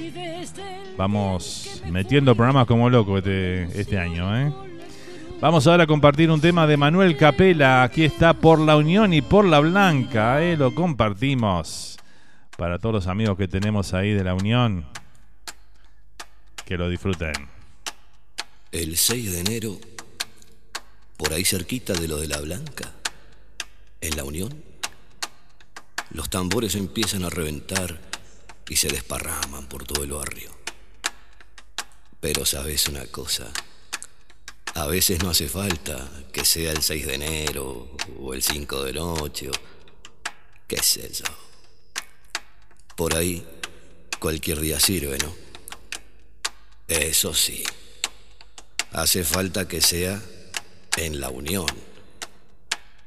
Vamos 0.96 1.82
metiendo 1.90 2.34
programas 2.34 2.66
como 2.66 2.88
loco 2.88 3.18
este, 3.18 3.64
este 3.78 3.98
año, 3.98 4.34
¿eh? 4.36 4.52
Vamos 5.38 5.66
ahora 5.66 5.84
a 5.84 5.86
compartir 5.86 6.30
un 6.30 6.40
tema 6.40 6.66
de 6.66 6.78
Manuel 6.78 7.14
Capela. 7.18 7.82
Aquí 7.82 8.04
está 8.04 8.32
por 8.32 8.58
la 8.58 8.78
Unión 8.78 9.12
y 9.12 9.20
por 9.20 9.44
la 9.44 9.60
Blanca. 9.60 10.42
¿eh? 10.42 10.56
Lo 10.56 10.74
compartimos 10.74 11.98
para 12.56 12.78
todos 12.78 12.94
los 12.94 13.06
amigos 13.06 13.36
que 13.36 13.46
tenemos 13.46 13.92
ahí 13.92 14.12
de 14.12 14.24
la 14.24 14.32
Unión. 14.32 14.86
Que 16.64 16.78
lo 16.78 16.88
disfruten. 16.88 17.34
El 18.72 18.96
6 18.96 19.32
de 19.32 19.40
enero, 19.40 19.78
por 21.18 21.34
ahí 21.34 21.44
cerquita 21.44 21.92
de 21.92 22.08
lo 22.08 22.16
de 22.16 22.28
la 22.28 22.40
Blanca, 22.40 22.90
en 24.00 24.16
la 24.16 24.24
Unión, 24.24 24.54
los 26.10 26.30
tambores 26.30 26.74
empiezan 26.74 27.24
a 27.24 27.30
reventar 27.30 28.00
y 28.68 28.76
se 28.76 28.88
desparraman 28.88 29.68
por 29.68 29.84
todo 29.84 30.04
el 30.04 30.12
barrio. 30.12 30.50
Pero 32.20 32.44
sabes 32.44 32.88
una 32.88 33.06
cosa, 33.06 33.52
a 34.74 34.86
veces 34.86 35.22
no 35.22 35.30
hace 35.30 35.48
falta 35.48 36.08
que 36.32 36.44
sea 36.44 36.72
el 36.72 36.82
6 36.82 37.06
de 37.06 37.14
enero 37.14 37.96
o 38.20 38.34
el 38.34 38.42
5 38.42 38.84
de 38.84 38.92
noche 38.92 39.48
o 39.48 39.52
qué 40.66 40.82
sé 40.82 41.10
yo. 41.12 41.24
Por 42.94 43.14
ahí 43.14 43.46
cualquier 44.18 44.60
día 44.60 44.80
sirve, 44.80 45.18
¿no? 45.18 45.34
Eso 46.88 47.34
sí, 47.34 47.64
hace 48.92 49.24
falta 49.24 49.66
que 49.66 49.80
sea 49.80 50.22
en 50.96 51.20
la 51.20 51.30
Unión, 51.30 51.66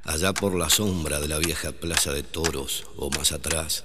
allá 0.04 0.34
por 0.34 0.56
la 0.56 0.70
sombra 0.70 1.20
de 1.20 1.28
la 1.28 1.38
vieja 1.38 1.72
Plaza 1.72 2.12
de 2.14 2.24
Toros 2.24 2.86
o 2.98 3.10
más 3.10 3.32
atrás, 3.32 3.84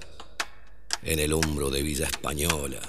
en 1.03 1.19
el 1.19 1.33
hombro 1.33 1.71
de 1.71 1.83
Villa 1.83 2.07
Española 2.07 2.81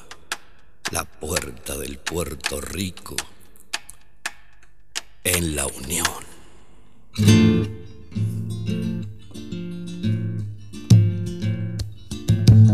la 0.91 1.03
puerta 1.03 1.77
del 1.77 1.97
Puerto 1.97 2.61
Rico 2.61 3.15
en 5.23 5.55
la 5.55 5.65
Unión. 5.65 6.05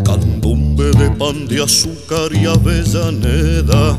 Candombe 0.04 0.92
de 0.92 1.12
pan 1.12 1.48
de 1.48 1.64
azúcar 1.64 2.34
y 2.34 2.46
avellaneda, 2.46 3.98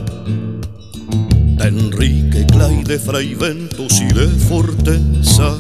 de 1.57 1.69
Enrique 1.69 2.47
Clay 2.47 2.85
de 2.85 2.99
Fray 2.99 3.35
Ventos 3.35 4.01
y 4.01 4.13
de 4.13 4.29
Forteza. 4.29 5.57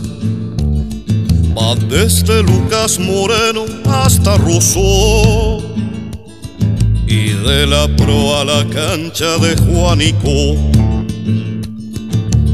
Va 1.57 1.75
desde 1.75 2.43
Lucas 2.43 2.99
Moreno 2.99 3.67
hasta 3.87 4.39
Rosso 4.39 5.59
y 7.07 7.29
de 7.29 7.67
la 7.67 7.87
pro 7.95 8.39
a 8.39 8.45
la 8.45 8.67
cancha 8.71 9.37
de 9.37 9.55
Juanico. 9.57 10.57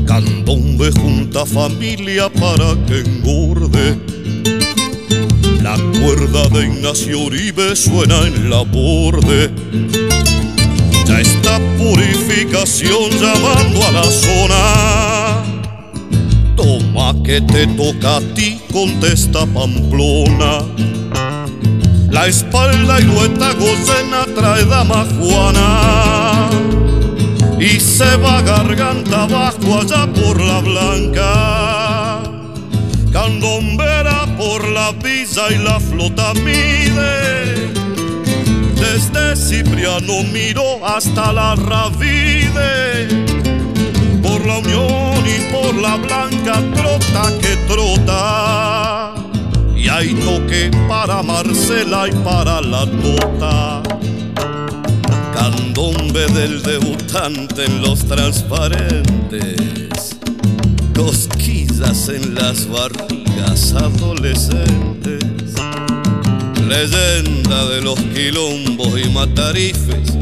Candombe 0.04 0.90
junta 0.90 1.46
familia 1.46 2.28
para 2.28 2.74
que 2.86 3.00
engorde. 3.00 3.98
La 5.62 5.76
cuerda 6.00 6.48
de 6.48 6.66
Ignacio 6.66 7.20
Uribe 7.20 7.76
suena 7.76 8.26
en 8.26 8.50
la 8.50 8.62
borde. 8.62 9.50
Ya 11.06 11.20
está 11.20 11.60
purificación 11.78 13.10
llamando 13.12 13.86
a 13.86 13.92
la 13.92 14.04
zona. 14.10 15.37
Toma 16.68 17.14
que 17.24 17.40
te 17.40 17.66
toca 17.66 18.18
a 18.18 18.20
ti, 18.34 18.60
contesta 18.70 19.46
Pamplona 19.46 20.60
la 22.10 22.26
espalda 22.26 23.00
y 23.00 23.04
lueta 23.04 23.52
gocena 23.52 24.26
trae 24.34 24.64
dama 24.66 25.06
Juana. 25.18 26.50
y 27.58 27.80
se 27.80 28.16
va 28.16 28.42
garganta 28.42 29.22
abajo 29.22 29.80
allá 29.80 30.06
por 30.12 30.40
la 30.40 30.60
blanca. 30.60 32.22
Candombera 33.12 34.26
por 34.36 34.68
la 34.68 34.92
visa 34.92 35.42
y 35.50 35.58
la 35.58 35.78
flota 35.80 36.34
mide. 36.34 37.70
Desde 38.74 39.36
Cipriano 39.36 40.22
miro 40.32 40.84
hasta 40.84 41.32
la 41.32 41.54
Ravide. 41.56 43.27
La 44.48 44.58
Unión 44.60 45.24
y 45.26 45.52
por 45.52 45.74
la 45.74 45.96
Blanca 45.96 46.62
trota 46.74 47.38
que 47.38 47.54
trota. 47.66 49.14
Y 49.76 49.90
hay 49.90 50.14
toque 50.14 50.70
para 50.88 51.22
Marcela 51.22 52.08
y 52.08 52.12
para 52.24 52.62
la 52.62 52.86
Tota. 52.86 53.82
Candombe 55.34 56.26
del 56.28 56.62
debutante 56.62 57.66
en 57.66 57.82
los 57.82 58.06
transparentes, 58.06 60.16
cosquillas 60.96 62.08
en 62.08 62.34
las 62.34 62.66
barrigas 62.70 63.74
adolescentes, 63.74 65.24
leyenda 66.66 67.66
de 67.66 67.82
los 67.82 68.00
quilombos 68.00 68.98
y 68.98 69.10
matarifes, 69.10 70.16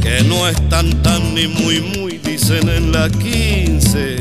que 0.00 0.24
no 0.24 0.48
están 0.48 1.02
tan 1.02 1.34
ni 1.34 1.48
muy 1.48 1.80
muy, 1.80 2.05
dicen 2.26 2.68
en 2.68 2.92
la 2.92 3.08
15. 3.08 4.16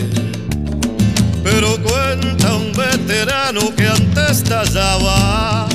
Pero 1.44 1.78
cuenta 1.82 2.56
un 2.56 2.72
veterano 2.74 3.74
que 3.76 3.88
antes 3.88 4.44
tallaba 4.44 5.68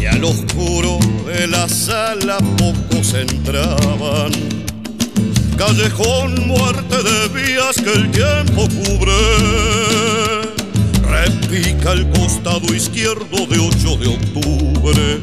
y 0.00 0.06
al 0.06 0.24
oscuro 0.24 0.98
de 1.26 1.46
la 1.46 1.68
sala 1.68 2.38
pocos 2.56 3.14
entraban. 3.14 4.32
Callejón, 5.56 6.46
muerte 6.46 6.96
de 7.02 7.28
vías 7.28 7.76
que 7.76 7.92
el 7.92 8.10
tiempo 8.10 8.66
cubre. 8.68 9.12
Repica 11.02 11.92
el 11.92 12.08
costado 12.10 12.74
izquierdo 12.74 13.46
de 13.46 13.58
8 13.58 13.96
de 13.98 14.08
octubre. 14.08 15.20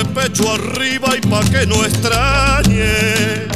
Candombe, 0.00 0.20
repecho 0.20 0.52
arriba 0.52 1.16
y 1.16 1.20
pa' 1.20 1.44
que 1.50 1.66
no 1.66 1.84
extrañe. 1.84 3.48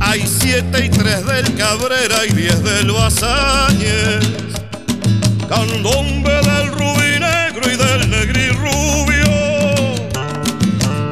Hay 0.00 0.26
siete 0.26 0.86
y 0.86 0.88
tres 0.88 1.24
del 1.26 1.54
Cabrera 1.54 2.26
y 2.28 2.32
diez 2.32 2.62
del 2.62 2.90
Basáñez. 2.90 4.24
Candombe 5.48 6.32
del 6.32 6.68
Rubí 6.72 7.18
Negro 7.20 7.70
y 7.72 7.76
del 7.76 8.10
Negri 8.10 8.48
Rubio. 8.50 9.24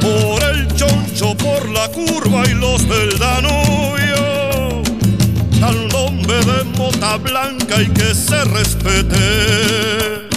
Por 0.01 0.43
el 0.43 0.67
choncho, 0.75 1.37
por 1.37 1.69
la 1.71 1.89
curva 1.89 2.45
y 2.47 2.55
los 2.55 2.89
del 2.89 3.19
Danubio. 3.19 4.83
Candombe 5.61 6.35
de 6.35 6.65
mota 6.77 7.17
blanca 7.17 7.81
y 7.81 7.89
que 7.89 8.15
se 8.15 8.45
respete. 8.45 10.32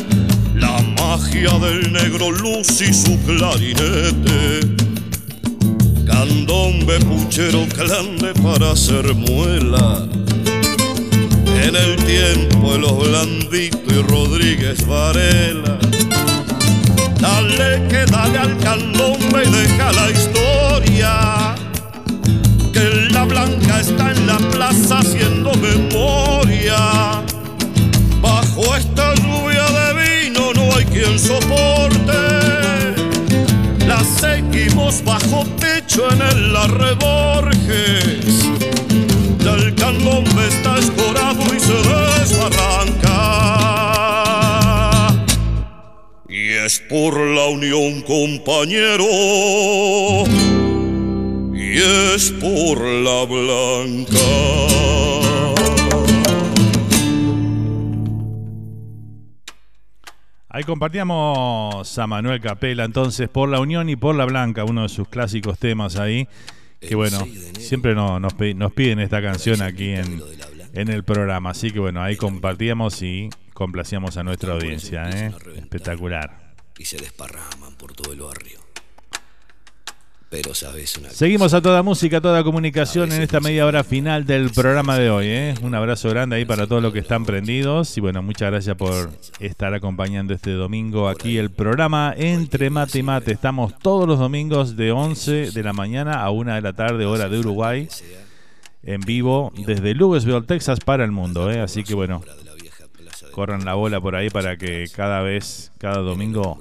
Magia 1.18 1.58
del 1.60 1.94
negro 1.94 2.30
luz 2.30 2.82
y 2.82 2.94
su 2.94 3.18
clarinete. 3.26 4.60
Candombe 6.06 7.00
puchero 7.00 7.66
clande 7.70 8.34
para 8.44 8.72
hacer 8.72 9.16
muela. 9.16 10.06
En 11.64 11.74
el 11.74 11.96
tiempo 12.04 12.74
de 12.74 12.80
los 12.80 12.98
Blandito 12.98 13.94
y 13.94 14.02
Rodríguez 14.02 14.86
Varela. 14.86 15.80
Dale 17.22 17.88
que 17.88 18.06
dale 18.12 18.38
al 18.38 18.58
candombe 18.58 19.44
y 19.46 19.52
deja 19.52 19.94
la 19.94 20.12
historia. 20.12 21.56
Que 22.74 23.10
la 23.14 23.24
blanca 23.24 23.80
está 23.80 24.12
en 24.12 24.28
la 24.28 24.38
plaza 24.52 25.00
haciendo 25.00 25.54
memoria. 25.54 27.24
Bajo 28.22 28.76
esta 28.76 29.15
quien 31.06 31.20
soporte. 31.20 32.14
La 33.88 34.04
seguimos 34.04 35.04
bajo 35.04 35.46
techo 35.60 36.10
en 36.12 36.22
el 36.22 36.56
Arreborges. 36.56 38.46
Ya 39.40 39.54
el 39.54 39.76
candombe 39.76 40.48
está 40.48 40.78
escorado 40.80 41.44
y 41.56 41.60
se 41.60 41.74
desbarranca. 41.74 43.14
Y 46.28 46.50
es 46.54 46.80
por 46.90 47.20
la 47.20 47.46
unión, 47.48 48.02
compañero. 48.02 49.06
Y 51.54 51.78
es 51.78 52.32
por 52.42 52.82
la 52.82 53.26
blanca. 53.26 55.15
Ahí 60.56 60.64
compartíamos 60.64 61.98
a 62.00 62.08
Manuel 62.08 62.40
Capela 62.40 62.86
entonces 62.86 63.28
por 63.28 63.50
la 63.50 63.60
Unión 63.60 63.90
y 63.90 63.98
por 63.98 64.16
la 64.16 64.24
Blanca, 64.24 64.64
uno 64.64 64.84
de 64.84 64.88
sus 64.90 65.06
clásicos 65.10 65.60
temas 65.60 65.98
ahí. 65.98 66.30
Que 66.80 66.96
bueno, 66.96 67.20
siempre 67.60 67.94
no- 67.94 68.22
nos, 68.22 68.36
nos 68.56 68.72
piden 68.72 69.00
esta 69.02 69.22
canción 69.22 69.62
aquí 69.62 69.90
en, 69.90 70.22
en 70.74 70.88
el 70.88 71.04
programa. 71.04 71.50
Así 71.50 71.72
que 71.72 71.80
bueno, 71.80 72.02
ahí 72.02 72.16
compartíamos 72.16 73.02
y 73.02 73.30
complacíamos 73.54 74.16
a 74.16 74.24
nuestra 74.24 74.54
audiencia. 74.54 75.10
¿eh? 75.10 75.34
Espectacular. 75.58 76.54
Y 76.78 76.86
se 76.86 76.96
desparraman 77.00 77.76
por 77.78 77.92
todo 77.92 78.14
el 78.14 78.22
barrio. 78.22 78.60
Pero 80.30 80.54
sabes 80.56 80.98
una 80.98 81.10
Seguimos 81.12 81.54
a 81.54 81.62
toda 81.62 81.84
música, 81.84 82.18
a 82.18 82.22
toda 82.22 82.44
comunicación 82.44 83.12
en 83.12 83.22
esta 83.22 83.40
media 83.40 83.66
hora 83.66 83.84
final 83.84 84.26
del 84.26 84.50
programa 84.50 84.98
de 84.98 85.10
hoy. 85.10 85.28
¿eh? 85.28 85.56
Un 85.62 85.76
abrazo 85.76 86.10
grande 86.10 86.38
ahí 86.38 86.46
para 86.46 86.68
todos 86.68 86.82
los 86.82 86.94
que 86.94 87.00
están 87.00 87.26
prendidos. 87.26 87.96
Y 87.98 88.02
bueno, 88.02 88.24
muchas 88.24 88.50
gracias 88.50 88.76
por 88.76 89.12
estar 89.40 89.74
acompañando 89.74 90.34
este 90.34 90.52
domingo 90.52 91.10
aquí 91.10 91.38
el 91.38 91.52
programa 91.52 92.14
Entre 92.18 92.70
Mate 92.70 93.00
y 93.00 93.04
Mate. 93.04 93.32
Estamos 93.32 93.78
todos 93.78 94.08
los 94.08 94.18
domingos 94.18 94.76
de 94.76 94.92
11 94.92 95.52
de 95.52 95.64
la 95.64 95.74
mañana 95.74 96.24
a 96.24 96.32
1 96.32 96.56
de 96.56 96.62
la 96.62 96.74
tarde, 96.74 97.06
hora 97.06 97.30
de 97.30 97.40
Uruguay, 97.40 97.88
en 98.84 99.02
vivo 99.02 99.54
desde 99.56 99.94
Louisville, 99.94 100.42
Texas, 100.42 100.80
para 100.80 101.06
el 101.06 101.12
mundo. 101.12 101.52
¿eh? 101.52 101.62
Así 101.62 101.84
que 101.84 101.94
bueno, 101.94 102.24
corran 103.32 103.64
la 103.64 103.76
bola 103.76 104.02
por 104.02 104.16
ahí 104.16 104.30
para 104.30 104.58
que 104.58 104.86
cada 104.96 105.22
vez, 105.22 105.72
cada 105.78 106.00
domingo 106.00 106.58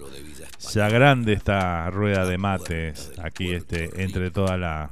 se 0.67 0.83
agrande 0.83 1.33
esta 1.33 1.89
rueda 1.91 2.25
de 2.27 2.39
mates 2.39 3.13
aquí 3.23 3.53
este 3.53 4.03
entre 4.03 4.31
toda 4.31 4.57
la 4.57 4.91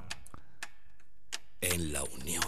en 1.61 1.93
la 1.93 2.03
unión. 2.03 2.43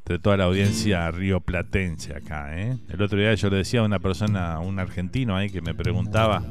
entre 0.00 0.18
toda 0.18 0.36
la 0.36 0.44
audiencia 0.44 1.10
rioplatense 1.10 2.14
acá, 2.14 2.58
¿eh? 2.58 2.78
El 2.88 3.02
otro 3.02 3.18
día 3.18 3.34
yo 3.34 3.50
le 3.50 3.58
decía 3.58 3.80
a 3.80 3.84
una 3.84 3.98
persona, 3.98 4.58
un 4.60 4.78
argentino 4.78 5.36
ahí 5.36 5.50
que 5.50 5.60
me 5.60 5.74
preguntaba 5.74 6.42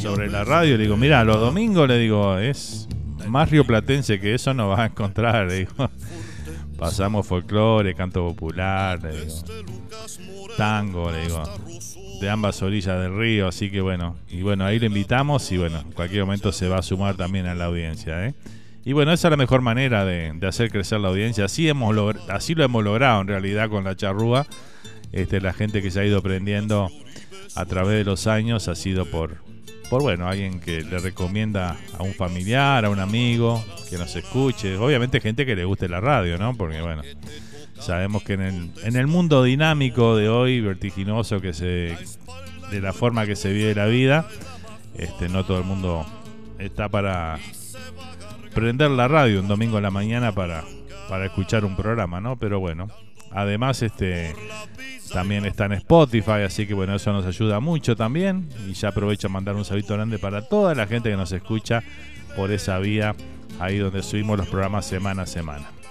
sobre 0.00 0.30
la 0.30 0.44
radio, 0.44 0.76
le 0.76 0.84
digo, 0.84 0.96
mira, 0.96 1.24
los 1.24 1.40
domingos 1.40 1.88
le 1.88 1.98
digo, 1.98 2.38
es 2.38 2.88
más 3.26 3.50
rioplatense 3.50 4.20
que 4.20 4.34
eso 4.34 4.54
no 4.54 4.68
vas 4.68 4.80
a 4.80 4.86
encontrar, 4.86 5.46
le 5.48 5.60
digo. 5.60 5.72
Pasamos 6.78 7.26
folclore, 7.26 7.94
canto 7.94 8.26
popular, 8.26 9.02
le 9.02 9.24
digo. 9.24 9.34
Tango, 10.56 11.10
le 11.10 11.22
digo. 11.22 11.42
De 12.22 12.30
ambas 12.30 12.62
orillas 12.62 13.02
del 13.02 13.18
río, 13.18 13.48
así 13.48 13.68
que 13.68 13.80
bueno. 13.80 14.14
Y 14.30 14.42
bueno, 14.42 14.64
ahí 14.64 14.78
le 14.78 14.86
invitamos 14.86 15.50
y 15.50 15.58
bueno, 15.58 15.80
en 15.80 15.90
cualquier 15.90 16.24
momento 16.24 16.52
se 16.52 16.68
va 16.68 16.78
a 16.78 16.82
sumar 16.82 17.16
también 17.16 17.46
a 17.46 17.54
la 17.56 17.64
audiencia, 17.64 18.28
¿eh? 18.28 18.34
Y 18.84 18.92
bueno, 18.92 19.12
esa 19.12 19.26
es 19.26 19.30
la 19.32 19.36
mejor 19.36 19.60
manera 19.60 20.04
de, 20.04 20.32
de 20.32 20.46
hacer 20.46 20.70
crecer 20.70 21.00
la 21.00 21.08
audiencia. 21.08 21.46
Así, 21.46 21.68
hemos 21.68 21.96
así 22.28 22.54
lo 22.54 22.62
hemos 22.62 22.84
logrado 22.84 23.22
en 23.22 23.26
realidad 23.26 23.68
con 23.68 23.82
la 23.82 23.96
charrúa. 23.96 24.46
Este, 25.10 25.40
la 25.40 25.52
gente 25.52 25.82
que 25.82 25.90
se 25.90 25.98
ha 25.98 26.04
ido 26.04 26.18
aprendiendo 26.18 26.92
a 27.56 27.66
través 27.66 27.98
de 27.98 28.04
los 28.04 28.28
años 28.28 28.68
ha 28.68 28.76
sido 28.76 29.04
por, 29.04 29.38
por 29.90 30.02
bueno, 30.02 30.28
alguien 30.28 30.60
que 30.60 30.82
le 30.82 30.98
recomienda 31.00 31.76
a 31.98 32.04
un 32.04 32.14
familiar, 32.14 32.84
a 32.84 32.88
un 32.88 33.00
amigo 33.00 33.64
que 33.90 33.98
nos 33.98 34.14
escuche. 34.14 34.76
Obviamente 34.76 35.20
gente 35.20 35.44
que 35.44 35.56
le 35.56 35.64
guste 35.64 35.88
la 35.88 35.98
radio, 35.98 36.38
¿no? 36.38 36.54
Porque 36.54 36.80
bueno, 36.80 37.02
sabemos 37.82 38.22
que 38.22 38.34
en 38.34 38.40
el, 38.40 38.70
en 38.84 38.96
el 38.96 39.06
mundo 39.06 39.42
dinámico 39.42 40.16
de 40.16 40.28
hoy, 40.28 40.60
vertiginoso 40.60 41.40
que 41.40 41.52
se 41.52 41.96
de 42.70 42.80
la 42.80 42.92
forma 42.92 43.26
que 43.26 43.36
se 43.36 43.52
vive 43.52 43.74
la 43.74 43.86
vida, 43.86 44.26
este 44.96 45.28
no 45.28 45.44
todo 45.44 45.58
el 45.58 45.64
mundo 45.64 46.06
está 46.58 46.88
para 46.88 47.38
prender 48.54 48.90
la 48.90 49.08
radio 49.08 49.40
un 49.40 49.48
domingo 49.48 49.76
a 49.76 49.80
la 49.80 49.90
mañana 49.90 50.32
para, 50.32 50.64
para 51.08 51.26
escuchar 51.26 51.64
un 51.64 51.76
programa, 51.76 52.20
¿no? 52.20 52.36
Pero 52.36 52.60
bueno, 52.60 52.88
además 53.30 53.82
este 53.82 54.34
también 55.12 55.44
está 55.44 55.66
en 55.66 55.72
Spotify, 55.72 56.42
así 56.46 56.66
que 56.66 56.74
bueno, 56.74 56.94
eso 56.94 57.12
nos 57.12 57.26
ayuda 57.26 57.60
mucho 57.60 57.96
también. 57.96 58.48
Y 58.66 58.72
ya 58.72 58.88
aprovecho 58.88 59.26
a 59.26 59.30
mandar 59.30 59.56
un 59.56 59.64
saludo 59.64 59.94
grande 59.94 60.18
para 60.18 60.48
toda 60.48 60.74
la 60.74 60.86
gente 60.86 61.10
que 61.10 61.16
nos 61.16 61.32
escucha 61.32 61.82
por 62.36 62.50
esa 62.50 62.78
vía, 62.78 63.14
ahí 63.60 63.78
donde 63.78 64.02
subimos 64.02 64.38
los 64.38 64.48
programas 64.48 64.86
semana 64.86 65.22
a 65.22 65.26
semana. 65.26 65.81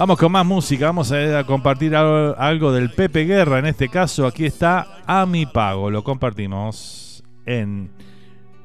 Vamos 0.00 0.16
con 0.16 0.32
más 0.32 0.46
música, 0.46 0.86
vamos 0.86 1.12
a, 1.12 1.44
compartir 1.44 1.94
algo, 1.94 2.34
algo 2.38 2.72
del 2.72 2.88
Pepe 2.88 3.26
Guerra, 3.26 3.58
en 3.58 3.66
este 3.66 3.90
caso 3.90 4.26
aquí 4.26 4.46
está 4.46 5.02
A 5.06 5.26
mi 5.26 5.44
pago, 5.44 5.90
lo 5.90 6.02
compartimos 6.02 7.22
en 7.44 7.90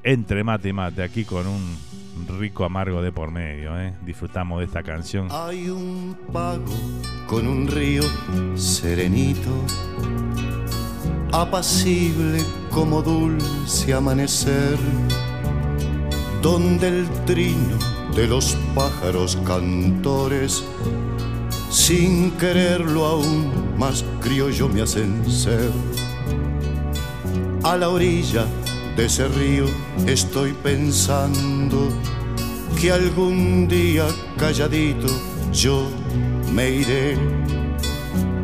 Entre 0.02 0.46
Mate 0.46 0.70
y 0.70 0.72
Mate, 0.72 1.04
aquí 1.04 1.26
con 1.26 1.46
un 1.46 1.78
rico 2.40 2.64
amargo 2.64 3.02
de 3.02 3.12
por 3.12 3.32
medio. 3.32 3.78
¿eh? 3.78 3.94
Disfrutamos 4.06 4.60
de 4.60 4.66
esta 4.68 4.82
canción. 4.82 5.28
Hay 5.30 5.68
un 5.70 6.18
pago 6.32 6.74
con 7.28 7.50
un 7.50 7.68
río 7.68 8.04
serenito, 8.56 9.52
apacible 11.34 12.42
como 12.72 13.02
dulce 13.02 13.94
amanecer, 13.94 14.78
donde 16.42 16.88
el 16.88 17.10
trino 17.26 17.78
de 18.16 18.28
los 18.28 18.56
pájaros 18.74 19.36
cantores, 19.46 20.64
sin 21.76 22.32
quererlo 22.38 23.06
aún 23.06 23.52
más 23.78 24.06
criollo 24.22 24.70
me 24.70 24.82
hacen 24.82 25.30
ser. 25.30 25.72
A 27.64 27.76
la 27.76 27.90
orilla 27.90 28.46
de 28.96 29.06
ese 29.08 29.28
río 29.28 29.66
estoy 30.08 30.54
pensando 30.54 31.90
que 32.80 32.94
algún 32.94 33.68
día 33.68 34.06
calladito 34.38 35.08
yo 35.52 35.90
me 36.54 36.70
iré. 36.70 37.18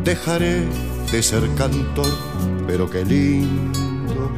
Dejaré 0.03 0.65
de 1.09 1.23
ser 1.23 1.49
cantor, 1.55 2.11
pero 2.67 2.89
qué 2.89 3.05
lindo, 3.05 4.29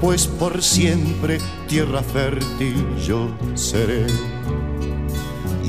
pues 0.00 0.26
por 0.26 0.62
siempre 0.62 1.40
tierra 1.68 2.02
fértil 2.02 2.86
yo 3.06 3.28
seré. 3.54 4.06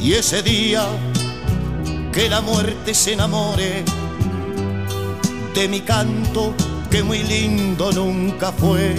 Y 0.01 0.13
ese 0.13 0.41
día 0.41 0.87
que 2.15 2.29
la 2.29 2.39
muerte 2.39 2.93
se 2.93 3.11
enamore 3.11 3.83
de 5.53 5.67
mi 5.67 5.81
canto, 5.81 6.53
que 6.89 7.03
muy 7.03 7.21
lindo 7.23 7.91
nunca 7.91 8.53
fue, 8.53 8.95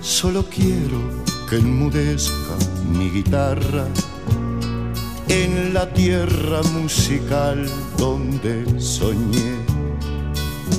solo 0.00 0.46
quiero 0.46 0.98
que 1.50 1.56
enmudezca 1.56 2.56
mi 2.88 3.10
guitarra 3.10 3.86
en 5.28 5.74
la 5.74 5.92
tierra 5.92 6.62
musical 6.72 7.68
donde 7.98 8.80
soñé. 8.80 9.56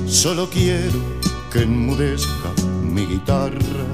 Solo 0.07 0.49
quiero 0.49 0.99
que 1.53 1.61
enmudezca 1.61 2.49
mi 2.81 3.05
guitarra 3.05 3.85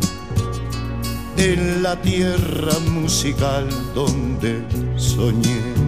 en 1.36 1.84
la 1.84 2.02
tierra 2.02 2.80
musical 2.90 3.68
donde 3.94 4.64
soñé. 4.96 5.83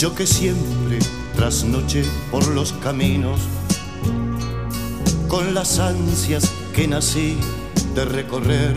Yo 0.00 0.14
que 0.14 0.26
siempre 0.26 0.98
trasnoché 1.36 2.04
por 2.30 2.48
los 2.48 2.72
caminos 2.72 3.38
con 5.28 5.52
las 5.52 5.78
ansias 5.78 6.50
que 6.74 6.88
nací 6.88 7.36
de 7.94 8.06
recorrer. 8.06 8.74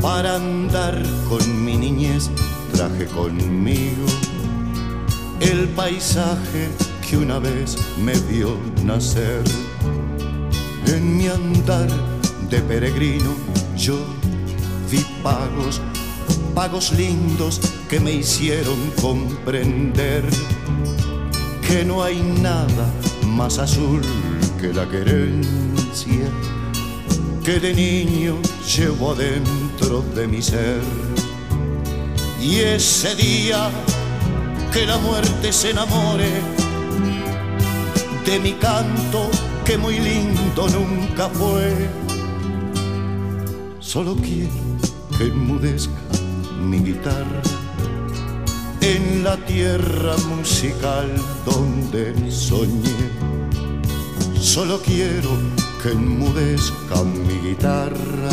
Para 0.00 0.36
andar 0.36 1.02
con 1.28 1.64
mi 1.64 1.76
niñez 1.76 2.30
traje 2.72 3.06
conmigo 3.06 4.06
el 5.40 5.66
paisaje 5.70 6.68
que 7.08 7.16
una 7.16 7.40
vez 7.40 7.76
me 7.98 8.12
vio 8.30 8.56
nacer. 8.84 9.42
En 10.86 11.16
mi 11.16 11.26
andar 11.26 11.88
de 12.48 12.60
peregrino 12.60 13.34
yo 13.76 13.98
vi 14.88 15.04
pagos, 15.24 15.80
pagos 16.54 16.92
lindos 16.92 17.60
que 17.90 17.98
me 17.98 18.12
hicieron 18.12 18.78
comprender 19.02 20.22
que 21.66 21.84
no 21.84 22.04
hay 22.04 22.22
nada 22.40 22.88
más 23.26 23.58
azul 23.58 24.00
que 24.60 24.72
la 24.72 24.88
querencia 24.88 26.30
que 27.44 27.58
de 27.58 27.74
niño 27.74 28.36
llevo 28.76 29.10
adentro 29.10 30.02
de 30.14 30.28
mi 30.28 30.40
ser. 30.40 30.80
Y 32.40 32.58
ese 32.58 33.16
día 33.16 33.68
que 34.72 34.86
la 34.86 34.98
muerte 34.98 35.52
se 35.52 35.70
enamore 35.70 36.30
de 38.24 38.38
mi 38.38 38.52
canto 38.52 39.28
que 39.64 39.76
muy 39.76 39.98
lindo 39.98 40.68
nunca 40.68 41.28
fue, 41.28 41.74
solo 43.80 44.14
quiero 44.14 44.78
que 45.18 45.24
enmudezca 45.24 45.98
mi 46.62 46.78
guitarra 46.78 47.42
en 48.80 49.24
la 49.24 49.36
tierra 49.36 50.16
musical 50.28 51.10
donde 51.44 52.14
soñé. 52.30 53.10
Solo 54.38 54.80
quiero 54.80 55.30
que 55.82 55.90
enmudezca 55.90 57.02
mi 57.04 57.48
guitarra 57.48 58.30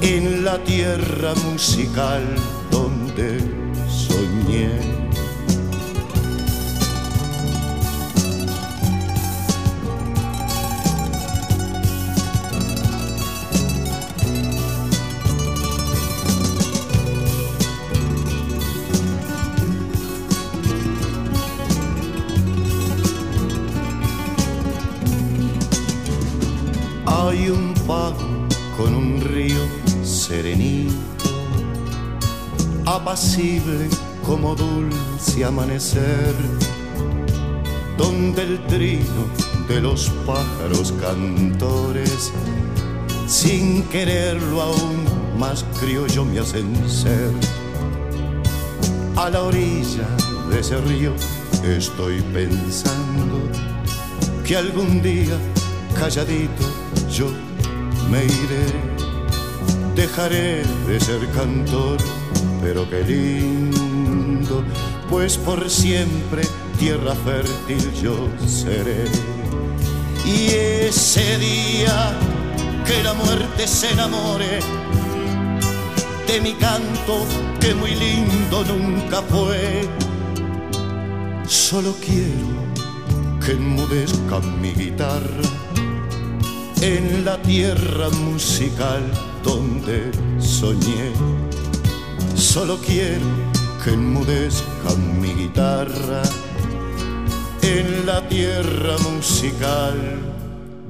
en 0.00 0.44
la 0.44 0.62
tierra 0.62 1.34
musical 1.50 2.22
donde 2.70 3.38
soñé. 3.88 5.07
Apacible 32.98 33.88
como 34.26 34.56
dulce 34.56 35.44
amanecer, 35.44 36.34
donde 37.96 38.42
el 38.42 38.66
trino 38.66 39.22
de 39.68 39.80
los 39.80 40.10
pájaros 40.26 40.92
cantores, 41.00 42.32
sin 43.26 43.84
quererlo 43.84 44.62
aún 44.62 45.04
más 45.38 45.64
criollo 45.80 46.24
me 46.24 46.40
hacen 46.40 46.74
ser. 46.88 47.30
A 49.16 49.30
la 49.30 49.42
orilla 49.42 50.08
de 50.50 50.60
ese 50.60 50.76
río 50.80 51.12
estoy 51.64 52.20
pensando 52.32 53.38
que 54.44 54.56
algún 54.56 55.00
día 55.02 55.36
calladito 55.96 56.64
yo 57.10 57.28
me 58.10 58.24
iré. 58.24 58.87
Dejaré 59.98 60.62
de 60.86 61.00
ser 61.00 61.28
cantor, 61.30 61.96
pero 62.62 62.88
qué 62.88 63.02
lindo, 63.02 64.62
pues 65.10 65.36
por 65.36 65.68
siempre 65.68 66.42
tierra 66.78 67.16
fértil 67.16 67.92
yo 68.00 68.28
seré. 68.46 69.06
Y 70.24 70.50
ese 70.86 71.38
día 71.38 72.16
que 72.86 73.02
la 73.02 73.12
muerte 73.14 73.66
se 73.66 73.90
enamore 73.90 74.60
de 76.28 76.40
mi 76.42 76.52
canto, 76.52 77.26
que 77.58 77.74
muy 77.74 77.96
lindo 77.96 78.64
nunca 78.66 79.20
fue, 79.22 79.80
solo 81.44 81.92
quiero 82.06 82.48
que 83.44 83.50
enmudezca 83.50 84.38
mi 84.60 84.70
guitarra 84.74 85.48
en 86.82 87.24
la 87.24 87.42
tierra 87.42 88.10
musical 88.10 89.02
donde 89.48 90.10
soñé. 90.38 91.10
Solo 92.34 92.76
quiero 92.86 93.26
que 93.82 93.90
enmudezca 93.94 94.90
mi 95.20 95.32
guitarra 95.42 96.22
en 97.62 98.06
la 98.06 98.20
tierra 98.28 98.94
musical 99.10 99.96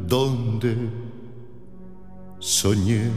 donde 0.06 0.72
soñé. 2.40 3.10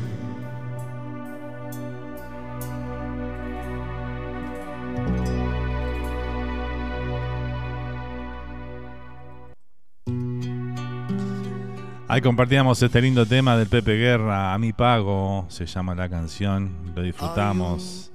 Ahí 12.12 12.20
compartíamos 12.20 12.84
este 12.84 13.02
lindo 13.02 13.26
tema 13.26 13.56
del 13.56 13.70
Pepe 13.70 13.94
Guerra, 13.94 14.54
A 14.54 14.58
mi 14.58 14.74
pago, 14.74 15.46
se 15.48 15.66
llama 15.66 15.96
la 15.96 16.10
canción, 16.10 16.92
lo 16.94 17.04
disfrutamos 17.04 18.12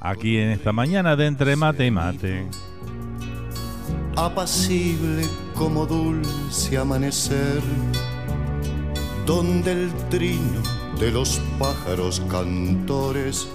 aquí 0.00 0.38
en 0.38 0.50
esta 0.50 0.72
mañana 0.72 1.14
de 1.14 1.26
Entre 1.26 1.54
Mate 1.54 1.86
y 1.86 1.90
Mate. 1.92 2.48
apacible 4.16 5.22
como 5.54 5.86
dulce 5.86 6.78
amanecer, 6.78 7.62
donde 9.24 9.70
el 9.70 9.94
trino 10.10 10.60
de 10.98 11.12
los 11.12 11.40
pájaros 11.60 12.18
cantores, 12.28 13.48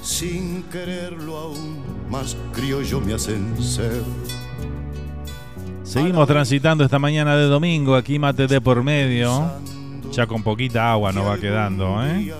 sin 0.00 0.62
quererlo 0.70 1.38
aún 1.38 1.82
más 2.08 2.36
criollo 2.52 3.00
me 3.00 3.14
hacen 3.14 3.60
ser. 3.60 4.04
Seguimos 5.84 6.26
transitando 6.26 6.82
esta 6.82 6.98
mañana 6.98 7.36
de 7.36 7.44
domingo, 7.44 7.94
aquí 7.94 8.18
mate 8.18 8.46
de 8.46 8.60
por 8.60 8.82
medio. 8.82 9.52
Ya 10.10 10.26
con 10.26 10.42
poquita 10.42 10.92
agua 10.92 11.12
nos 11.12 11.26
va 11.26 11.38
quedando, 11.38 12.04
¿eh? 12.04 12.32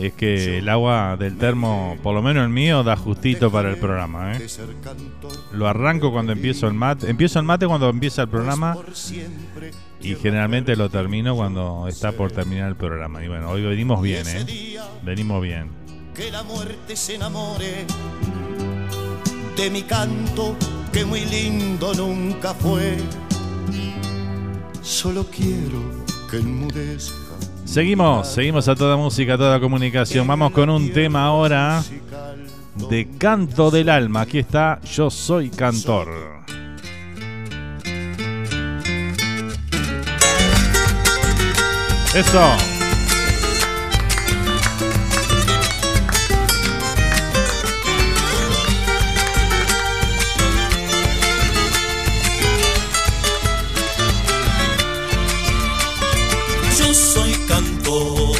Es 0.00 0.12
que 0.14 0.58
el 0.58 0.68
agua 0.68 1.16
del 1.16 1.38
termo, 1.38 1.96
por 2.02 2.14
lo 2.14 2.22
menos 2.22 2.42
el 2.42 2.50
mío, 2.50 2.82
da 2.82 2.96
justito 2.96 3.50
para 3.50 3.70
el 3.70 3.76
programa, 3.76 4.36
¿eh? 4.36 4.46
Lo 5.52 5.68
arranco 5.68 6.12
cuando 6.12 6.32
empiezo 6.32 6.66
el 6.66 6.74
mate. 6.74 7.08
Empiezo 7.08 7.38
el 7.38 7.44
mate 7.44 7.66
cuando 7.66 7.88
empieza 7.88 8.22
el 8.22 8.28
programa 8.28 8.76
y 10.00 10.14
generalmente 10.16 10.76
lo 10.76 10.90
termino 10.90 11.36
cuando 11.36 11.86
está 11.88 12.12
por 12.12 12.32
terminar 12.32 12.68
el 12.68 12.76
programa. 12.76 13.24
Y 13.24 13.28
bueno, 13.28 13.48
hoy 13.48 13.62
venimos 13.62 14.02
bien, 14.02 14.26
¿eh? 14.26 14.78
Venimos 15.02 15.40
bien. 15.40 15.70
Que 16.14 16.30
la 16.30 16.42
muerte 16.42 16.96
se 16.96 17.14
enamore 17.14 17.86
de 19.56 19.70
mi 19.70 19.82
canto 19.82 20.56
que 20.94 21.04
muy 21.04 21.24
lindo 21.24 21.92
nunca 21.94 22.54
fue. 22.54 22.96
Solo 24.80 25.26
quiero 25.28 26.04
que 26.30 26.36
enmudezca. 26.36 27.34
Seguimos, 27.64 28.28
seguimos 28.28 28.68
a 28.68 28.76
toda 28.76 28.96
música, 28.96 29.34
a 29.34 29.38
toda 29.38 29.58
comunicación. 29.58 30.24
Vamos 30.28 30.52
con 30.52 30.70
un 30.70 30.92
tema 30.92 31.24
ahora 31.24 31.82
de 32.88 33.08
Canto 33.18 33.72
del 33.72 33.88
Alma. 33.88 34.20
Aquí 34.20 34.38
está 34.38 34.80
Yo 34.82 35.10
Soy 35.10 35.50
Cantor. 35.50 36.08
Eso. 42.14 42.73
Cantor, 57.54 58.36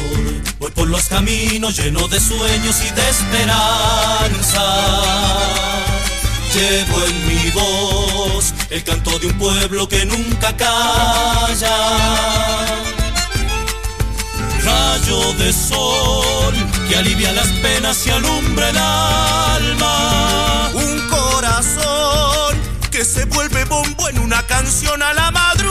voy 0.59 0.71
por 0.71 0.87
los 0.89 1.03
caminos 1.07 1.77
llenos 1.77 2.09
de 2.09 2.19
sueños 2.19 2.75
y 2.85 2.89
de 2.91 3.09
esperanza. 3.09 4.65
Llevo 6.53 6.97
en 7.05 7.27
mi 7.27 7.51
voz 7.51 8.53
el 8.69 8.83
canto 8.83 9.17
de 9.19 9.27
un 9.27 9.37
pueblo 9.37 9.87
que 9.87 10.05
nunca 10.05 10.55
calla. 10.57 11.77
Rayo 14.63 15.33
de 15.33 15.53
sol 15.53 16.53
que 16.89 16.97
alivia 16.97 17.31
las 17.31 17.47
penas 17.65 18.05
y 18.07 18.09
alumbra 18.09 18.69
el 18.69 18.77
alma. 18.77 20.71
Un 20.73 21.07
corazón 21.07 22.57
que 22.91 23.05
se 23.05 23.25
vuelve 23.25 23.63
bombo 23.65 24.09
en 24.09 24.19
una 24.19 24.41
canción 24.43 25.01
a 25.01 25.13
la 25.13 25.31
madrugada. 25.31 25.64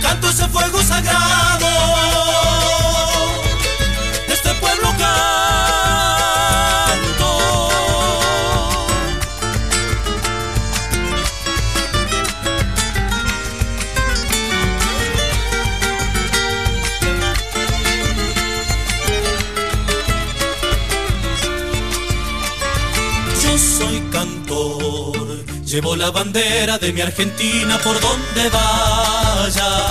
Canto 0.00 0.28
ese 0.28 0.46
fuego 0.48 0.82
sagrado. 0.82 1.66
De 4.26 4.34
este 4.34 4.54
pueblo 4.54 4.88
canto. 4.98 5.18
Yo 23.42 23.58
soy 23.58 24.00
cantor, 24.10 25.44
llevo 25.64 25.96
la 25.96 26.10
bandera 26.10 26.78
de 26.78 26.92
mi 26.92 27.00
Argentina 27.00 27.78
por 27.78 28.00
donde 28.00 28.48
vaya. 28.50 29.87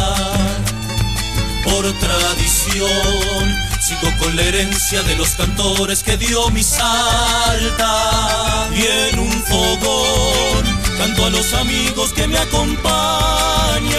Tradición, 1.93 3.55
sigo 3.79 4.11
con 4.19 4.35
la 4.35 4.41
herencia 4.41 5.03
de 5.03 5.15
los 5.15 5.29
cantores 5.29 6.03
que 6.03 6.17
dio 6.17 6.49
mi 6.49 6.61
salta. 6.61 7.87
Y 8.75 8.81
en 8.81 9.19
un 9.19 9.31
fogón, 9.43 10.65
canto 10.97 11.25
a 11.25 11.29
los 11.29 11.53
amigos 11.53 12.11
que 12.11 12.27
me 12.27 12.37
acompañan. 12.39 13.95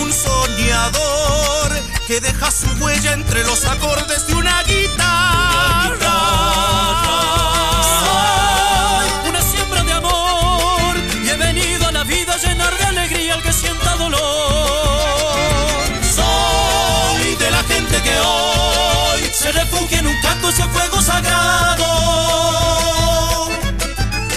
Un 0.00 0.10
soñador 0.10 1.78
que 2.06 2.20
deja 2.20 2.50
su 2.50 2.66
huella 2.82 3.12
entre 3.12 3.44
los 3.44 3.66
acordes 3.66 4.26
de 4.26 4.34
una 4.34 4.62
guitarra. 4.62 5.98
Soy 8.00 9.28
una 9.28 9.42
siembra 9.42 9.84
de 9.84 9.92
amor 9.92 10.96
y 11.22 11.28
he 11.28 11.36
venido 11.36 11.86
a 11.86 11.92
la 11.92 12.04
vida 12.04 12.32
a 12.32 12.38
llenar 12.38 12.74
de 12.78 12.84
alegría 12.84 13.34
al 13.34 13.42
que 13.42 13.52
sienta 13.52 13.94
dolor. 13.96 14.87
Se 19.48 19.52
refugia 19.52 19.98
en 20.00 20.06
un 20.06 20.20
canto 20.20 20.50
ese 20.50 20.62
fuego 20.64 21.00
sagrado. 21.00 21.86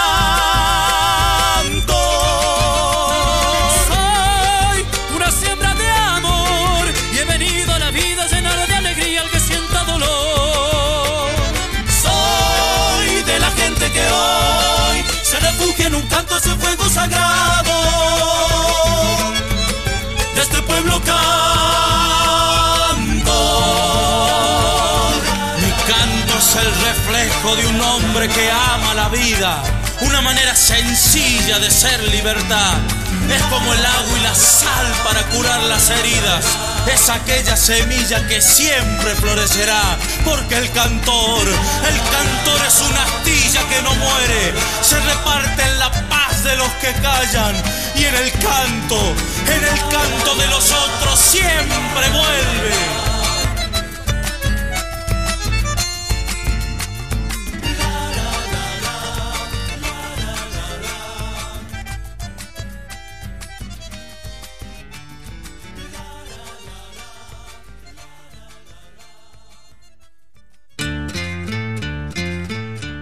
Soy 3.88 4.86
una 5.16 5.30
siembra 5.30 5.74
de 5.74 5.90
amor 5.90 6.86
y 7.12 7.18
he 7.18 7.24
venido 7.26 7.74
a 7.74 7.78
la 7.78 7.90
vida 7.90 8.26
llenar 8.28 8.66
de 8.66 8.74
alegría 8.74 9.20
al 9.20 9.30
que 9.30 9.40
sienta 9.40 9.84
dolor. 9.84 11.30
Soy 12.02 13.22
de 13.22 13.38
la 13.38 13.50
gente 13.50 13.92
que 13.92 14.00
hoy 14.00 15.04
se 15.22 15.40
refugia 15.40 15.88
en 15.88 15.96
un 15.96 16.06
canto 16.08 16.38
ese 16.38 16.54
fuego 16.56 16.88
sagrado. 16.88 17.59
De 27.56 27.66
un 27.66 27.80
hombre 27.80 28.28
que 28.28 28.50
ama 28.50 28.94
la 28.94 29.08
vida, 29.08 29.62
una 30.02 30.20
manera 30.20 30.54
sencilla 30.54 31.58
de 31.58 31.70
ser 31.70 32.00
libertad. 32.04 32.74
Es 33.28 33.42
como 33.44 33.72
el 33.72 33.84
agua 33.84 34.18
y 34.18 34.22
la 34.22 34.34
sal 34.34 34.86
para 35.04 35.22
curar 35.30 35.60
las 35.64 35.90
heridas. 35.90 36.44
Es 36.92 37.08
aquella 37.08 37.56
semilla 37.56 38.26
que 38.28 38.40
siempre 38.40 39.14
florecerá. 39.16 39.98
Porque 40.24 40.58
el 40.58 40.70
cantor, 40.72 41.48
el 41.48 42.00
cantor 42.10 42.66
es 42.66 42.80
una 42.80 43.02
astilla 43.02 43.68
que 43.68 43.82
no 43.82 43.94
muere. 43.94 44.54
Se 44.82 45.00
reparte 45.00 45.62
en 45.62 45.78
la 45.78 45.90
paz 46.08 46.44
de 46.44 46.56
los 46.56 46.70
que 46.74 46.92
callan. 47.02 47.54
Y 47.96 48.04
en 48.04 48.14
el 48.14 48.30
canto, 48.32 49.14
en 49.46 49.64
el 49.64 49.80
canto 49.90 50.34
de 50.36 50.46
los 50.48 50.70
otros 50.70 51.18
siempre 51.18 52.08
vuelve. 52.10 53.09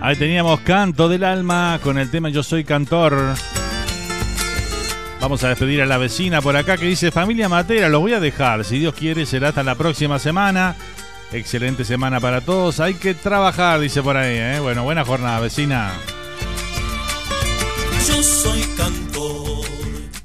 Ahí 0.09 0.17
teníamos 0.17 0.61
Canto 0.61 1.07
del 1.07 1.23
Alma 1.23 1.79
con 1.83 1.99
el 1.99 2.11
tema 2.11 2.31
Yo 2.31 2.43
Soy 2.43 2.65
Cantor. 2.65 3.35
Vamos 5.21 5.45
a 5.45 5.51
despedir 5.51 5.83
a 5.83 5.87
la 5.87 5.99
vecina 5.99 6.41
por 6.41 6.57
acá 6.57 6.79
que 6.79 6.87
dice 6.87 7.11
familia 7.11 7.51
Matera, 7.51 7.91
lo 7.91 8.01
voy 8.01 8.15
a 8.15 8.19
dejar. 8.19 8.65
Si 8.65 8.79
Dios 8.79 8.95
quiere 8.95 9.27
será 9.27 9.51
hasta 9.51 9.63
la 9.63 9.75
próxima 9.75 10.19
semana. 10.19 10.77
Excelente 11.31 11.85
semana 11.85 12.21
para 12.21 12.41
todos. 12.41 12.81
Hay 12.81 12.95
que 12.95 13.13
trabajar, 13.13 13.81
dice 13.81 14.03
por 14.03 14.17
ahí. 14.17 14.35
¿eh? 14.39 14.61
Bueno, 14.63 14.83
buena 14.83 15.05
jornada, 15.05 15.41
vecina. 15.41 15.93
Yo 18.09 18.23
soy 18.23 18.63
cantor. 18.79 19.67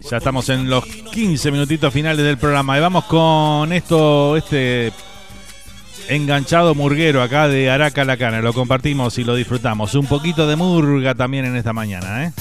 Ya 0.10 0.16
estamos 0.16 0.48
en 0.48 0.70
los 0.70 0.86
15 0.86 1.52
minutitos 1.52 1.94
finales 1.94 2.24
del 2.24 2.38
programa. 2.38 2.78
Y 2.78 2.80
vamos 2.80 3.04
con 3.04 3.74
esto, 3.74 4.38
este 4.38 4.94
Enganchado 6.08 6.76
murguero 6.76 7.22
acá 7.22 7.48
de 7.48 7.70
Araca 7.70 8.04
La 8.04 8.18
Cana. 8.18 8.42
Lo 8.42 8.54
compartimos 8.54 9.18
y 9.18 9.24
lo 9.24 9.36
disfrutamos. 9.36 9.96
Un 9.96 10.06
poquito 10.06 10.48
de 10.48 10.56
murga 10.56 11.16
también 11.16 11.46
en 11.46 11.56
esta 11.56 11.74
mañana, 11.74 12.26
¿eh? 12.26 12.34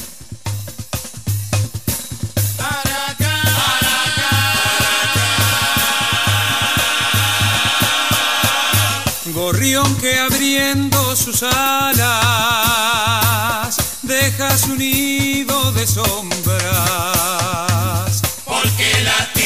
Gorrión 9.35 9.97
que 9.97 10.19
abriendo 10.19 11.17
sus 11.17 11.43
alas 11.43 12.13
deja 14.03 14.57
su 14.59 14.77
nido 14.77 15.73
de 15.73 15.87
sombras. 15.87 16.63
Porque 18.45 19.03
la 19.05 19.33
tierra. 19.33 19.42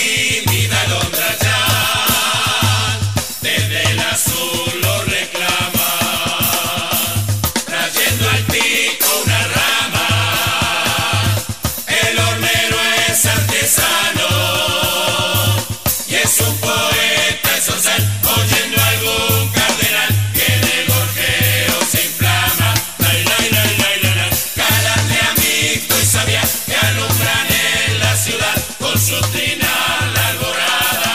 Y 16.08 16.14
es 16.14 16.40
un 16.40 16.56
poeta 16.58 17.60
social, 17.64 18.20
oyendo 18.36 18.80
algún 18.82 19.48
cardenal 19.48 20.08
que 20.32 20.46
el 20.54 20.86
gorjeo 20.86 21.80
se 21.90 22.04
inflama. 22.04 22.74
Lai, 22.98 23.24
lai, 23.24 23.50
lai, 23.50 23.76
lai. 24.02 24.30
Galante, 24.54 25.18
amigo 25.30 25.94
y 26.00 26.06
sabia 26.06 26.42
que 26.66 26.76
alumbran 26.76 27.46
en 27.50 28.00
la 28.00 28.16
ciudad 28.16 28.56
con 28.78 28.98
su 28.98 29.20
trinal 29.32 30.16
alborada. 30.28 31.14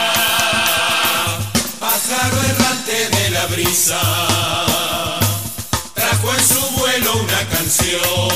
Pájaro 1.79 2.37
errante 2.43 3.09
de 3.09 3.29
la 3.31 3.45
brisa, 3.47 4.01
trajo 5.93 6.33
en 6.33 6.47
su 6.47 6.61
vuelo 6.77 7.13
una 7.17 7.47
canción 7.49 8.30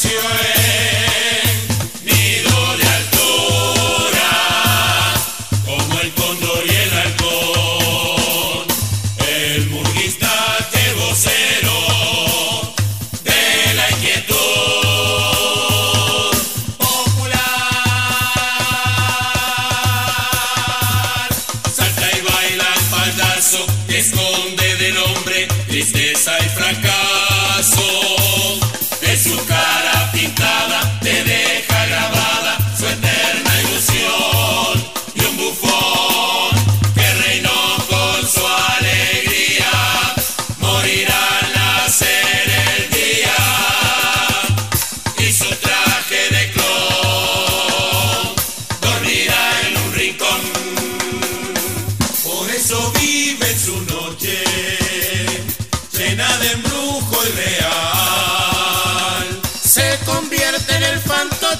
canciones. 0.00 1.07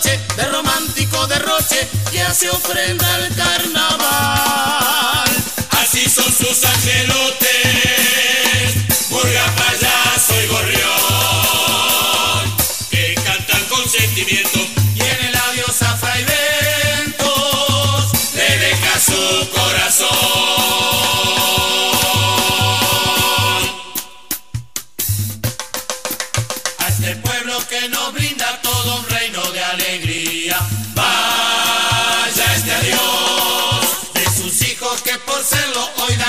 De 0.01 0.45
romántico 0.53 1.27
derroche 1.27 1.89
que 2.13 2.23
hace 2.23 2.49
ofrenda 2.49 3.15
al 3.15 3.35
carnaval. 3.35 5.29
Así 5.71 6.09
son 6.09 6.33
sus 6.33 6.65
angelotes, 6.65 7.49
burga, 9.11 9.45
payaso 9.57 10.41
y 10.41 10.47
gorrión, 10.47 10.87
que 12.91 13.15
cantan 13.25 13.65
con 13.65 13.89
sentimiento 13.89 14.61
y 14.95 15.01
en 15.01 15.25
el 15.27 15.33
labio 15.33 15.67
zafra 15.73 16.17
y 16.21 16.25
ventos 16.25 18.13
le 18.35 18.59
deja 18.59 19.01
su 19.01 19.49
corazón. 19.51 20.98
Hijos 35.53 35.91
que 35.91 35.97
por 35.97 36.28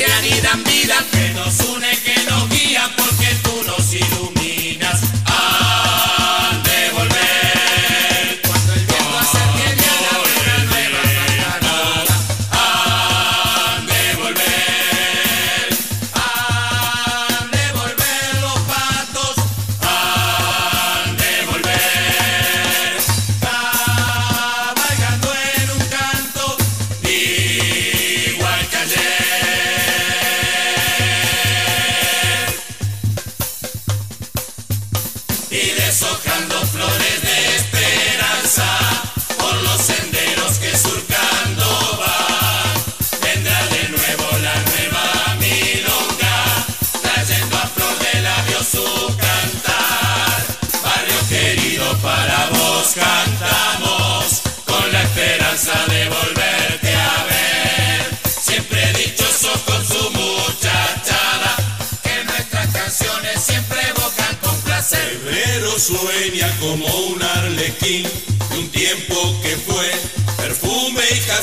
y 0.00 0.40
dan 0.42 0.62
vida, 0.62 0.94
que 1.10 1.30
nos 1.30 1.58
une, 1.70 1.97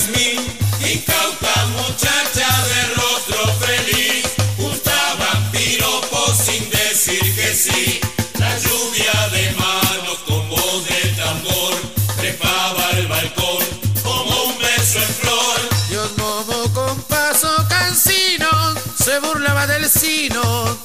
Incauta 0.08 1.66
muchacha 1.78 2.48
de 2.68 2.94
rostro 2.94 3.48
feliz, 3.60 4.24
gustaban 4.56 5.52
piropos 5.52 6.38
sin 6.38 6.70
decir 6.70 7.22
que 7.36 7.56
sí. 7.56 8.00
La 8.38 8.56
lluvia 8.60 9.30
de 9.32 9.52
manos 9.54 10.20
con 10.28 10.48
voz 10.48 10.88
de 10.88 11.10
tambor 11.18 11.74
trepaba 12.18 12.88
al 12.90 13.08
balcón 13.08 13.64
como 14.04 14.44
un 14.44 14.58
beso 14.60 15.00
en 15.00 15.16
flor. 15.16 15.60
Dios 15.90 16.12
momo 16.18 16.72
con 16.72 17.02
paso 17.04 17.66
cansino 17.68 18.76
se 19.04 19.20
burlaba 19.20 19.66
del 19.66 19.90
sino 19.90 20.78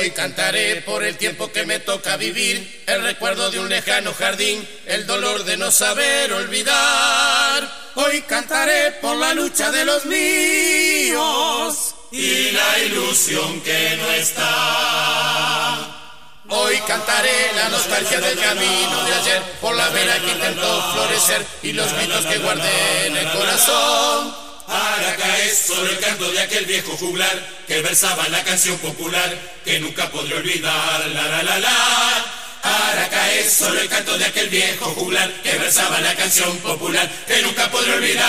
Hoy 0.00 0.12
cantaré 0.12 0.76
por 0.76 1.04
el 1.04 1.18
tiempo 1.18 1.52
que 1.52 1.66
me 1.66 1.78
toca 1.78 2.16
vivir, 2.16 2.84
el 2.86 3.02
recuerdo 3.02 3.50
de 3.50 3.58
un 3.58 3.68
lejano 3.68 4.14
jardín, 4.14 4.66
el 4.86 5.06
dolor 5.06 5.44
de 5.44 5.58
no 5.58 5.70
saber 5.70 6.32
olvidar. 6.32 7.70
Hoy 7.96 8.22
cantaré 8.22 8.92
por 8.92 9.14
la 9.16 9.34
lucha 9.34 9.70
de 9.70 9.84
los 9.84 10.06
míos 10.06 11.94
y 12.12 12.50
la 12.52 12.78
ilusión 12.78 13.60
que 13.60 13.98
no 13.98 14.10
está. 14.12 15.76
Hoy 16.48 16.78
cantaré 16.86 17.52
la 17.56 17.68
nostalgia 17.68 18.20
del 18.20 18.38
camino 18.40 19.04
de 19.04 19.12
ayer, 19.12 19.42
por 19.60 19.76
la 19.76 19.90
vera 19.90 20.18
que 20.18 20.30
intentó 20.30 20.92
florecer 20.94 21.46
y 21.62 21.74
los 21.74 21.92
gritos 21.92 22.24
que 22.24 22.38
guardé 22.38 23.06
en 23.06 23.16
el 23.18 23.30
corazón. 23.32 24.49
Araca 24.70 25.38
es 25.38 25.58
solo 25.58 25.90
el 25.90 25.98
canto 25.98 26.30
de 26.30 26.40
aquel 26.40 26.64
viejo 26.64 26.96
juglar 26.96 27.44
que 27.66 27.82
versaba 27.82 28.28
la 28.28 28.44
canción 28.44 28.78
popular 28.78 29.36
que 29.64 29.80
nunca 29.80 30.08
podré 30.10 30.36
olvidar. 30.36 31.08
La 31.12 31.26
la 31.26 31.42
la 31.42 31.58
la. 31.58 31.70
Araca 32.62 33.32
es 33.32 33.52
solo 33.52 33.80
el 33.80 33.88
canto 33.88 34.16
de 34.16 34.26
aquel 34.26 34.48
viejo 34.48 34.84
juglar 34.90 35.28
que 35.42 35.58
versaba 35.58 35.98
la 36.00 36.14
canción 36.14 36.56
popular 36.58 37.10
que 37.26 37.42
nunca 37.42 37.68
podré 37.68 37.94
olvidar. 37.94 38.26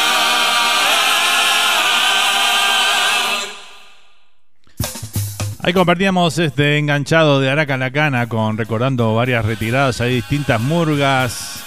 Ahí 5.64 5.74
compartíamos 5.74 6.40
este 6.40 6.80
enganchado 6.80 7.40
de 7.40 7.52
Araca 7.52 7.78
la 7.78 7.92
Cana 7.92 8.28
con 8.28 8.58
recordando 8.58 9.14
varias 9.14 9.46
retiradas, 9.46 10.02
hay 10.02 10.16
distintas 10.16 10.60
murgas 10.60 11.60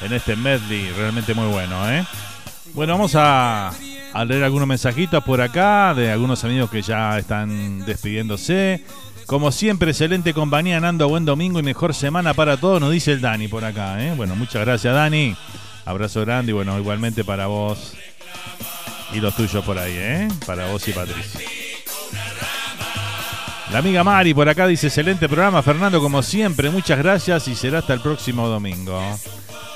en 0.00 0.12
este 0.12 0.34
medley, 0.34 0.90
realmente 0.90 1.32
muy 1.34 1.46
bueno, 1.46 1.88
¿eh? 1.88 2.04
Bueno, 2.74 2.94
vamos 2.94 3.12
a, 3.14 3.72
a 4.12 4.24
leer 4.24 4.44
algunos 4.44 4.68
mensajitos 4.68 5.22
por 5.24 5.40
acá 5.40 5.94
de 5.94 6.10
algunos 6.10 6.44
amigos 6.44 6.70
que 6.70 6.82
ya 6.82 7.18
están 7.18 7.84
despidiéndose. 7.84 8.84
Como 9.26 9.52
siempre, 9.52 9.90
excelente 9.90 10.34
compañía, 10.34 10.80
Nando, 10.80 11.08
buen 11.08 11.24
domingo 11.24 11.58
y 11.58 11.62
mejor 11.62 11.94
semana 11.94 12.34
para 12.34 12.56
todos, 12.56 12.80
nos 12.80 12.90
dice 12.92 13.12
el 13.12 13.20
Dani 13.20 13.48
por 13.48 13.64
acá, 13.64 14.04
¿eh? 14.04 14.12
Bueno, 14.16 14.36
muchas 14.36 14.64
gracias 14.64 14.92
Dani, 14.92 15.36
abrazo 15.84 16.20
grande 16.22 16.50
y 16.50 16.54
bueno, 16.54 16.78
igualmente 16.78 17.24
para 17.24 17.46
vos 17.46 17.94
y 19.12 19.20
los 19.20 19.34
tuyos 19.34 19.64
por 19.64 19.78
ahí, 19.78 19.94
¿eh? 19.94 20.28
Para 20.46 20.66
vos 20.66 20.86
y 20.88 20.92
Patricia. 20.92 21.40
La 23.70 23.78
amiga 23.78 24.04
Mari 24.04 24.34
por 24.34 24.48
acá 24.48 24.66
dice, 24.66 24.88
excelente 24.88 25.28
programa, 25.28 25.62
Fernando, 25.62 26.00
como 26.00 26.22
siempre, 26.22 26.68
muchas 26.68 26.98
gracias 26.98 27.48
y 27.48 27.54
será 27.54 27.78
hasta 27.78 27.94
el 27.94 28.00
próximo 28.00 28.46
domingo. 28.48 29.00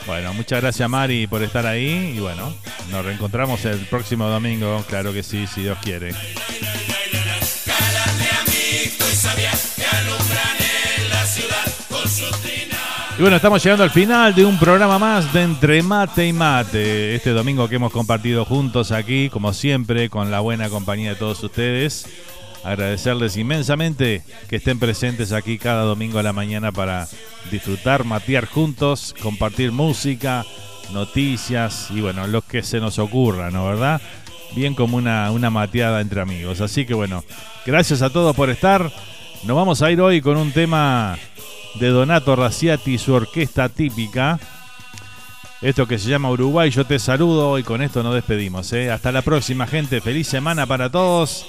Bueno, 0.06 0.32
muchas 0.34 0.60
gracias 0.60 0.88
Mari 0.88 1.26
por 1.26 1.42
estar 1.42 1.66
ahí 1.66 2.14
y 2.16 2.20
bueno, 2.20 2.54
nos 2.90 3.04
reencontramos 3.04 3.64
el 3.64 3.80
próximo 3.86 4.28
domingo, 4.28 4.84
claro 4.88 5.12
que 5.12 5.22
sí, 5.22 5.46
si 5.46 5.62
Dios 5.62 5.78
quiere. 5.82 6.12
Y 13.18 13.22
bueno, 13.22 13.36
estamos 13.36 13.64
llegando 13.64 13.82
al 13.82 13.90
final 13.90 14.34
de 14.34 14.44
un 14.44 14.58
programa 14.58 14.98
más 14.98 15.32
de 15.32 15.42
Entre 15.42 15.82
Mate 15.82 16.26
y 16.26 16.34
Mate. 16.34 17.14
Este 17.14 17.30
domingo 17.30 17.66
que 17.66 17.76
hemos 17.76 17.90
compartido 17.90 18.44
juntos 18.44 18.92
aquí, 18.92 19.30
como 19.30 19.54
siempre, 19.54 20.10
con 20.10 20.30
la 20.30 20.40
buena 20.40 20.68
compañía 20.68 21.10
de 21.10 21.16
todos 21.16 21.42
ustedes. 21.42 22.06
Agradecerles 22.64 23.36
inmensamente 23.36 24.22
que 24.48 24.56
estén 24.56 24.78
presentes 24.78 25.32
aquí 25.32 25.58
cada 25.58 25.82
domingo 25.82 26.18
a 26.18 26.22
la 26.22 26.32
mañana 26.32 26.72
para 26.72 27.08
disfrutar, 27.50 28.04
matear 28.04 28.46
juntos, 28.46 29.14
compartir 29.22 29.72
música, 29.72 30.44
noticias 30.92 31.88
y 31.90 32.00
bueno, 32.00 32.26
lo 32.26 32.42
que 32.42 32.62
se 32.62 32.80
nos 32.80 32.98
ocurra, 32.98 33.50
¿no? 33.50 33.66
¿Verdad? 33.66 34.00
Bien 34.54 34.74
como 34.74 34.96
una, 34.96 35.30
una 35.30 35.50
mateada 35.50 36.00
entre 36.00 36.20
amigos. 36.20 36.60
Así 36.60 36.86
que 36.86 36.94
bueno, 36.94 37.24
gracias 37.64 38.02
a 38.02 38.10
todos 38.10 38.34
por 38.34 38.50
estar. 38.50 38.90
Nos 39.44 39.56
vamos 39.56 39.82
a 39.82 39.90
ir 39.90 40.00
hoy 40.00 40.20
con 40.20 40.36
un 40.36 40.52
tema 40.52 41.18
de 41.74 41.88
Donato 41.88 42.34
Raciati 42.36 42.94
y 42.94 42.98
su 42.98 43.12
orquesta 43.12 43.68
típica. 43.68 44.40
Esto 45.62 45.86
que 45.86 45.98
se 45.98 46.08
llama 46.08 46.30
Uruguay, 46.30 46.70
yo 46.70 46.84
te 46.84 46.98
saludo 46.98 47.58
y 47.58 47.62
con 47.62 47.82
esto 47.82 48.02
nos 48.02 48.14
despedimos. 48.14 48.72
¿eh? 48.72 48.90
Hasta 48.90 49.10
la 49.12 49.22
próxima 49.22 49.66
gente, 49.66 50.00
feliz 50.00 50.26
semana 50.26 50.66
para 50.66 50.90
todos. 50.90 51.46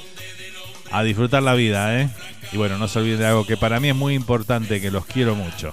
A 0.91 1.03
disfrutar 1.03 1.43
la 1.43 1.53
vida, 1.53 1.99
¿eh? 1.99 2.09
Y 2.51 2.57
bueno, 2.57 2.77
no 2.77 2.87
se 2.87 2.99
olviden 2.99 3.19
de 3.19 3.27
algo 3.27 3.45
que 3.45 3.57
para 3.57 3.79
mí 3.79 3.89
es 3.89 3.95
muy 3.95 4.13
importante, 4.13 4.79
que 4.79 4.91
los 4.91 5.05
quiero 5.05 5.35
mucho. 5.35 5.71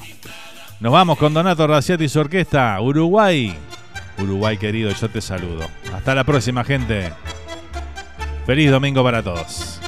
Nos 0.81 0.93
vamos 0.93 1.19
con 1.19 1.33
Donato 1.33 1.67
Raciati 1.67 2.05
y 2.05 2.09
su 2.09 2.21
orquesta, 2.21 2.81
Uruguay. 2.81 3.55
Uruguay 4.19 4.59
querido, 4.59 4.91
yo 4.93 5.09
te 5.09 5.21
saludo. 5.21 5.67
Hasta 5.95 6.15
la 6.15 6.25
próxima 6.25 6.65
gente. 6.65 7.13
Feliz 8.47 8.71
domingo 8.71 9.03
para 9.03 9.23
todos. 9.23 9.81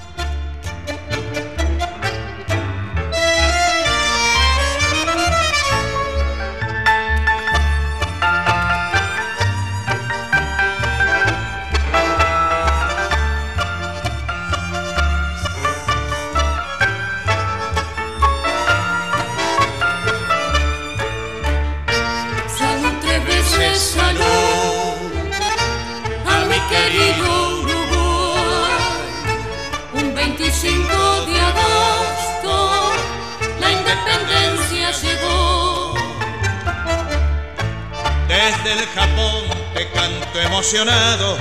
Emocionado, 40.66 41.36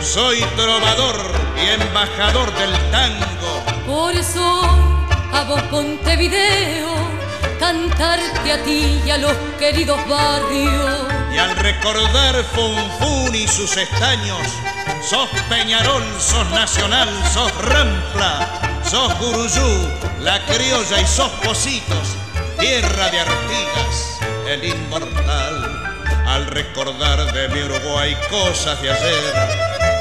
soy 0.00 0.40
trovador 0.56 1.14
y 1.56 1.80
embajador 1.80 2.52
del 2.54 2.72
tango. 2.90 3.62
Por 3.86 4.12
eso 4.12 4.62
a 5.32 5.44
vos 5.44 5.62
Montevideo 5.70 6.92
cantarte 7.60 8.52
a 8.52 8.64
ti 8.64 9.00
y 9.06 9.10
a 9.10 9.18
los 9.18 9.32
queridos 9.60 10.00
barrios. 10.08 11.06
Y 11.32 11.38
al 11.38 11.54
recordar 11.54 12.42
Funfun 12.52 13.36
y 13.36 13.46
sus 13.46 13.76
estaños, 13.76 14.40
sos 15.08 15.28
Peñarol, 15.48 16.02
sos 16.18 16.50
Nacional, 16.50 17.08
sos 17.32 17.54
Rampla, 17.58 18.80
sos 18.82 19.16
Guruyú, 19.20 19.88
la 20.20 20.44
criolla 20.46 21.00
y 21.00 21.06
sos 21.06 21.30
Positos, 21.44 22.16
tierra 22.58 23.08
de 23.10 23.20
Artigas, 23.20 24.18
el 24.48 24.64
inmortal. 24.64 25.53
Al 26.34 26.46
recordar 26.46 27.32
de 27.32 27.48
mi 27.50 27.62
Uruguay 27.62 28.16
cosas 28.28 28.82
de 28.82 28.90
ayer, 28.90 29.34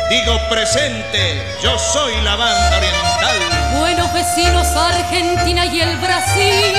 digo 0.10 0.35
presente, 0.49 1.60
yo 1.61 1.77
soy 1.77 2.19
la 2.22 2.35
banda 2.35 2.76
oriental. 2.76 3.77
Buenos 3.77 4.11
vecinos 4.11 4.65
Argentina 4.69 5.64
y 5.68 5.81
el 5.81 5.95
Brasil 5.97 6.73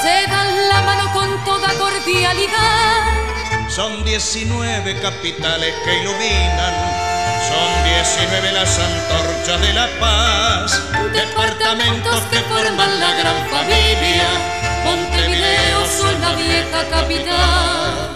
se 0.00 0.30
dan 0.30 0.68
la 0.68 0.82
mano 0.82 1.12
con 1.12 1.44
toda 1.44 1.74
cordialidad. 1.74 3.68
Son 3.68 4.04
19 4.04 5.00
capitales 5.00 5.74
que 5.84 6.00
iluminan, 6.00 6.74
son 7.48 7.84
19 8.14 8.52
las 8.52 8.78
antorchas 8.78 9.60
de 9.60 9.72
la 9.72 9.88
paz, 9.98 10.80
departamentos 11.12 12.20
que 12.30 12.38
forman 12.42 13.00
la 13.00 13.12
gran 13.14 13.48
familia, 13.48 14.28
Montevideo 14.84 15.84
son 15.84 16.20
la 16.20 16.34
vieja 16.34 16.88
capital. 16.88 18.13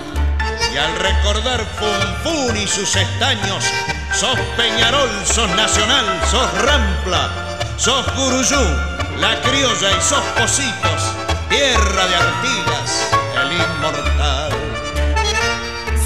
Y 0.72 0.76
al 0.76 0.94
recordar 0.96 1.64
Funfun 1.78 2.56
y 2.56 2.66
sus 2.66 2.94
estaños, 2.94 3.64
sos 4.12 4.38
Peñarol, 4.56 5.08
sos 5.24 5.48
Nacional, 5.50 6.04
sos 6.30 6.52
Rampla, 6.62 7.30
sos 7.76 8.04
Guruyú, 8.14 8.60
la 9.18 9.40
criolla 9.40 9.90
y 9.96 10.00
sos 10.02 10.22
Positos, 10.38 11.14
tierra 11.48 12.06
de 12.06 12.16
Artigas, 12.16 13.10
el 13.42 13.52
inmortal. 13.52 14.52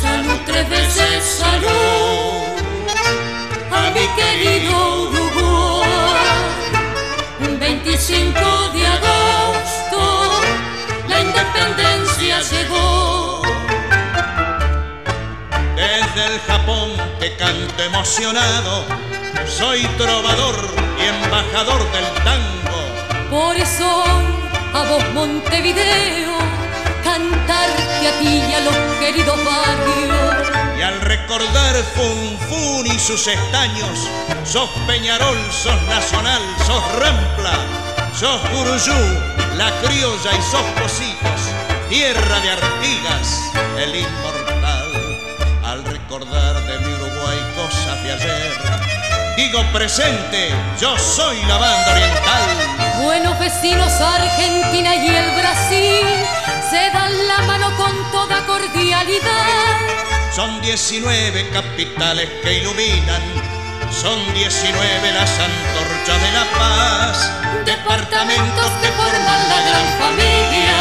Salud 0.01 0.41
tres 0.47 0.69
veces, 0.69 1.25
salud 1.25 2.43
a 3.73 3.91
mi 3.91 4.07
querido 4.21 5.03
Uruguay. 5.03 5.89
Un 7.41 7.59
25 7.59 8.31
de 8.75 8.87
agosto 8.87 9.43
la 11.09 11.21
independencia 11.21 12.41
llegó. 12.41 13.22
Desde 16.15 16.35
el 16.35 16.41
Japón 16.41 16.91
te 17.21 17.35
canto 17.37 17.83
emocionado, 17.83 18.85
soy 19.47 19.83
trovador 19.97 20.57
y 21.01 21.07
embajador 21.07 21.81
del 21.91 22.05
tango. 22.23 23.31
Por 23.31 23.57
eso 23.57 24.05
a 24.75 24.83
vos 24.91 25.03
Montevideo 25.15 26.37
cantarte 27.03 28.09
a 28.09 28.19
ti 28.19 28.43
y 28.47 28.53
a 28.53 28.61
los 28.61 28.77
queridos 29.01 29.39
barrios. 29.43 30.49
Y 30.79 30.83
al 30.83 31.01
recordar 31.01 31.77
Funfun 31.95 32.87
y 32.87 32.99
sus 32.99 33.27
estaños, 33.27 34.11
sos 34.45 34.69
Peñarol, 34.87 35.39
sos 35.51 35.81
Nacional, 35.85 36.43
sos 36.67 36.85
Rampla, 36.99 37.59
sos 38.19 38.41
Guruyú, 38.51 39.19
la 39.57 39.71
criolla 39.81 40.33
y 40.39 40.43
sos 40.43 40.65
Positos, 40.79 41.41
tierra 41.89 42.41
de 42.41 42.51
Artigas, 42.51 43.51
el 43.79 43.97
inmortal. 43.97 44.42
Recordar 46.13 46.63
de 46.67 46.79
mi 46.81 46.93
Uruguay 46.93 47.39
cosas 47.57 48.03
de 48.05 48.13
ayer, 48.13 48.53
digo 49.35 49.63
presente, 49.73 50.51
yo 50.79 50.95
soy 50.99 51.43
la 51.47 51.57
banda 51.57 51.91
oriental. 51.91 53.03
Buenos 53.03 53.39
vecinos 53.39 53.91
Argentina 53.99 54.95
y 54.95 55.07
el 55.07 55.31
Brasil 55.41 56.07
se 56.69 56.91
dan 56.93 57.29
la 57.29 57.39
mano 57.47 57.75
con 57.79 57.93
toda 58.11 58.45
cordialidad. 58.45 59.79
Son 60.37 60.61
19 60.61 61.49
capitales 61.49 62.29
que 62.43 62.59
iluminan, 62.59 63.23
son 63.91 64.35
19 64.35 65.13
las 65.13 65.31
antorchas 65.31 66.21
de 66.21 66.33
la 66.33 66.45
paz. 66.59 67.65
Departamentos 67.65 68.71
que 68.83 68.89
forman 68.89 69.49
la 69.49 69.61
gran 69.63 69.87
familia, 69.99 70.77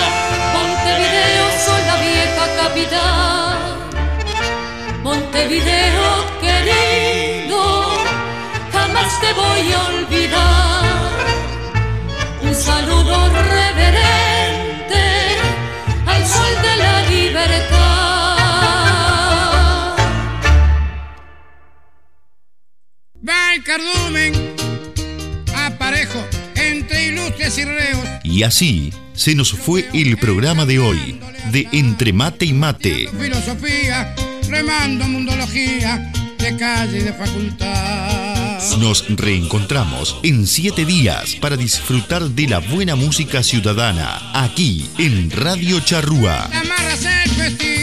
Montevideo 0.52 1.48
son 1.66 1.88
la 1.88 1.96
vieja 1.96 2.64
capital. 2.68 3.81
Montevideo 5.34 6.28
querido, 6.42 7.62
jamás 8.74 9.22
te 9.22 9.32
voy 9.32 9.72
a 9.72 9.80
olvidar. 9.88 10.84
Un 12.42 12.54
saludo 12.54 13.30
reverente 13.30 15.04
al 16.06 16.28
sol 16.28 16.54
de 16.62 16.76
la 16.76 17.02
libertad. 17.10 17.78
Va 23.26 23.56
el 23.56 23.64
cardumen, 23.64 24.34
aparejo 25.56 26.20
entre 26.56 27.06
ilustres 27.06 27.58
y 27.58 27.64
reos. 27.64 28.06
Y 28.26 28.44
así 28.44 28.94
se 29.14 29.34
nos 29.34 29.54
fue 29.54 29.88
el 29.94 30.18
programa 30.18 30.66
de 30.66 30.80
hoy, 30.80 31.22
de 31.54 31.70
Entre 31.72 32.12
Mate 32.12 32.48
y 32.48 32.52
Mate. 32.54 33.08
Filosofía, 33.18 34.14
remando 34.52 35.08
mundología, 35.08 36.12
de 36.38 36.58
calle 36.58 37.00
y 37.00 37.04
de 37.04 37.14
facultad. 37.14 38.60
Nos 38.80 39.06
reencontramos 39.16 40.18
en 40.24 40.46
siete 40.46 40.86
días 40.86 41.36
para 41.36 41.56
disfrutar 41.56 42.24
de 42.24 42.48
la 42.48 42.60
buena 42.60 42.96
música 42.96 43.44
ciudadana, 43.44 44.32
aquí 44.34 44.90
en 44.98 45.32
Radio 45.32 45.80
Charrúa. 45.80 46.50
Vestido 47.38 47.81